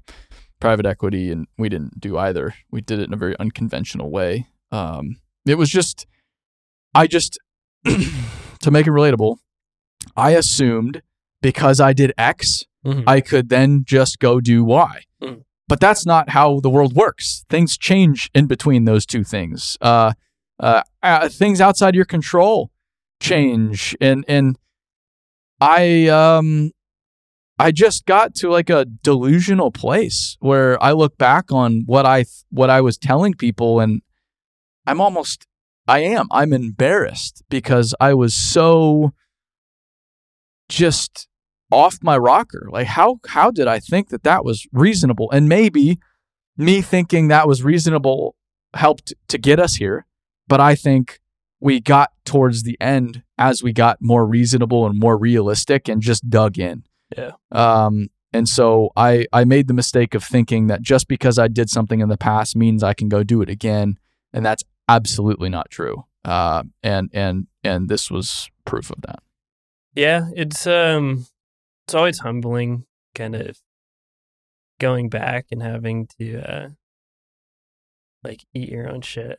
private 0.61 0.87
equity 0.87 1.31
and 1.31 1.47
we 1.59 1.69
didn't 1.69 2.01
do 2.01 2.17
either. 2.17 2.55
We 2.71 2.81
did 2.81 3.01
it 3.01 3.09
in 3.09 3.13
a 3.13 3.19
very 3.19 3.37
unconventional 3.39 4.11
way. 4.11 4.47
Um 4.71 5.17
it 5.45 5.57
was 5.57 5.71
just 5.71 6.07
I 6.95 7.07
just 7.07 7.39
to 7.85 8.71
make 8.71 8.87
it 8.87 8.91
relatable, 8.91 9.37
I 10.17 10.31
assumed 10.31 11.03
because 11.43 11.81
I 11.81 11.93
did 11.93 12.13
X, 12.17 12.65
Mhm. 12.87 13.05
I 13.07 13.21
could 13.21 13.49
then 13.49 13.83
just 13.85 14.19
go 14.21 14.41
do 14.41 14.65
Y. 14.65 15.03
Mm. 15.23 15.43
But 15.69 15.81
that's 15.81 16.07
not 16.07 16.31
how 16.31 16.61
the 16.61 16.71
world 16.71 16.95
works. 16.95 17.45
Things 17.51 17.77
change 17.77 18.31
in 18.35 18.47
between 18.47 18.85
those 18.85 19.05
two 19.07 19.25
things. 19.25 19.77
Uh, 19.81 20.13
Uh, 20.59 20.81
uh, 21.03 21.29
things 21.29 21.61
outside 21.61 21.95
your 21.95 22.07
control 22.07 22.71
change, 23.21 23.95
and 24.01 24.25
and 24.27 24.57
I 25.61 26.07
um 26.09 26.71
I 27.59 27.73
just 27.73 28.07
got 28.07 28.35
to 28.37 28.49
like 28.49 28.71
a 28.71 28.87
delusional 28.87 29.71
place 29.71 30.39
where 30.41 30.83
I 30.83 30.93
look 30.93 31.19
back 31.19 31.53
on 31.53 31.83
what 31.85 32.07
I 32.07 32.25
what 32.49 32.71
I 32.71 32.81
was 32.81 32.97
telling 32.97 33.35
people, 33.35 33.81
and 33.81 34.01
I'm 34.87 34.99
almost 35.01 35.47
I 35.87 35.99
am 35.99 36.27
I'm 36.31 36.55
embarrassed 36.55 37.43
because 37.51 37.95
I 38.01 38.15
was 38.15 38.35
so 38.35 39.13
just 40.71 41.29
off 41.71 41.99
my 42.03 42.17
rocker. 42.17 42.69
Like 42.71 42.87
how 42.87 43.21
how 43.29 43.51
did 43.51 43.67
I 43.67 43.79
think 43.79 44.09
that 44.11 44.25
that 44.25 44.45
was 44.45 44.67
reasonable? 44.73 45.31
And 45.31 45.49
maybe 45.49 45.99
me 46.57 46.81
thinking 46.81 47.29
that 47.29 47.49
was 47.49 47.63
reasonable 47.63 48.37
helped 48.75 49.15
to 49.29 49.39
get 49.39 49.59
us 49.59 49.77
here, 49.77 50.07
but 50.49 50.61
I 50.61 50.75
think 50.75 51.21
we 51.61 51.81
got 51.81 52.13
towards 52.25 52.63
the 52.63 52.77
end 52.81 53.23
as 53.39 53.63
we 53.63 53.73
got 53.73 53.99
more 54.01 54.27
reasonable 54.27 54.87
and 54.87 54.99
more 54.99 55.17
realistic 55.17 55.89
and 55.89 56.03
just 56.03 56.29
dug 56.29 56.59
in. 56.59 56.85
Yeah. 57.17 57.33
Um 57.53 58.09
and 58.33 58.49
so 58.49 58.91
I 58.97 59.27
I 59.33 59.45
made 59.45 59.67
the 59.67 59.75
mistake 59.75 60.15
of 60.15 60.23
thinking 60.23 60.67
that 60.67 60.83
just 60.83 61.09
because 61.09 61.39
I 61.39 61.49
did 61.49 61.71
something 61.71 62.01
in 62.01 62.09
the 62.09 62.19
past 62.19 62.55
means 62.55 62.83
I 62.83 62.93
can 62.93 63.09
go 63.09 63.23
do 63.23 63.41
it 63.41 63.49
again, 63.49 63.99
and 64.33 64.45
that's 64.45 64.63
absolutely 64.89 65.49
not 65.49 65.71
true. 65.71 66.05
Uh, 66.25 66.65
and 66.83 67.09
and 67.15 67.47
and 67.65 67.89
this 67.89 68.11
was 68.11 68.51
proof 68.65 68.91
of 68.91 69.01
that. 69.03 69.21
Yeah, 69.95 70.29
it's 70.35 70.67
um 70.67 71.27
it's 71.87 71.95
always 71.95 72.19
humbling 72.19 72.85
kind 73.15 73.35
of 73.35 73.57
going 74.81 75.09
back 75.09 75.47
and 75.51 75.63
having 75.63 76.07
to 76.19 76.39
uh 76.41 76.69
like 78.25 78.45
eat 78.53 78.69
your 78.69 78.89
own 78.91 79.01
shit. 79.03 79.39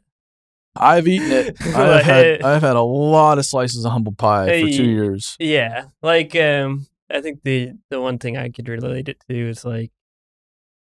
I've 0.75 1.07
eaten 1.07 1.31
it. 1.31 1.57
I've 1.75 2.03
had 2.03 2.41
I've 2.43 2.61
had 2.61 2.75
a 2.75 2.81
lot 2.81 3.37
of 3.37 3.45
slices 3.45 3.83
of 3.83 3.91
humble 3.91 4.13
pie 4.13 4.61
for 4.61 4.67
two 4.67 4.85
years. 4.85 5.35
Yeah, 5.39 5.85
like 6.01 6.35
um, 6.35 6.87
I 7.09 7.19
think 7.21 7.41
the 7.43 7.71
the 7.89 7.99
one 7.99 8.17
thing 8.19 8.37
I 8.37 8.49
could 8.49 8.69
relate 8.69 9.09
it 9.09 9.17
to 9.29 9.49
is 9.49 9.65
like 9.65 9.91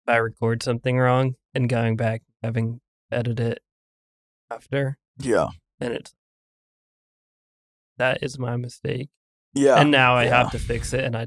if 0.06 0.12
I 0.14 0.16
record 0.16 0.62
something 0.62 0.98
wrong 0.98 1.34
and 1.54 1.68
going 1.68 1.96
back 1.96 2.22
having 2.42 2.80
edit 3.10 3.40
it 3.40 3.58
after, 4.50 4.98
Yeah. 5.18 5.48
and 5.80 5.92
it's 5.94 6.12
that 7.96 8.22
is 8.22 8.38
my 8.38 8.56
mistake, 8.56 9.08
Yeah. 9.54 9.80
and 9.80 9.90
now 9.90 10.14
I 10.14 10.24
yeah. 10.24 10.42
have 10.42 10.52
to 10.52 10.58
fix 10.58 10.92
it, 10.92 11.04
and 11.04 11.16
I 11.16 11.26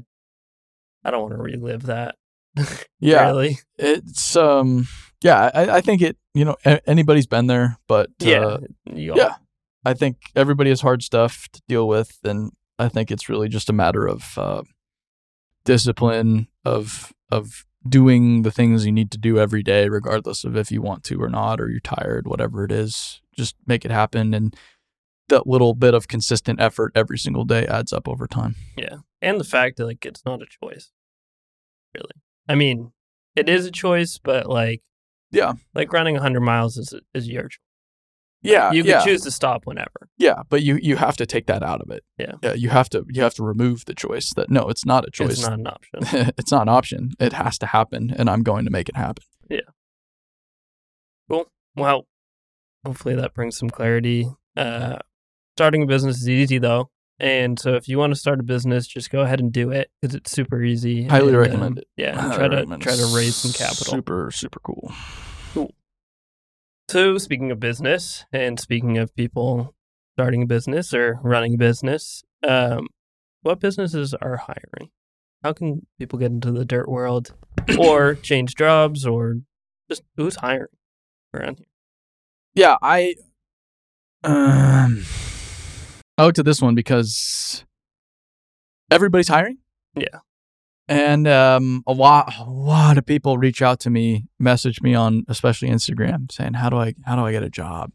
I 1.04 1.10
don't 1.10 1.22
want 1.22 1.34
to 1.34 1.42
relive 1.42 1.84
that. 1.84 2.16
yeah. 3.00 3.26
really. 3.26 3.58
It's 3.78 4.36
um 4.36 4.86
yeah, 5.22 5.50
I, 5.54 5.76
I 5.76 5.80
think 5.80 6.02
it 6.02 6.16
you 6.34 6.44
know 6.44 6.56
a- 6.64 6.88
anybody's 6.88 7.26
been 7.26 7.46
there, 7.46 7.78
but 7.86 8.10
Yeah, 8.18 8.44
uh, 8.44 8.58
you 8.92 9.14
yeah. 9.16 9.36
I 9.84 9.94
think 9.94 10.16
everybody 10.36 10.70
has 10.70 10.80
hard 10.80 11.02
stuff 11.02 11.48
to 11.52 11.62
deal 11.68 11.88
with, 11.88 12.18
and 12.22 12.52
I 12.78 12.88
think 12.88 13.10
it's 13.10 13.28
really 13.28 13.48
just 13.48 13.68
a 13.68 13.72
matter 13.72 14.06
of 14.06 14.38
uh, 14.38 14.62
discipline 15.64 16.48
of 16.64 17.12
of 17.30 17.64
doing 17.88 18.42
the 18.42 18.50
things 18.52 18.86
you 18.86 18.92
need 18.92 19.10
to 19.10 19.18
do 19.18 19.38
every 19.38 19.62
day, 19.62 19.88
regardless 19.88 20.44
of 20.44 20.56
if 20.56 20.70
you 20.70 20.80
want 20.80 21.02
to 21.04 21.20
or 21.20 21.28
not, 21.28 21.60
or 21.60 21.68
you're 21.68 21.80
tired, 21.80 22.28
whatever 22.28 22.64
it 22.64 22.70
is. 22.70 23.20
Just 23.36 23.56
make 23.66 23.84
it 23.84 23.90
happen, 23.90 24.34
and 24.34 24.54
that 25.28 25.46
little 25.46 25.74
bit 25.74 25.94
of 25.94 26.06
consistent 26.08 26.60
effort 26.60 26.92
every 26.94 27.18
single 27.18 27.44
day 27.44 27.66
adds 27.66 27.92
up 27.92 28.06
over 28.06 28.26
time. 28.26 28.56
Yeah. 28.76 28.96
And 29.22 29.40
the 29.40 29.44
fact 29.44 29.76
that 29.78 29.86
like 29.86 30.04
it's 30.04 30.24
not 30.26 30.42
a 30.42 30.46
choice. 30.46 30.90
Really. 31.94 32.10
I 32.48 32.54
mean, 32.54 32.92
it 33.36 33.48
is 33.48 33.64
a 33.64 33.70
choice, 33.70 34.18
but 34.22 34.46
like 34.48 34.82
Yeah. 35.30 35.52
Like 35.74 35.92
running 35.92 36.14
100 36.14 36.40
miles 36.40 36.76
is 36.76 36.92
is 37.14 37.28
your 37.28 37.44
choice. 37.44 37.58
Yeah, 38.44 38.72
You 38.72 38.82
can 38.82 38.90
yeah, 38.90 39.04
choose 39.04 39.22
to 39.22 39.30
stop 39.30 39.66
whenever. 39.66 40.08
yeah, 40.18 40.42
but 40.48 40.62
you 40.62 40.76
you 40.82 40.96
have 40.96 41.16
to 41.18 41.26
take 41.26 41.46
that 41.46 41.62
out 41.62 41.80
of 41.80 41.90
it. 41.92 42.02
Yeah. 42.18 42.32
yeah, 42.42 42.54
you 42.54 42.70
have 42.70 42.88
to 42.90 43.06
you 43.08 43.22
have 43.22 43.34
to 43.34 43.44
remove 43.44 43.84
the 43.84 43.94
choice 43.94 44.34
that 44.34 44.50
no, 44.50 44.68
it's 44.68 44.84
not 44.84 45.06
a 45.06 45.10
choice. 45.12 45.34
It's 45.38 45.42
not 45.42 45.52
an 45.60 45.66
option. 45.68 46.00
it's 46.36 46.50
not 46.50 46.62
an 46.62 46.68
option. 46.68 47.12
It 47.20 47.32
has 47.34 47.56
to 47.58 47.66
happen, 47.66 48.12
and 48.18 48.28
I'm 48.28 48.42
going 48.42 48.64
to 48.64 48.70
make 48.72 48.88
it 48.88 48.96
happen. 48.96 49.22
Yeah. 49.48 49.60
Cool. 51.30 51.46
Well, 51.76 52.06
hopefully 52.84 53.14
that 53.14 53.32
brings 53.32 53.56
some 53.56 53.70
clarity. 53.70 54.26
Uh 54.56 54.98
starting 55.56 55.84
a 55.84 55.86
business 55.86 56.16
is 56.20 56.28
easy 56.28 56.58
though. 56.58 56.90
And 57.22 57.56
so 57.56 57.74
if 57.74 57.88
you 57.88 57.98
want 57.98 58.12
to 58.12 58.18
start 58.18 58.40
a 58.40 58.42
business, 58.42 58.84
just 58.84 59.08
go 59.08 59.20
ahead 59.20 59.38
and 59.38 59.52
do 59.52 59.70
it 59.70 59.92
because 60.00 60.16
it's 60.16 60.32
super 60.32 60.60
easy. 60.60 61.04
Highly 61.04 61.28
and, 61.28 61.38
recommend 61.38 61.72
um, 61.74 61.78
it. 61.78 61.86
Yeah, 61.96 62.10
and 62.10 62.20
Highly 62.20 62.36
try 62.36 62.48
to 62.48 62.78
try 62.78 62.96
to 62.96 63.16
raise 63.16 63.36
some 63.36 63.52
capital. 63.52 63.92
Super 63.92 64.30
super 64.32 64.58
cool. 64.58 64.92
cool. 65.54 65.72
So, 66.88 67.18
speaking 67.18 67.52
of 67.52 67.60
business 67.60 68.24
and 68.32 68.58
speaking 68.58 68.98
of 68.98 69.14
people 69.14 69.72
starting 70.16 70.42
a 70.42 70.46
business 70.46 70.92
or 70.92 71.20
running 71.22 71.54
a 71.54 71.58
business, 71.58 72.24
um, 72.46 72.88
what 73.42 73.60
businesses 73.60 74.14
are 74.14 74.38
hiring? 74.38 74.90
How 75.44 75.52
can 75.52 75.86
people 76.00 76.18
get 76.18 76.32
into 76.32 76.50
the 76.50 76.64
dirt 76.64 76.88
world 76.88 77.34
or 77.78 78.16
change 78.16 78.56
jobs 78.56 79.06
or 79.06 79.36
just 79.88 80.02
who's 80.16 80.36
hiring 80.36 80.66
around 81.32 81.58
here? 81.58 81.66
Yeah, 82.54 82.76
I 82.82 83.14
um 84.24 85.04
I 86.22 86.24
looked 86.24 86.38
at 86.38 86.44
this 86.44 86.62
one 86.62 86.76
because 86.76 87.64
everybody's 88.92 89.26
hiring. 89.26 89.58
Yeah. 89.96 90.20
And 90.86 91.26
um, 91.26 91.82
a 91.84 91.92
lot, 91.92 92.32
a 92.38 92.44
lot 92.44 92.96
of 92.96 93.04
people 93.04 93.38
reach 93.38 93.60
out 93.60 93.80
to 93.80 93.90
me, 93.90 94.26
message 94.38 94.80
me 94.82 94.94
on, 94.94 95.24
especially 95.26 95.68
Instagram, 95.68 96.30
saying, 96.30 96.54
"How 96.54 96.70
do 96.70 96.76
I, 96.76 96.94
how 97.04 97.16
do 97.16 97.22
I 97.22 97.32
get 97.32 97.42
a 97.42 97.50
job?" 97.50 97.90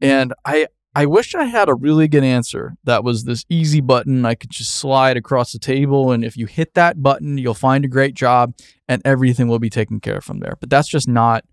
And 0.00 0.34
I, 0.44 0.66
I 0.96 1.06
wish 1.06 1.36
I 1.36 1.44
had 1.44 1.68
a 1.68 1.74
really 1.74 2.08
good 2.08 2.24
answer. 2.24 2.74
That 2.82 3.04
was 3.04 3.22
this 3.22 3.44
easy 3.48 3.80
button 3.80 4.24
I 4.24 4.34
could 4.34 4.50
just 4.50 4.74
slide 4.74 5.16
across 5.16 5.52
the 5.52 5.60
table, 5.60 6.10
and 6.10 6.24
if 6.24 6.36
you 6.36 6.46
hit 6.46 6.74
that 6.74 7.04
button, 7.04 7.38
you'll 7.38 7.54
find 7.54 7.84
a 7.84 7.88
great 7.88 8.14
job, 8.14 8.54
and 8.88 9.00
everything 9.04 9.46
will 9.46 9.60
be 9.60 9.70
taken 9.70 10.00
care 10.00 10.16
of 10.16 10.24
from 10.24 10.40
there. 10.40 10.56
But 10.58 10.70
that's 10.70 10.88
just 10.88 11.06
not, 11.06 11.44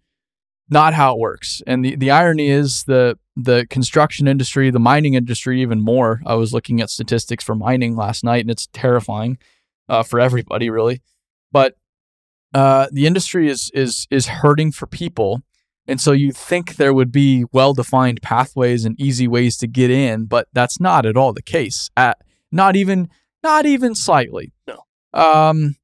not 0.67 0.95
how 0.95 1.13
it 1.13 1.19
works. 1.19 1.61
And 1.67 1.85
the 1.85 1.95
the 1.95 2.09
irony 2.09 2.49
is 2.49 2.85
the 2.85 3.19
the 3.35 3.65
construction 3.69 4.27
industry, 4.27 4.69
the 4.69 4.79
mining 4.79 5.15
industry, 5.15 5.61
even 5.61 5.81
more. 5.81 6.21
I 6.25 6.35
was 6.35 6.53
looking 6.53 6.81
at 6.81 6.89
statistics 6.89 7.43
for 7.43 7.55
mining 7.55 7.95
last 7.95 8.23
night, 8.23 8.41
and 8.41 8.51
it's 8.51 8.67
terrifying 8.73 9.37
uh, 9.89 10.03
for 10.03 10.19
everybody, 10.19 10.69
really. 10.69 11.01
But 11.51 11.75
uh, 12.53 12.87
the 12.91 13.07
industry 13.07 13.49
is 13.49 13.71
is 13.73 14.07
is 14.11 14.27
hurting 14.27 14.71
for 14.71 14.85
people, 14.85 15.41
and 15.87 15.99
so 15.99 16.11
you 16.11 16.31
think 16.31 16.75
there 16.75 16.93
would 16.93 17.11
be 17.11 17.45
well 17.51 17.73
defined 17.73 18.21
pathways 18.21 18.85
and 18.85 18.99
easy 18.99 19.27
ways 19.27 19.57
to 19.57 19.67
get 19.67 19.89
in, 19.89 20.25
but 20.25 20.47
that's 20.53 20.79
not 20.79 21.05
at 21.05 21.17
all 21.17 21.33
the 21.33 21.41
case. 21.41 21.89
At 21.97 22.19
not 22.51 22.75
even 22.75 23.09
not 23.43 23.65
even 23.65 23.95
slightly. 23.95 24.53
No. 24.67 24.79
Um. 25.13 25.75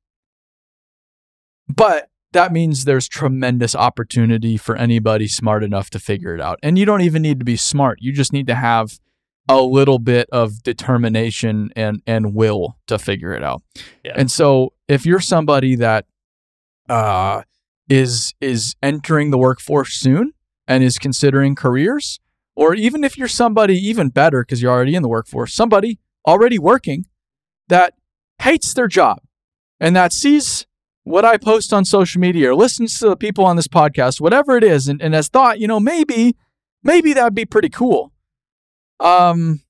But 1.68 2.09
that 2.32 2.52
means 2.52 2.86
there's 2.86 3.08
tremendous 3.08 3.76
opportunity 3.76 4.56
for 4.58 4.76
anybody 4.76 5.28
smart 5.28 5.64
enough 5.64 5.90
to 5.92 6.00
figure 6.00 6.36
it 6.36 6.42
out. 6.42 6.60
And 6.62 6.78
you 6.78 6.86
don't 6.86 7.02
even 7.02 7.22
need 7.22 7.40
to 7.40 7.46
be 7.46 7.56
smart. 7.56 8.00
You 8.02 8.14
just 8.14 8.32
need 8.32 8.48
to 8.48 8.56
have 8.56 9.00
a 9.48 9.62
little 9.62 9.98
bit 9.98 10.30
of 10.32 10.62
determination 10.62 11.72
and 11.76 12.04
and 12.06 12.36
will 12.36 12.78
to 12.86 13.00
figure 13.00 13.34
it 13.34 13.44
out. 13.44 13.64
Yeah. 14.04 14.14
And 14.16 14.30
so 14.30 14.74
if 14.88 15.06
you're 15.06 15.20
somebody 15.20 15.76
that 15.78 16.06
uh 16.88 17.42
is 17.90 18.36
is 18.40 18.76
entering 18.84 19.32
the 19.32 19.40
workforce 19.40 19.94
soon 19.94 20.34
and 20.68 20.84
is 20.84 21.00
considering 21.00 21.56
careers 21.56 22.20
or 22.56 22.76
even 22.76 23.04
if 23.04 23.18
you're 23.18 23.28
somebody 23.28 23.76
even 23.76 24.10
better 24.10 24.44
because 24.44 24.62
you're 24.62 24.72
already 24.72 24.94
in 24.94 25.02
the 25.02 25.10
workforce, 25.10 25.54
somebody 25.54 25.98
already 26.28 26.60
working 26.60 27.06
that 27.70 27.94
hates 28.40 28.74
their 28.76 28.88
job 28.88 29.20
and 29.80 29.96
that 29.96 30.14
sees 30.14 30.68
what 31.10 31.26
I 31.26 31.38
post 31.38 31.74
on 31.74 31.86
social 31.86 32.22
media 32.22 32.51
or 32.51 32.55
listens 32.55 32.99
to 32.99 33.10
the 33.10 33.16
people 33.18 33.43
on 33.43 33.55
this 33.55 33.68
podcast, 33.68 34.22
whatever 34.22 34.55
it 34.57 34.64
is, 34.64 34.88
and, 34.88 35.01
and 35.01 35.16
has 35.16 35.28
thought, 35.28 35.60
you 35.60 35.68
know, 35.68 35.80
maybe, 35.80 36.36
maybe 36.84 37.14
that'd 37.14 37.34
be 37.34 37.45
pretty 37.45 37.70
cool. 37.70 38.14
Um, 38.99 39.62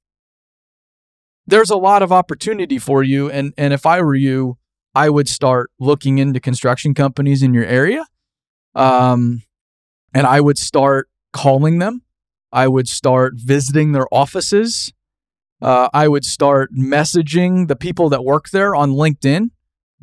there's 1.48 1.70
a 1.70 1.78
lot 1.78 2.02
of 2.02 2.12
opportunity 2.12 2.78
for 2.78 3.04
you, 3.04 3.32
and 3.32 3.54
and 3.58 3.74
if 3.74 3.86
I 3.86 4.02
were 4.02 4.16
you, 4.16 4.58
I 4.94 5.10
would 5.10 5.30
start 5.30 5.72
looking 5.80 6.18
into 6.18 6.42
construction 6.42 6.94
companies 6.94 7.42
in 7.42 7.54
your 7.54 7.66
area, 7.66 8.06
um, 8.76 9.44
and 10.14 10.28
I 10.28 10.42
would 10.42 10.58
start 10.58 11.10
calling 11.32 11.80
them. 11.80 12.02
I 12.52 12.68
would 12.68 12.90
start 12.90 13.36
visiting 13.38 13.94
their 13.94 14.08
offices. 14.12 14.92
Uh, 15.62 15.88
I 15.94 16.10
would 16.10 16.26
start 16.26 16.74
messaging 16.74 17.70
the 17.70 17.78
people 17.78 18.10
that 18.10 18.26
work 18.26 18.50
there 18.50 18.76
on 18.76 18.92
LinkedIn. 18.92 19.52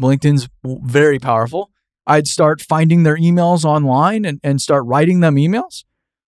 LinkedIn's 0.01 0.49
very 0.65 1.19
powerful. 1.19 1.71
I'd 2.07 2.29
start 2.29 2.61
finding 2.61 3.03
their 3.03 3.17
emails 3.17 3.65
online 3.65 4.25
and, 4.25 4.41
and 4.45 4.61
start 4.61 4.85
writing 4.87 5.21
them 5.21 5.37
emails. 5.37 5.85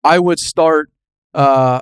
I 0.02 0.18
would 0.18 0.38
start, 0.38 0.90
uh, 1.34 1.80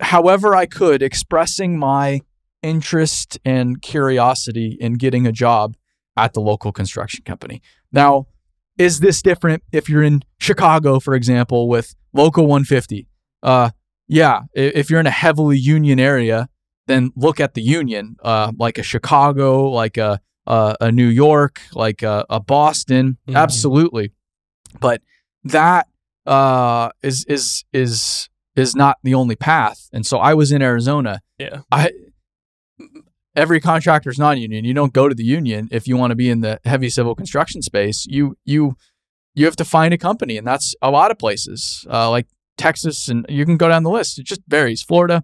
however 0.00 0.54
I 0.54 0.66
could, 0.66 1.02
expressing 1.02 1.78
my 1.78 2.20
interest 2.62 3.38
and 3.44 3.80
curiosity 3.82 4.76
in 4.80 4.94
getting 4.94 5.26
a 5.26 5.32
job 5.32 5.76
at 6.16 6.34
the 6.34 6.40
local 6.40 6.72
construction 6.72 7.24
company. 7.24 7.62
Now, 7.90 8.26
is 8.78 9.00
this 9.00 9.22
different 9.22 9.62
if 9.72 9.88
you're 9.88 10.02
in 10.02 10.22
Chicago, 10.38 11.00
for 11.00 11.14
example, 11.14 11.68
with 11.68 11.94
Local 12.12 12.46
150? 12.46 13.06
uh, 13.42 13.70
yeah, 14.08 14.40
if 14.54 14.90
you're 14.90 15.00
in 15.00 15.06
a 15.06 15.10
heavily 15.10 15.58
union 15.58 16.00
area, 16.00 16.48
then 16.86 17.12
look 17.14 17.38
at 17.38 17.54
the 17.54 17.62
union, 17.62 18.16
uh, 18.22 18.52
like 18.58 18.78
a 18.78 18.82
Chicago, 18.82 19.70
like 19.70 19.96
a 19.96 20.20
a, 20.46 20.76
a 20.80 20.92
New 20.92 21.06
York, 21.08 21.60
like 21.74 22.02
a, 22.02 22.24
a 22.30 22.40
Boston, 22.40 23.18
Mhm. 23.28 23.36
absolutely. 23.36 24.12
But 24.80 25.02
that 25.44 25.86
uh, 26.26 26.90
is 27.02 27.24
is 27.28 27.64
is 27.72 28.28
is 28.56 28.74
not 28.76 28.98
the 29.02 29.14
only 29.14 29.36
path. 29.36 29.88
And 29.92 30.06
so 30.06 30.18
I 30.18 30.34
was 30.34 30.52
in 30.52 30.60
Arizona. 30.62 31.20
Yeah. 31.38 31.60
I 31.72 31.90
every 33.36 33.60
contractor 33.60 34.10
is 34.10 34.18
non-union. 34.18 34.64
You 34.64 34.74
don't 34.74 34.92
go 34.92 35.08
to 35.08 35.14
the 35.14 35.24
union 35.24 35.68
if 35.70 35.86
you 35.86 35.96
want 35.96 36.10
to 36.10 36.14
be 36.16 36.28
in 36.30 36.40
the 36.40 36.60
heavy 36.64 36.88
civil 36.90 37.14
construction 37.14 37.62
space. 37.62 38.06
You 38.08 38.36
you 38.44 38.76
you 39.34 39.44
have 39.46 39.56
to 39.56 39.64
find 39.64 39.94
a 39.94 39.98
company, 39.98 40.36
and 40.36 40.46
that's 40.46 40.74
a 40.82 40.90
lot 40.90 41.10
of 41.10 41.18
places, 41.18 41.86
uh, 41.90 42.10
like 42.10 42.26
Texas, 42.58 43.08
and 43.08 43.24
you 43.28 43.44
can 43.46 43.56
go 43.56 43.68
down 43.68 43.84
the 43.84 43.90
list. 43.90 44.18
It 44.18 44.26
just 44.26 44.42
varies. 44.48 44.82
Florida, 44.82 45.22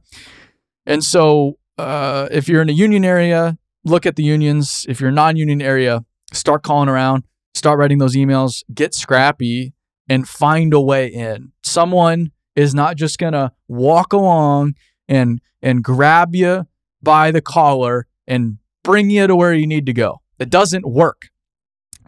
and 0.87 1.03
so 1.05 1.59
uh, 1.79 2.29
if 2.31 2.49
you're 2.49 2.63
in 2.63 2.69
a 2.71 2.73
union 2.73 3.05
area, 3.05 3.59
look 3.87 4.05
at 4.05 4.17
the 4.17 4.23
unions. 4.25 4.85
If 4.89 5.01
you're 5.01 5.11
non-union 5.11 5.63
area, 5.63 6.05
start 6.33 6.63
calling 6.63 6.89
around, 6.89 7.25
start 7.55 7.79
writing 7.79 7.99
those 7.99 8.17
emails, 8.17 8.63
get 8.75 8.95
scrappy, 8.95 9.73
and 10.09 10.29
find 10.29 10.75
a 10.75 10.81
way 10.81 11.07
in. 11.07 11.53
Someone 11.63 12.33
is 12.55 12.75
not 12.75 12.97
just 12.97 13.19
gonna 13.19 13.53
walk 13.69 14.13
along 14.13 14.75
and 15.09 15.41
and 15.63 15.85
grab 15.85 16.35
you 16.35 16.67
by 17.03 17.31
the 17.31 17.41
collar 17.41 18.07
and 18.27 18.59
bring 18.83 19.11
you 19.11 19.27
to 19.27 19.37
where 19.37 19.55
you 19.55 19.67
need 19.67 19.87
to 19.87 19.93
go. 19.93 20.21
It 20.39 20.51
doesn't 20.51 20.87
work. 20.89 21.29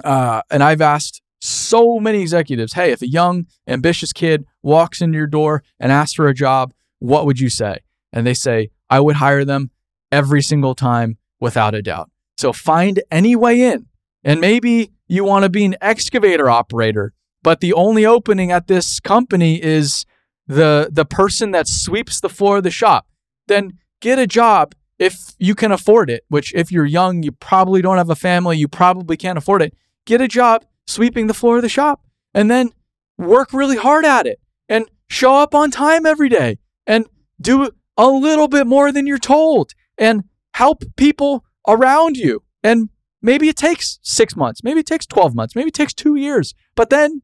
Uh, 0.04 0.42
and 0.50 0.62
I've 0.62 0.80
asked 0.80 1.22
so 1.40 1.98
many 2.00 2.20
executives, 2.20 2.72
hey, 2.72 2.90
if 2.92 3.02
a 3.02 3.08
young, 3.08 3.46
ambitious 3.66 4.12
kid 4.12 4.44
walks 4.62 5.00
into 5.00 5.16
your 5.16 5.26
door 5.26 5.62
and 5.78 5.92
asks 5.92 6.14
for 6.14 6.28
a 6.28 6.34
job, 6.34 6.72
what 6.98 7.26
would 7.26 7.38
you 7.38 7.48
say? 7.48 7.78
And 8.12 8.26
they 8.26 8.34
say, 8.34 8.70
I 8.90 9.00
would 9.00 9.16
hire 9.16 9.44
them 9.44 9.70
every 10.10 10.42
single 10.42 10.74
time 10.74 11.18
without 11.40 11.74
a 11.74 11.82
doubt. 11.82 12.10
So 12.36 12.52
find 12.52 13.02
any 13.10 13.34
way 13.36 13.62
in. 13.62 13.86
And 14.24 14.40
maybe 14.40 14.92
you 15.06 15.24
want 15.24 15.44
to 15.44 15.48
be 15.48 15.64
an 15.64 15.76
excavator 15.80 16.50
operator, 16.50 17.12
but 17.42 17.60
the 17.60 17.72
only 17.72 18.04
opening 18.04 18.52
at 18.52 18.66
this 18.66 19.00
company 19.00 19.62
is 19.62 20.04
the 20.46 20.88
the 20.90 21.04
person 21.04 21.50
that 21.52 21.68
sweeps 21.68 22.20
the 22.20 22.28
floor 22.28 22.58
of 22.58 22.64
the 22.64 22.70
shop. 22.70 23.06
Then 23.46 23.78
get 24.00 24.18
a 24.18 24.26
job 24.26 24.74
if 24.98 25.34
you 25.38 25.54
can 25.54 25.70
afford 25.70 26.10
it, 26.10 26.24
which 26.28 26.52
if 26.54 26.72
you're 26.72 26.86
young, 26.86 27.22
you 27.22 27.32
probably 27.32 27.80
don't 27.80 27.98
have 27.98 28.10
a 28.10 28.16
family, 28.16 28.56
you 28.56 28.68
probably 28.68 29.16
can't 29.16 29.38
afford 29.38 29.62
it. 29.62 29.74
Get 30.06 30.20
a 30.20 30.28
job 30.28 30.64
sweeping 30.86 31.26
the 31.26 31.34
floor 31.34 31.56
of 31.56 31.62
the 31.62 31.68
shop 31.68 32.02
and 32.34 32.50
then 32.50 32.70
work 33.16 33.52
really 33.52 33.76
hard 33.76 34.04
at 34.04 34.26
it 34.26 34.40
and 34.68 34.86
show 35.08 35.36
up 35.36 35.54
on 35.54 35.70
time 35.70 36.06
every 36.06 36.28
day 36.28 36.58
and 36.86 37.06
do 37.40 37.70
a 37.96 38.08
little 38.08 38.48
bit 38.48 38.66
more 38.66 38.90
than 38.90 39.06
you're 39.06 39.18
told 39.18 39.72
and 39.96 40.24
help 40.58 40.82
people 40.96 41.44
around 41.66 42.16
you. 42.16 42.42
And 42.64 42.88
maybe 43.22 43.48
it 43.48 43.56
takes 43.56 43.98
six 44.02 44.34
months, 44.34 44.64
maybe 44.64 44.80
it 44.80 44.86
takes 44.86 45.06
12 45.06 45.34
months, 45.34 45.54
maybe 45.54 45.68
it 45.68 45.74
takes 45.74 45.94
two 45.94 46.16
years, 46.16 46.52
but 46.74 46.90
then 46.90 47.22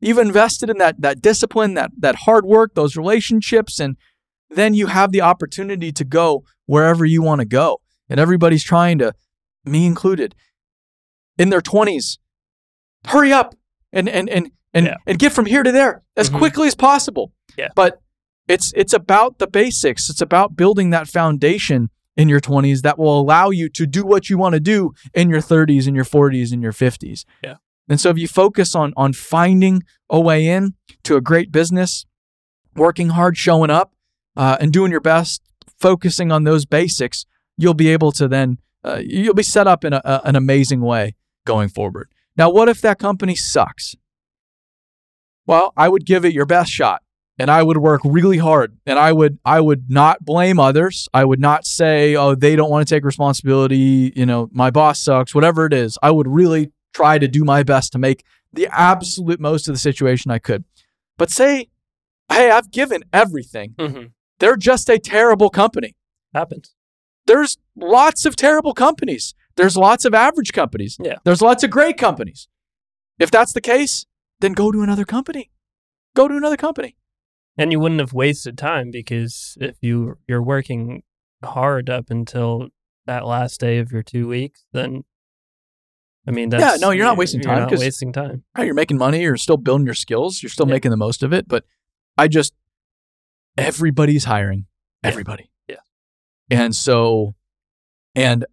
you've 0.00 0.18
invested 0.18 0.68
in 0.68 0.78
that, 0.78 1.00
that 1.00 1.22
discipline, 1.22 1.74
that, 1.74 1.92
that 1.96 2.16
hard 2.26 2.44
work, 2.44 2.74
those 2.74 2.96
relationships, 2.96 3.78
and 3.78 3.96
then 4.50 4.74
you 4.74 4.88
have 4.88 5.12
the 5.12 5.20
opportunity 5.20 5.92
to 5.92 6.04
go 6.04 6.44
wherever 6.66 7.04
you 7.04 7.22
want 7.22 7.40
to 7.40 7.44
go. 7.44 7.80
And 8.08 8.18
everybody's 8.18 8.64
trying 8.64 8.98
to, 8.98 9.14
me 9.64 9.86
included, 9.86 10.34
in 11.38 11.50
their 11.50 11.60
20s, 11.60 12.18
hurry 13.06 13.32
up 13.32 13.54
and 13.92 14.08
and 14.08 14.28
and 14.28 14.50
and, 14.74 14.86
Yeah. 14.86 14.96
and 15.06 15.18
get 15.18 15.32
from 15.32 15.46
here 15.46 15.62
to 15.62 15.70
there 15.72 16.02
as 16.16 16.30
Mhm. 16.30 16.38
quickly 16.38 16.66
as 16.66 16.74
possible. 16.74 17.32
Yeah. 17.56 17.68
But 17.76 18.01
it's 18.48 18.72
it's 18.74 18.92
about 18.92 19.38
the 19.38 19.46
basics. 19.46 20.10
It's 20.10 20.20
about 20.20 20.56
building 20.56 20.90
that 20.90 21.08
foundation 21.08 21.90
in 22.16 22.28
your 22.28 22.40
20s 22.40 22.82
that 22.82 22.98
will 22.98 23.18
allow 23.18 23.50
you 23.50 23.68
to 23.70 23.86
do 23.86 24.04
what 24.04 24.28
you 24.28 24.36
want 24.36 24.52
to 24.54 24.60
do 24.60 24.92
in 25.14 25.30
your 25.30 25.40
30s 25.40 25.86
and 25.86 25.96
your 25.96 26.04
40s 26.04 26.52
and 26.52 26.62
your 26.62 26.72
50s. 26.72 27.24
Yeah. 27.42 27.56
And 27.88 27.98
so 28.00 28.10
if 28.10 28.18
you 28.18 28.28
focus 28.28 28.74
on 28.74 28.92
on 28.96 29.12
finding 29.12 29.82
a 30.10 30.20
way 30.20 30.46
in 30.46 30.74
to 31.04 31.16
a 31.16 31.20
great 31.20 31.50
business, 31.50 32.04
working 32.76 33.10
hard, 33.10 33.36
showing 33.36 33.70
up, 33.70 33.92
uh, 34.36 34.56
and 34.60 34.72
doing 34.72 34.90
your 34.90 35.00
best, 35.00 35.42
focusing 35.78 36.30
on 36.32 36.44
those 36.44 36.64
basics, 36.66 37.24
you'll 37.56 37.74
be 37.74 37.88
able 37.88 38.12
to 38.12 38.28
then 38.28 38.58
uh, 38.84 39.00
you'll 39.04 39.34
be 39.34 39.42
set 39.42 39.66
up 39.66 39.84
in 39.84 39.92
a, 39.92 40.00
a- 40.04 40.20
an 40.24 40.36
amazing 40.36 40.80
way 40.80 41.14
going 41.46 41.68
forward. 41.68 42.10
Now, 42.36 42.50
what 42.50 42.68
if 42.68 42.80
that 42.80 42.98
company 42.98 43.34
sucks? 43.34 43.94
Well, 45.46 45.72
I 45.76 45.88
would 45.88 46.04
give 46.06 46.24
it 46.24 46.32
your 46.32 46.46
best 46.46 46.70
shot 46.70 47.02
and 47.38 47.50
I 47.50 47.62
would 47.62 47.78
work 47.78 48.00
really 48.04 48.38
hard 48.38 48.76
and 48.86 48.98
I 48.98 49.12
would 49.12 49.38
I 49.44 49.60
would 49.60 49.90
not 49.90 50.24
blame 50.24 50.58
others. 50.60 51.08
I 51.14 51.24
would 51.24 51.40
not 51.40 51.66
say, 51.66 52.14
"Oh, 52.14 52.34
they 52.34 52.56
don't 52.56 52.70
want 52.70 52.86
to 52.86 52.94
take 52.94 53.04
responsibility, 53.04 54.12
you 54.14 54.26
know, 54.26 54.48
my 54.52 54.70
boss 54.70 55.00
sucks," 55.00 55.34
whatever 55.34 55.66
it 55.66 55.72
is. 55.72 55.98
I 56.02 56.10
would 56.10 56.28
really 56.28 56.72
try 56.94 57.18
to 57.18 57.26
do 57.28 57.44
my 57.44 57.62
best 57.62 57.92
to 57.92 57.98
make 57.98 58.24
the 58.52 58.68
absolute 58.70 59.40
most 59.40 59.66
of 59.68 59.74
the 59.74 59.78
situation 59.78 60.30
I 60.30 60.38
could. 60.38 60.64
But 61.16 61.30
say, 61.30 61.68
"Hey, 62.30 62.50
I've 62.50 62.70
given 62.70 63.02
everything. 63.12 63.74
hmm 63.78 64.04
They're 64.38 64.56
just 64.56 64.88
a 64.90 64.98
terrible 64.98 65.50
company." 65.50 65.96
Happens. 66.34 66.74
there's 67.26 67.56
lots 67.76 68.26
of 68.26 68.34
terrible 68.36 68.74
companies. 68.74 69.34
There's 69.56 69.76
lots 69.76 70.04
of 70.04 70.12
average 70.14 70.52
companies. 70.52 70.96
Yeah. 71.00 71.16
There's 71.24 71.40
lots 71.42 71.62
of 71.62 71.70
great 71.70 71.96
companies. 71.98 72.48
If 73.18 73.30
that's 73.30 73.52
the 73.52 73.60
case, 73.60 74.06
then 74.40 74.52
go 74.54 74.72
to 74.72 74.82
another 74.82 75.04
company. 75.04 75.50
Go 76.16 76.26
to 76.26 76.36
another 76.36 76.56
company. 76.56 76.96
And 77.58 77.70
you 77.70 77.78
wouldn't 77.80 78.00
have 78.00 78.12
wasted 78.14 78.56
time 78.56 78.90
because 78.90 79.58
if 79.60 79.76
you 79.82 80.16
you're 80.26 80.42
working 80.42 81.02
hard 81.44 81.90
up 81.90 82.06
until 82.10 82.68
that 83.06 83.26
last 83.26 83.60
day 83.60 83.78
of 83.78 83.92
your 83.92 84.02
two 84.02 84.26
weeks, 84.28 84.64
then 84.72 85.04
I 86.26 86.30
mean, 86.30 86.48
that's 86.50 86.62
yeah, 86.62 86.76
no, 86.86 86.92
you're 86.92 87.04
not 87.04 87.16
wasting 87.18 87.40
you're 87.42 87.50
time 87.52 87.60
not 87.62 87.68
'cause- 87.70 87.80
wasting 87.80 88.12
time. 88.12 88.44
Right, 88.56 88.64
you're 88.64 88.74
making 88.74 88.96
money, 88.96 89.22
you're 89.22 89.36
still 89.36 89.56
building 89.56 89.84
your 89.86 89.94
skills, 89.94 90.42
you're 90.42 90.50
still 90.50 90.66
Yeah. 90.68 90.74
making 90.74 90.90
the 90.92 90.96
most 90.96 91.22
of 91.22 91.32
it, 91.32 91.46
but 91.48 91.64
I 92.16 92.28
just 92.28 92.54
everybody's 93.58 94.24
hiring. 94.24 94.66
Yeah. 95.02 95.08
Everybody. 95.10 95.50
Yeah. 95.68 95.76
And 96.50 96.74
so 96.74 97.34
and 98.14 98.44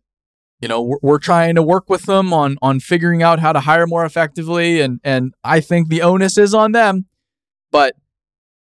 you 0.62 0.68
know, 0.68 0.82
we're, 0.82 0.98
we're 1.02 1.20
trying 1.20 1.56
to 1.56 1.64
work 1.64 1.90
with 1.90 2.04
them 2.06 2.34
on 2.34 2.58
on 2.62 2.80
figuring 2.80 3.24
out 3.24 3.40
how 3.40 3.54
to 3.54 3.62
hire 3.62 3.88
more 3.88 4.04
effectively 4.04 4.82
and 4.82 5.00
and 5.04 5.34
I 5.44 5.62
think 5.62 5.88
the 5.90 6.02
onus 6.02 6.38
is 6.38 6.54
on 6.54 6.72
them, 6.74 7.06
but 7.72 7.96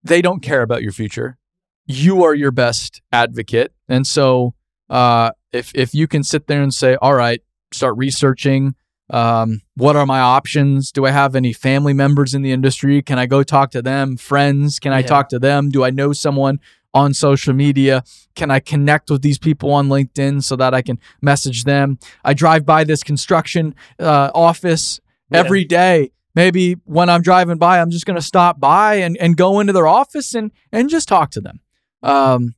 they 0.04 0.22
don't 0.22 0.40
care 0.42 0.62
about 0.62 0.82
your 0.82 0.92
future. 0.92 1.38
You 1.86 2.22
are 2.24 2.34
your 2.34 2.50
best 2.50 3.02
advocate. 3.12 3.72
And 3.88 4.06
so 4.06 4.54
uh 4.90 5.30
if 5.52 5.72
if 5.74 5.94
you 5.94 6.06
can 6.06 6.22
sit 6.22 6.46
there 6.46 6.62
and 6.62 6.72
say, 6.74 6.96
"All 7.00 7.14
right, 7.14 7.40
start 7.72 7.96
researching 7.96 8.74
um, 9.10 9.60
what 9.76 9.96
are 9.96 10.06
my 10.06 10.18
options? 10.20 10.90
Do 10.90 11.04
I 11.04 11.10
have 11.10 11.36
any 11.36 11.52
family 11.52 11.92
members 11.92 12.32
in 12.32 12.40
the 12.40 12.52
industry? 12.52 13.02
Can 13.02 13.18
I 13.18 13.26
go 13.26 13.42
talk 13.42 13.70
to 13.72 13.82
them? 13.82 14.16
Friends? 14.16 14.78
Can 14.78 14.94
I 14.94 15.00
Yeah. 15.00 15.06
talk 15.06 15.28
to 15.28 15.38
them? 15.38 15.68
Do 15.68 15.84
I 15.84 15.90
know 15.90 16.14
someone 16.14 16.58
on 16.94 17.12
social 17.12 17.52
media? 17.52 18.02
Can 18.34 18.50
I 18.50 18.60
connect 18.60 19.10
with 19.10 19.20
these 19.20 19.38
people 19.38 19.70
on 19.72 19.88
LinkedIn 19.88 20.42
so 20.42 20.56
that 20.56 20.72
I 20.72 20.80
can 20.80 20.98
message 21.20 21.64
them? 21.64 21.98
I 22.24 22.32
drive 22.32 22.64
by 22.64 22.82
this 22.82 23.02
construction 23.02 23.74
uh, 23.98 24.30
office 24.34 25.00
Yeah. 25.30 25.40
every 25.40 25.64
day. 25.66 26.10
Maybe 26.34 26.74
when 26.84 27.08
I'm 27.08 27.22
driving 27.22 27.58
by, 27.58 27.80
I'm 27.80 27.90
just 27.90 28.06
going 28.06 28.16
to 28.16 28.22
stop 28.22 28.58
by 28.58 28.96
and, 28.96 29.16
and 29.18 29.36
go 29.36 29.60
into 29.60 29.72
their 29.72 29.86
office 29.86 30.34
and, 30.34 30.50
and 30.72 30.90
just 30.90 31.08
talk 31.08 31.30
to 31.32 31.40
them. 31.40 31.60
Um, 32.02 32.54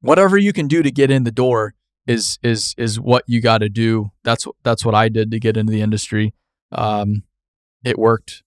whatever 0.00 0.36
you 0.36 0.52
can 0.52 0.66
do 0.66 0.82
to 0.82 0.90
get 0.90 1.10
in 1.10 1.24
the 1.24 1.30
door 1.30 1.74
is 2.06 2.38
is 2.42 2.74
is 2.76 2.98
what 3.00 3.24
you 3.26 3.40
got 3.40 3.58
to 3.58 3.68
do. 3.68 4.10
That's 4.24 4.46
that's 4.64 4.84
what 4.84 4.94
I 4.94 5.08
did 5.08 5.30
to 5.30 5.38
get 5.38 5.56
into 5.56 5.72
the 5.72 5.80
industry. 5.80 6.34
Um, 6.72 7.22
it 7.84 7.98
worked, 7.98 8.42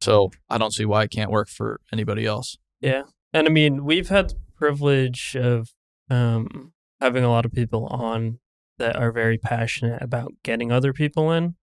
so 0.00 0.30
I 0.48 0.58
don't 0.58 0.72
see 0.72 0.84
why 0.84 1.02
it 1.04 1.10
can't 1.10 1.30
work 1.30 1.48
for 1.48 1.80
anybody 1.92 2.24
else. 2.26 2.56
Yeah. 2.80 3.02
And 3.32 3.46
I 3.46 3.50
mean, 3.50 3.84
we've 3.84 4.08
had 4.08 4.30
the 4.30 4.36
privilege 4.56 5.36
of 5.36 5.74
um, 6.08 6.72
having 7.00 7.22
a 7.22 7.30
lot 7.30 7.44
of 7.44 7.52
people 7.52 7.86
on 7.86 8.38
that 8.78 8.96
are 8.96 9.12
very 9.12 9.38
passionate 9.38 10.02
about 10.02 10.32
getting 10.42 10.72
other 10.72 10.92
people 10.92 11.32
in. 11.32 11.54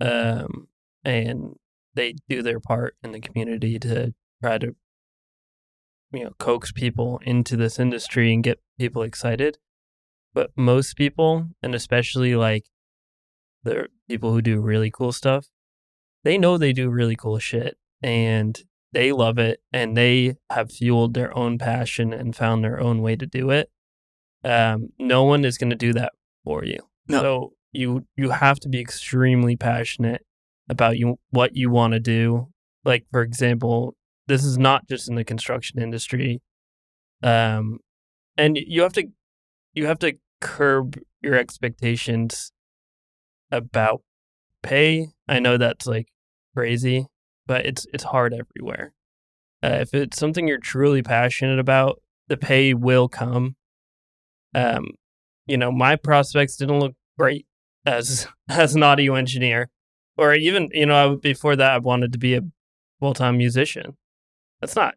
Um, 0.00 0.68
and 1.04 1.56
they 1.94 2.14
do 2.28 2.42
their 2.42 2.60
part 2.60 2.96
in 3.02 3.12
the 3.12 3.20
community 3.20 3.78
to 3.78 4.14
try 4.42 4.58
to, 4.58 4.74
you 6.12 6.24
know, 6.24 6.32
coax 6.38 6.72
people 6.72 7.20
into 7.22 7.56
this 7.56 7.78
industry 7.78 8.32
and 8.32 8.44
get 8.44 8.60
people 8.78 9.02
excited. 9.02 9.58
But 10.32 10.50
most 10.56 10.96
people, 10.96 11.48
and 11.62 11.74
especially 11.74 12.36
like 12.36 12.66
the 13.64 13.88
people 14.08 14.32
who 14.32 14.42
do 14.42 14.60
really 14.60 14.90
cool 14.90 15.12
stuff, 15.12 15.46
they 16.22 16.38
know 16.38 16.56
they 16.56 16.72
do 16.72 16.90
really 16.90 17.16
cool 17.16 17.38
shit 17.38 17.76
and 18.02 18.62
they 18.92 19.12
love 19.12 19.38
it 19.38 19.60
and 19.72 19.96
they 19.96 20.36
have 20.50 20.70
fueled 20.70 21.14
their 21.14 21.36
own 21.36 21.58
passion 21.58 22.12
and 22.12 22.36
found 22.36 22.62
their 22.62 22.80
own 22.80 23.02
way 23.02 23.16
to 23.16 23.26
do 23.26 23.50
it. 23.50 23.70
Um, 24.44 24.90
no 24.98 25.24
one 25.24 25.44
is 25.44 25.58
going 25.58 25.70
to 25.70 25.76
do 25.76 25.92
that 25.94 26.12
for 26.44 26.64
you. 26.64 26.78
No. 27.08 27.20
So 27.20 27.52
you 27.72 28.06
you 28.16 28.30
have 28.30 28.58
to 28.60 28.68
be 28.68 28.80
extremely 28.80 29.56
passionate 29.56 30.24
about 30.70 30.96
you 30.96 31.18
what 31.30 31.56
you 31.56 31.68
want 31.68 31.92
to 31.92 32.00
do. 32.00 32.48
Like 32.84 33.04
for 33.10 33.22
example, 33.22 33.94
this 34.28 34.44
is 34.44 34.56
not 34.56 34.88
just 34.88 35.08
in 35.08 35.16
the 35.16 35.24
construction 35.24 35.82
industry. 35.82 36.40
Um, 37.22 37.80
and 38.38 38.56
you 38.56 38.82
have 38.82 38.92
to 38.94 39.08
you 39.74 39.86
have 39.86 39.98
to 39.98 40.14
curb 40.40 40.98
your 41.20 41.34
expectations 41.34 42.52
about 43.50 44.02
pay. 44.62 45.08
I 45.28 45.40
know 45.40 45.58
that's 45.58 45.86
like 45.86 46.08
crazy, 46.54 47.06
but 47.46 47.66
it's 47.66 47.86
it's 47.92 48.04
hard 48.04 48.32
everywhere. 48.32 48.94
Uh, 49.62 49.78
if 49.80 49.92
it's 49.92 50.18
something 50.18 50.48
you're 50.48 50.58
truly 50.58 51.02
passionate 51.02 51.58
about, 51.58 52.00
the 52.28 52.36
pay 52.36 52.72
will 52.72 53.08
come. 53.08 53.56
Um, 54.54 54.92
you 55.46 55.58
know, 55.58 55.72
my 55.72 55.96
prospects 55.96 56.56
didn't 56.56 56.78
look 56.78 56.94
great 57.18 57.46
as 57.84 58.28
as 58.48 58.76
an 58.76 58.84
audio 58.84 59.16
engineer, 59.16 59.68
or 60.20 60.34
even 60.34 60.68
you 60.72 60.86
know 60.86 61.16
before 61.16 61.56
that 61.56 61.72
I 61.72 61.78
wanted 61.78 62.12
to 62.12 62.18
be 62.18 62.34
a 62.34 62.42
full 63.00 63.14
time 63.14 63.36
musician. 63.38 63.96
That's 64.60 64.76
not. 64.76 64.94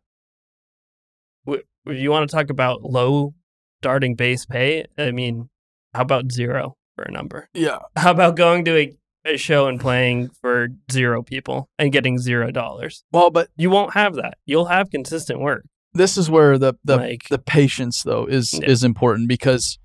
If 1.48 2.00
you 2.00 2.12
want 2.12 2.30
to 2.30 2.34
talk 2.36 2.50
about 2.50 2.84
low 2.84 3.34
starting 3.82 4.16
base 4.16 4.46
pay, 4.46 4.86
I 4.98 5.12
mean, 5.12 5.50
how 5.94 6.02
about 6.02 6.32
zero 6.32 6.76
for 6.96 7.04
a 7.04 7.12
number? 7.12 7.50
Yeah. 7.54 7.80
How 7.98 8.12
about 8.12 8.38
going 8.38 8.64
to 8.66 8.78
a, 8.78 8.94
a 9.26 9.36
show 9.38 9.68
and 9.68 9.82
playing 9.82 10.30
for 10.42 10.70
zero 10.90 11.24
people 11.24 11.68
and 11.78 11.92
getting 11.92 12.20
zero 12.20 12.52
dollars? 12.52 13.04
Well, 13.12 13.32
but 13.32 13.50
You 13.58 13.70
won't 13.70 13.94
have 13.96 14.16
that. 14.16 14.38
You'll 14.46 14.66
have 14.68 14.92
consistent 14.92 15.42
work. 15.42 15.66
this 15.94 16.18
is 16.18 16.30
where 16.30 16.58
the 16.58 16.74
the, 16.86 16.96
like 16.98 17.28
the 17.30 17.38
patience 17.40 18.04
though 18.04 18.26
is 18.26 18.54
Yeah. 18.54 18.70
is 18.70 18.84
important 18.86 19.28
because 19.28 19.78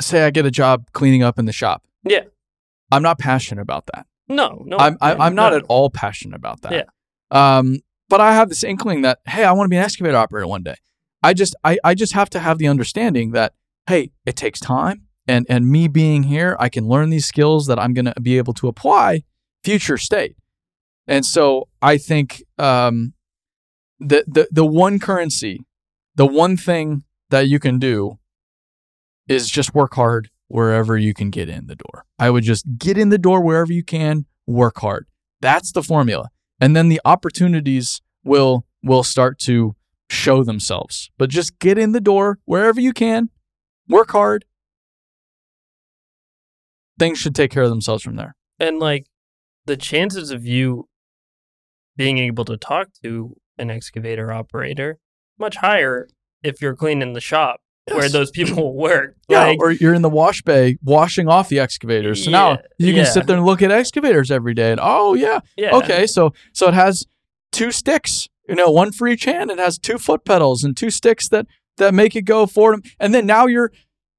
say 0.00 0.24
I 0.24 0.30
get 0.30 0.44
a 0.46 0.50
job 0.50 0.86
cleaning 0.92 1.22
up 1.22 1.38
in 1.38 1.44
the 1.44 1.52
shop. 1.52 1.84
Yeah. 2.04 2.24
I'm 2.90 3.02
not 3.02 3.18
passionate 3.18 3.62
about 3.62 3.86
that. 3.94 4.06
no, 4.28 4.62
no. 4.64 4.76
I'm 4.78 4.96
I, 5.00 5.14
I'm 5.14 5.34
not 5.34 5.52
no. 5.52 5.58
at 5.58 5.64
all 5.68 5.90
passionate 5.90 6.36
about 6.36 6.62
that. 6.62 6.72
Yeah. 6.72 6.84
Um, 7.30 7.78
but 8.08 8.20
I 8.20 8.34
have 8.34 8.48
this 8.48 8.64
inkling 8.64 9.02
that 9.02 9.20
hey, 9.26 9.44
I 9.44 9.52
want 9.52 9.66
to 9.66 9.70
be 9.70 9.76
an 9.76 9.84
excavator 9.84 10.16
operator 10.16 10.46
one 10.46 10.62
day. 10.62 10.76
I 11.22 11.34
just 11.34 11.54
I, 11.64 11.78
I 11.84 11.94
just 11.94 12.12
have 12.12 12.30
to 12.30 12.40
have 12.40 12.58
the 12.58 12.66
understanding 12.66 13.32
that 13.32 13.54
hey, 13.86 14.10
it 14.26 14.36
takes 14.36 14.60
time, 14.60 15.06
and 15.26 15.46
and 15.48 15.68
me 15.68 15.88
being 15.88 16.24
here, 16.24 16.56
I 16.58 16.68
can 16.68 16.88
learn 16.88 17.10
these 17.10 17.26
skills 17.26 17.66
that 17.66 17.78
I'm 17.78 17.94
gonna 17.94 18.14
be 18.20 18.38
able 18.38 18.54
to 18.54 18.68
apply 18.68 19.22
future 19.62 19.96
state. 19.96 20.36
And 21.06 21.24
so 21.24 21.68
I 21.82 21.98
think 21.98 22.42
um, 22.58 23.14
the 23.98 24.24
the 24.26 24.48
the 24.50 24.66
one 24.66 24.98
currency, 24.98 25.60
the 26.14 26.26
one 26.26 26.56
thing 26.56 27.04
that 27.30 27.48
you 27.48 27.58
can 27.58 27.78
do 27.78 28.18
is 29.28 29.48
just 29.48 29.74
work 29.74 29.94
hard 29.94 30.30
wherever 30.50 30.98
you 30.98 31.14
can 31.14 31.30
get 31.30 31.48
in 31.48 31.66
the 31.66 31.76
door. 31.76 32.04
I 32.18 32.30
would 32.30 32.44
just 32.44 32.64
get 32.78 32.98
in 32.98 33.08
the 33.08 33.18
door 33.18 33.40
wherever 33.42 33.72
you 33.72 33.84
can, 33.84 34.26
work 34.46 34.78
hard. 34.80 35.06
That's 35.40 35.72
the 35.72 35.82
formula. 35.82 36.28
And 36.60 36.74
then 36.76 36.88
the 36.88 37.00
opportunities 37.04 38.02
will 38.24 38.66
will 38.82 39.02
start 39.02 39.38
to 39.40 39.76
show 40.10 40.42
themselves. 40.42 41.10
But 41.18 41.30
just 41.30 41.58
get 41.58 41.78
in 41.78 41.92
the 41.92 42.00
door 42.00 42.38
wherever 42.44 42.80
you 42.80 42.92
can, 42.92 43.30
work 43.88 44.10
hard. 44.10 44.44
Things 46.98 47.18
should 47.18 47.34
take 47.34 47.50
care 47.50 47.62
of 47.62 47.70
themselves 47.70 48.02
from 48.02 48.16
there. 48.16 48.34
and 48.58 48.78
like 48.78 49.06
the 49.66 49.76
chances 49.76 50.30
of 50.30 50.44
you 50.44 50.88
being 51.96 52.18
able 52.18 52.44
to 52.44 52.56
talk 52.56 52.88
to 53.02 53.36
an 53.58 53.70
excavator 53.70 54.32
operator 54.32 54.98
much 55.38 55.56
higher 55.56 56.08
if 56.42 56.60
you're 56.60 56.74
cleaning 56.76 57.12
the 57.12 57.20
shop 57.20 57.60
where 57.88 58.08
those 58.08 58.30
people 58.30 58.74
work. 58.76 59.16
Yeah, 59.28 59.46
Like, 59.46 59.60
or 59.60 59.70
you're 59.72 59.94
in 59.94 60.02
the 60.02 60.10
wash 60.10 60.42
bay 60.42 60.78
washing 60.82 61.28
off 61.28 61.48
the 61.48 61.58
excavators. 61.58 62.24
So 62.24 62.30
now 62.30 62.58
you 62.78 62.88
can 62.88 63.04
yeah. 63.04 63.04
sit 63.04 63.26
there 63.26 63.36
and 63.36 63.46
look 63.46 63.62
at 63.62 63.70
excavators 63.70 64.30
every 64.30 64.54
day 64.54 64.70
and 64.70 64.80
oh 64.82 65.14
yeah, 65.14 65.40
yeah. 65.56 65.76
Okay, 65.76 66.06
so 66.06 66.32
so 66.52 66.68
it 66.68 66.74
has 66.74 67.06
two 67.52 67.70
sticks, 67.70 68.28
you 68.48 68.54
know, 68.54 68.70
one 68.70 68.92
for 68.92 69.08
each 69.08 69.24
hand. 69.24 69.50
It 69.50 69.58
has 69.58 69.78
two 69.78 69.98
foot 69.98 70.24
pedals 70.24 70.64
and 70.64 70.76
two 70.76 70.90
sticks 70.90 71.28
that 71.28 71.46
that 71.76 71.94
make 71.94 72.14
it 72.14 72.22
go 72.22 72.46
forward. 72.46 72.84
And 72.98 73.14
then 73.14 73.26
now 73.26 73.46
you're 73.46 73.72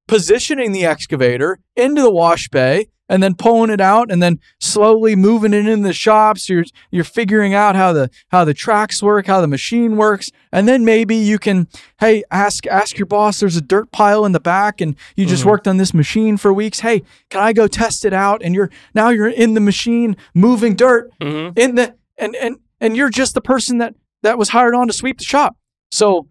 positioning 0.08 0.72
the 0.72 0.86
excavator 0.86 1.60
into 1.76 2.02
the 2.02 2.12
wash 2.12 2.50
bay 2.50 2.88
and 3.12 3.22
then 3.22 3.36
pulling 3.36 3.70
it 3.70 3.82
out 3.82 4.10
and 4.10 4.24
then 4.24 4.40
slowly 4.60 5.16
moving 5.16 5.54
it 5.54 5.68
in 5.68 5.82
the 5.84 5.94
shops. 5.94 6.50
You're 6.50 6.64
you're 6.90 7.04
figuring 7.04 7.54
out 7.54 7.76
how 7.76 7.94
the 7.94 8.10
how 8.30 8.46
the 8.46 8.54
tracks 8.56 9.04
work, 9.04 9.28
how 9.28 9.42
the 9.42 9.48
machine 9.48 9.98
works, 9.98 10.32
and 10.52 10.68
then 10.68 10.86
maybe 10.86 11.16
you 11.16 11.38
can 11.38 11.68
hey 12.00 12.24
ask 12.32 12.66
ask 12.68 12.98
your 12.98 13.06
boss. 13.06 13.40
There's 13.42 13.58
a 13.58 13.62
dirt 13.62 13.92
pile 13.92 14.26
in 14.26 14.32
the 14.32 14.40
back, 14.40 14.82
and 14.82 14.96
you 15.16 15.26
just 15.26 15.44
Mhm. 15.44 15.48
worked 15.48 15.68
on 15.68 15.78
this 15.78 15.94
machine 15.94 16.38
for 16.38 16.54
weeks. 16.54 16.80
Hey, 16.80 17.04
can 17.30 17.42
I 17.42 17.54
go 17.54 17.68
test 17.68 18.06
it 18.06 18.14
out? 18.14 18.42
And 18.44 18.56
you're 18.56 18.72
now 18.96 19.10
you're 19.10 19.28
in 19.28 19.54
the 19.54 19.60
machine 19.62 20.16
moving 20.34 20.76
dirt 20.76 21.12
Mhm. 21.22 21.58
in 21.60 21.76
the 21.76 21.96
and 22.18 22.36
and 22.38 22.56
and 22.80 22.96
you're 22.98 23.10
just 23.10 23.34
the 23.36 23.42
person 23.42 23.78
that 23.80 23.94
that 24.24 24.38
was 24.38 24.50
hired 24.50 24.74
on 24.74 24.88
to 24.88 24.94
sweep 24.94 25.18
the 25.18 25.24
shop 25.26 25.56
so 25.92 26.28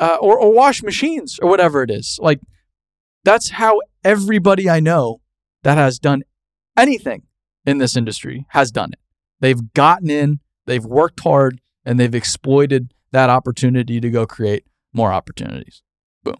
uh, 0.00 0.16
or 0.20 0.38
or 0.38 0.52
wash 0.52 0.82
machines 0.82 1.38
or 1.42 1.48
whatever 1.50 1.82
it 1.82 1.90
is 1.90 2.18
like 2.22 2.40
that's 3.24 3.50
how 3.50 3.80
everybody 4.04 4.68
i 4.70 4.80
know 4.80 5.20
that 5.64 5.76
has 5.76 5.98
done 5.98 6.22
anything 6.76 7.22
in 7.66 7.78
this 7.78 7.96
industry 7.96 8.46
has 8.50 8.70
done 8.70 8.92
it 8.92 9.00
they've 9.40 9.72
gotten 9.74 10.08
in 10.08 10.40
they've 10.66 10.84
worked 10.84 11.20
hard 11.20 11.60
and 11.84 11.98
they've 11.98 12.14
exploited 12.14 12.94
that 13.10 13.28
opportunity 13.28 14.00
to 14.00 14.10
go 14.10 14.26
create 14.26 14.64
more 14.92 15.12
opportunities 15.12 15.82
Boom. 16.24 16.36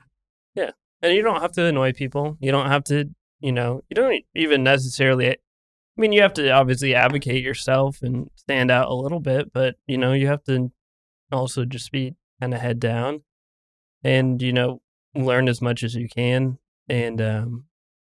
Yeah. 0.55 0.71
And 1.03 1.15
you 1.15 1.23
don't 1.23 1.43
have 1.43 1.53
to 1.53 1.67
annoy 1.67 1.93
people. 1.93 2.37
You 2.41 2.51
don't 2.51 2.69
have 2.69 2.85
to, 2.85 3.11
you 3.41 3.53
know, 3.53 3.83
you 3.89 3.95
don't 3.95 4.25
even 4.35 4.65
necessarily. 4.65 5.31
I 5.31 5.37
mean, 5.97 6.13
you 6.13 6.23
have 6.23 6.35
to 6.35 6.51
obviously 6.51 6.95
advocate 6.95 7.45
yourself 7.45 8.03
and 8.03 8.31
stand 8.35 8.71
out 8.71 8.89
a 8.89 8.95
little 8.95 9.21
bit, 9.21 9.53
but 9.53 9.77
you 9.87 9.99
know, 9.99 10.13
you 10.13 10.27
have 10.27 10.43
to 10.45 10.73
also 11.31 11.65
just 11.65 11.93
be 11.93 12.17
kind 12.41 12.55
of 12.55 12.61
head 12.61 12.81
down, 12.81 13.23
and 14.03 14.43
you 14.43 14.53
know, 14.53 14.81
learn 15.15 15.49
as 15.49 15.63
much 15.63 15.85
as 15.85 15.95
you 15.95 16.09
can. 16.09 16.59
And 16.89 17.21
um, 17.21 17.65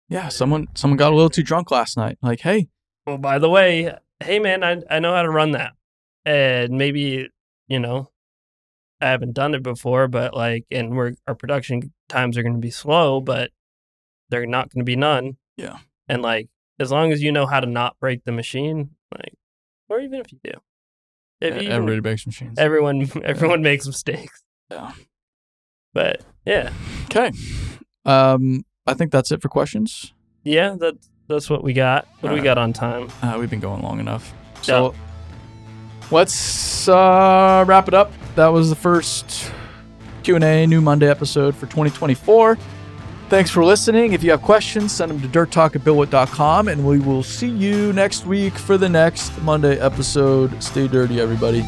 yeah 0.09 0.29
someone 0.29 0.67
someone 0.75 0.97
got 0.97 1.11
a 1.11 1.15
little 1.15 1.29
too 1.29 1.43
drunk 1.43 1.71
last 1.71 1.97
night 1.97 2.17
like 2.21 2.41
hey 2.41 2.67
well, 3.07 3.17
by 3.17 3.39
the 3.39 3.49
way, 3.49 3.95
hey 4.19 4.37
man, 4.37 4.65
I 4.65 4.81
I 4.89 4.99
know 4.99 5.13
how 5.13 5.21
to 5.21 5.29
run 5.29 5.51
that, 5.51 5.71
and 6.25 6.77
maybe 6.77 7.29
you 7.69 7.79
know, 7.79 8.11
I 8.99 9.07
haven't 9.07 9.33
done 9.33 9.55
it 9.55 9.63
before, 9.63 10.09
but 10.09 10.33
like, 10.33 10.65
and 10.69 10.95
we're 10.95 11.13
our 11.25 11.33
production 11.33 11.93
times 12.09 12.37
are 12.37 12.43
going 12.43 12.55
to 12.55 12.59
be 12.59 12.69
slow, 12.69 13.21
but 13.21 13.51
they're 14.29 14.45
not 14.45 14.69
going 14.73 14.81
to 14.81 14.85
be 14.85 14.97
none. 14.97 15.37
Yeah. 15.55 15.77
And 16.09 16.21
like, 16.21 16.49
as 16.79 16.91
long 16.91 17.13
as 17.13 17.23
you 17.23 17.31
know 17.31 17.45
how 17.45 17.61
to 17.61 17.65
not 17.65 17.97
break 17.99 18.25
the 18.25 18.33
machine, 18.33 18.91
like, 19.13 19.35
or 19.87 20.01
even 20.01 20.19
if 20.19 20.33
you 20.33 20.39
do, 20.43 20.51
if 21.39 21.61
you, 21.61 21.69
everybody 21.69 22.01
makes 22.01 22.25
machines 22.25 22.59
everyone, 22.59 23.09
everyone 23.23 23.61
makes 23.61 23.87
mistakes. 23.87 24.43
Yeah. 24.69 24.91
But 25.93 26.23
yeah, 26.45 26.73
okay 27.05 27.31
um 28.07 28.63
i 28.87 28.93
think 28.93 29.11
that's 29.11 29.31
it 29.31 29.41
for 29.41 29.49
questions 29.49 30.13
yeah, 30.47 30.75
that's 30.79 31.09
that's 31.27 31.49
what 31.49 31.63
we 31.63 31.73
got. 31.73 32.07
What 32.21 32.29
do 32.29 32.35
we 32.35 32.39
Alright. 32.39 32.43
got 32.45 32.57
on 32.57 32.71
time? 32.73 33.09
Uh, 33.21 33.35
we've 33.37 33.49
been 33.49 33.59
going 33.59 33.81
long 33.81 33.99
enough. 33.99 34.33
So 34.61 34.95
let's 36.09 36.87
uh, 36.87 37.65
wrap 37.67 37.89
it 37.89 37.93
up. 37.93 38.13
That 38.35 38.47
was 38.47 38.69
the 38.69 38.75
first 38.75 39.51
Q&A 40.23 40.65
New 40.65 40.79
Monday 40.79 41.09
episode 41.09 41.53
for 41.53 41.65
2024. 41.65 42.57
Thanks 43.27 43.51
for 43.51 43.65
listening. 43.65 44.13
If 44.13 44.23
you 44.23 44.31
have 44.31 44.41
questions, 44.41 44.93
send 44.93 45.11
them 45.11 45.21
to 45.21 45.27
dirttalk 45.27 45.75
at 45.75 45.83
buildwitt.com, 45.83 46.69
and 46.69 46.87
we 46.87 46.99
will 46.99 47.23
see 47.23 47.49
you 47.49 47.91
next 47.91 48.25
week 48.25 48.53
for 48.53 48.77
the 48.77 48.87
next 48.87 49.37
Monday 49.41 49.77
episode. 49.81 50.63
Stay 50.63 50.87
dirty, 50.87 51.19
everybody. 51.19 51.61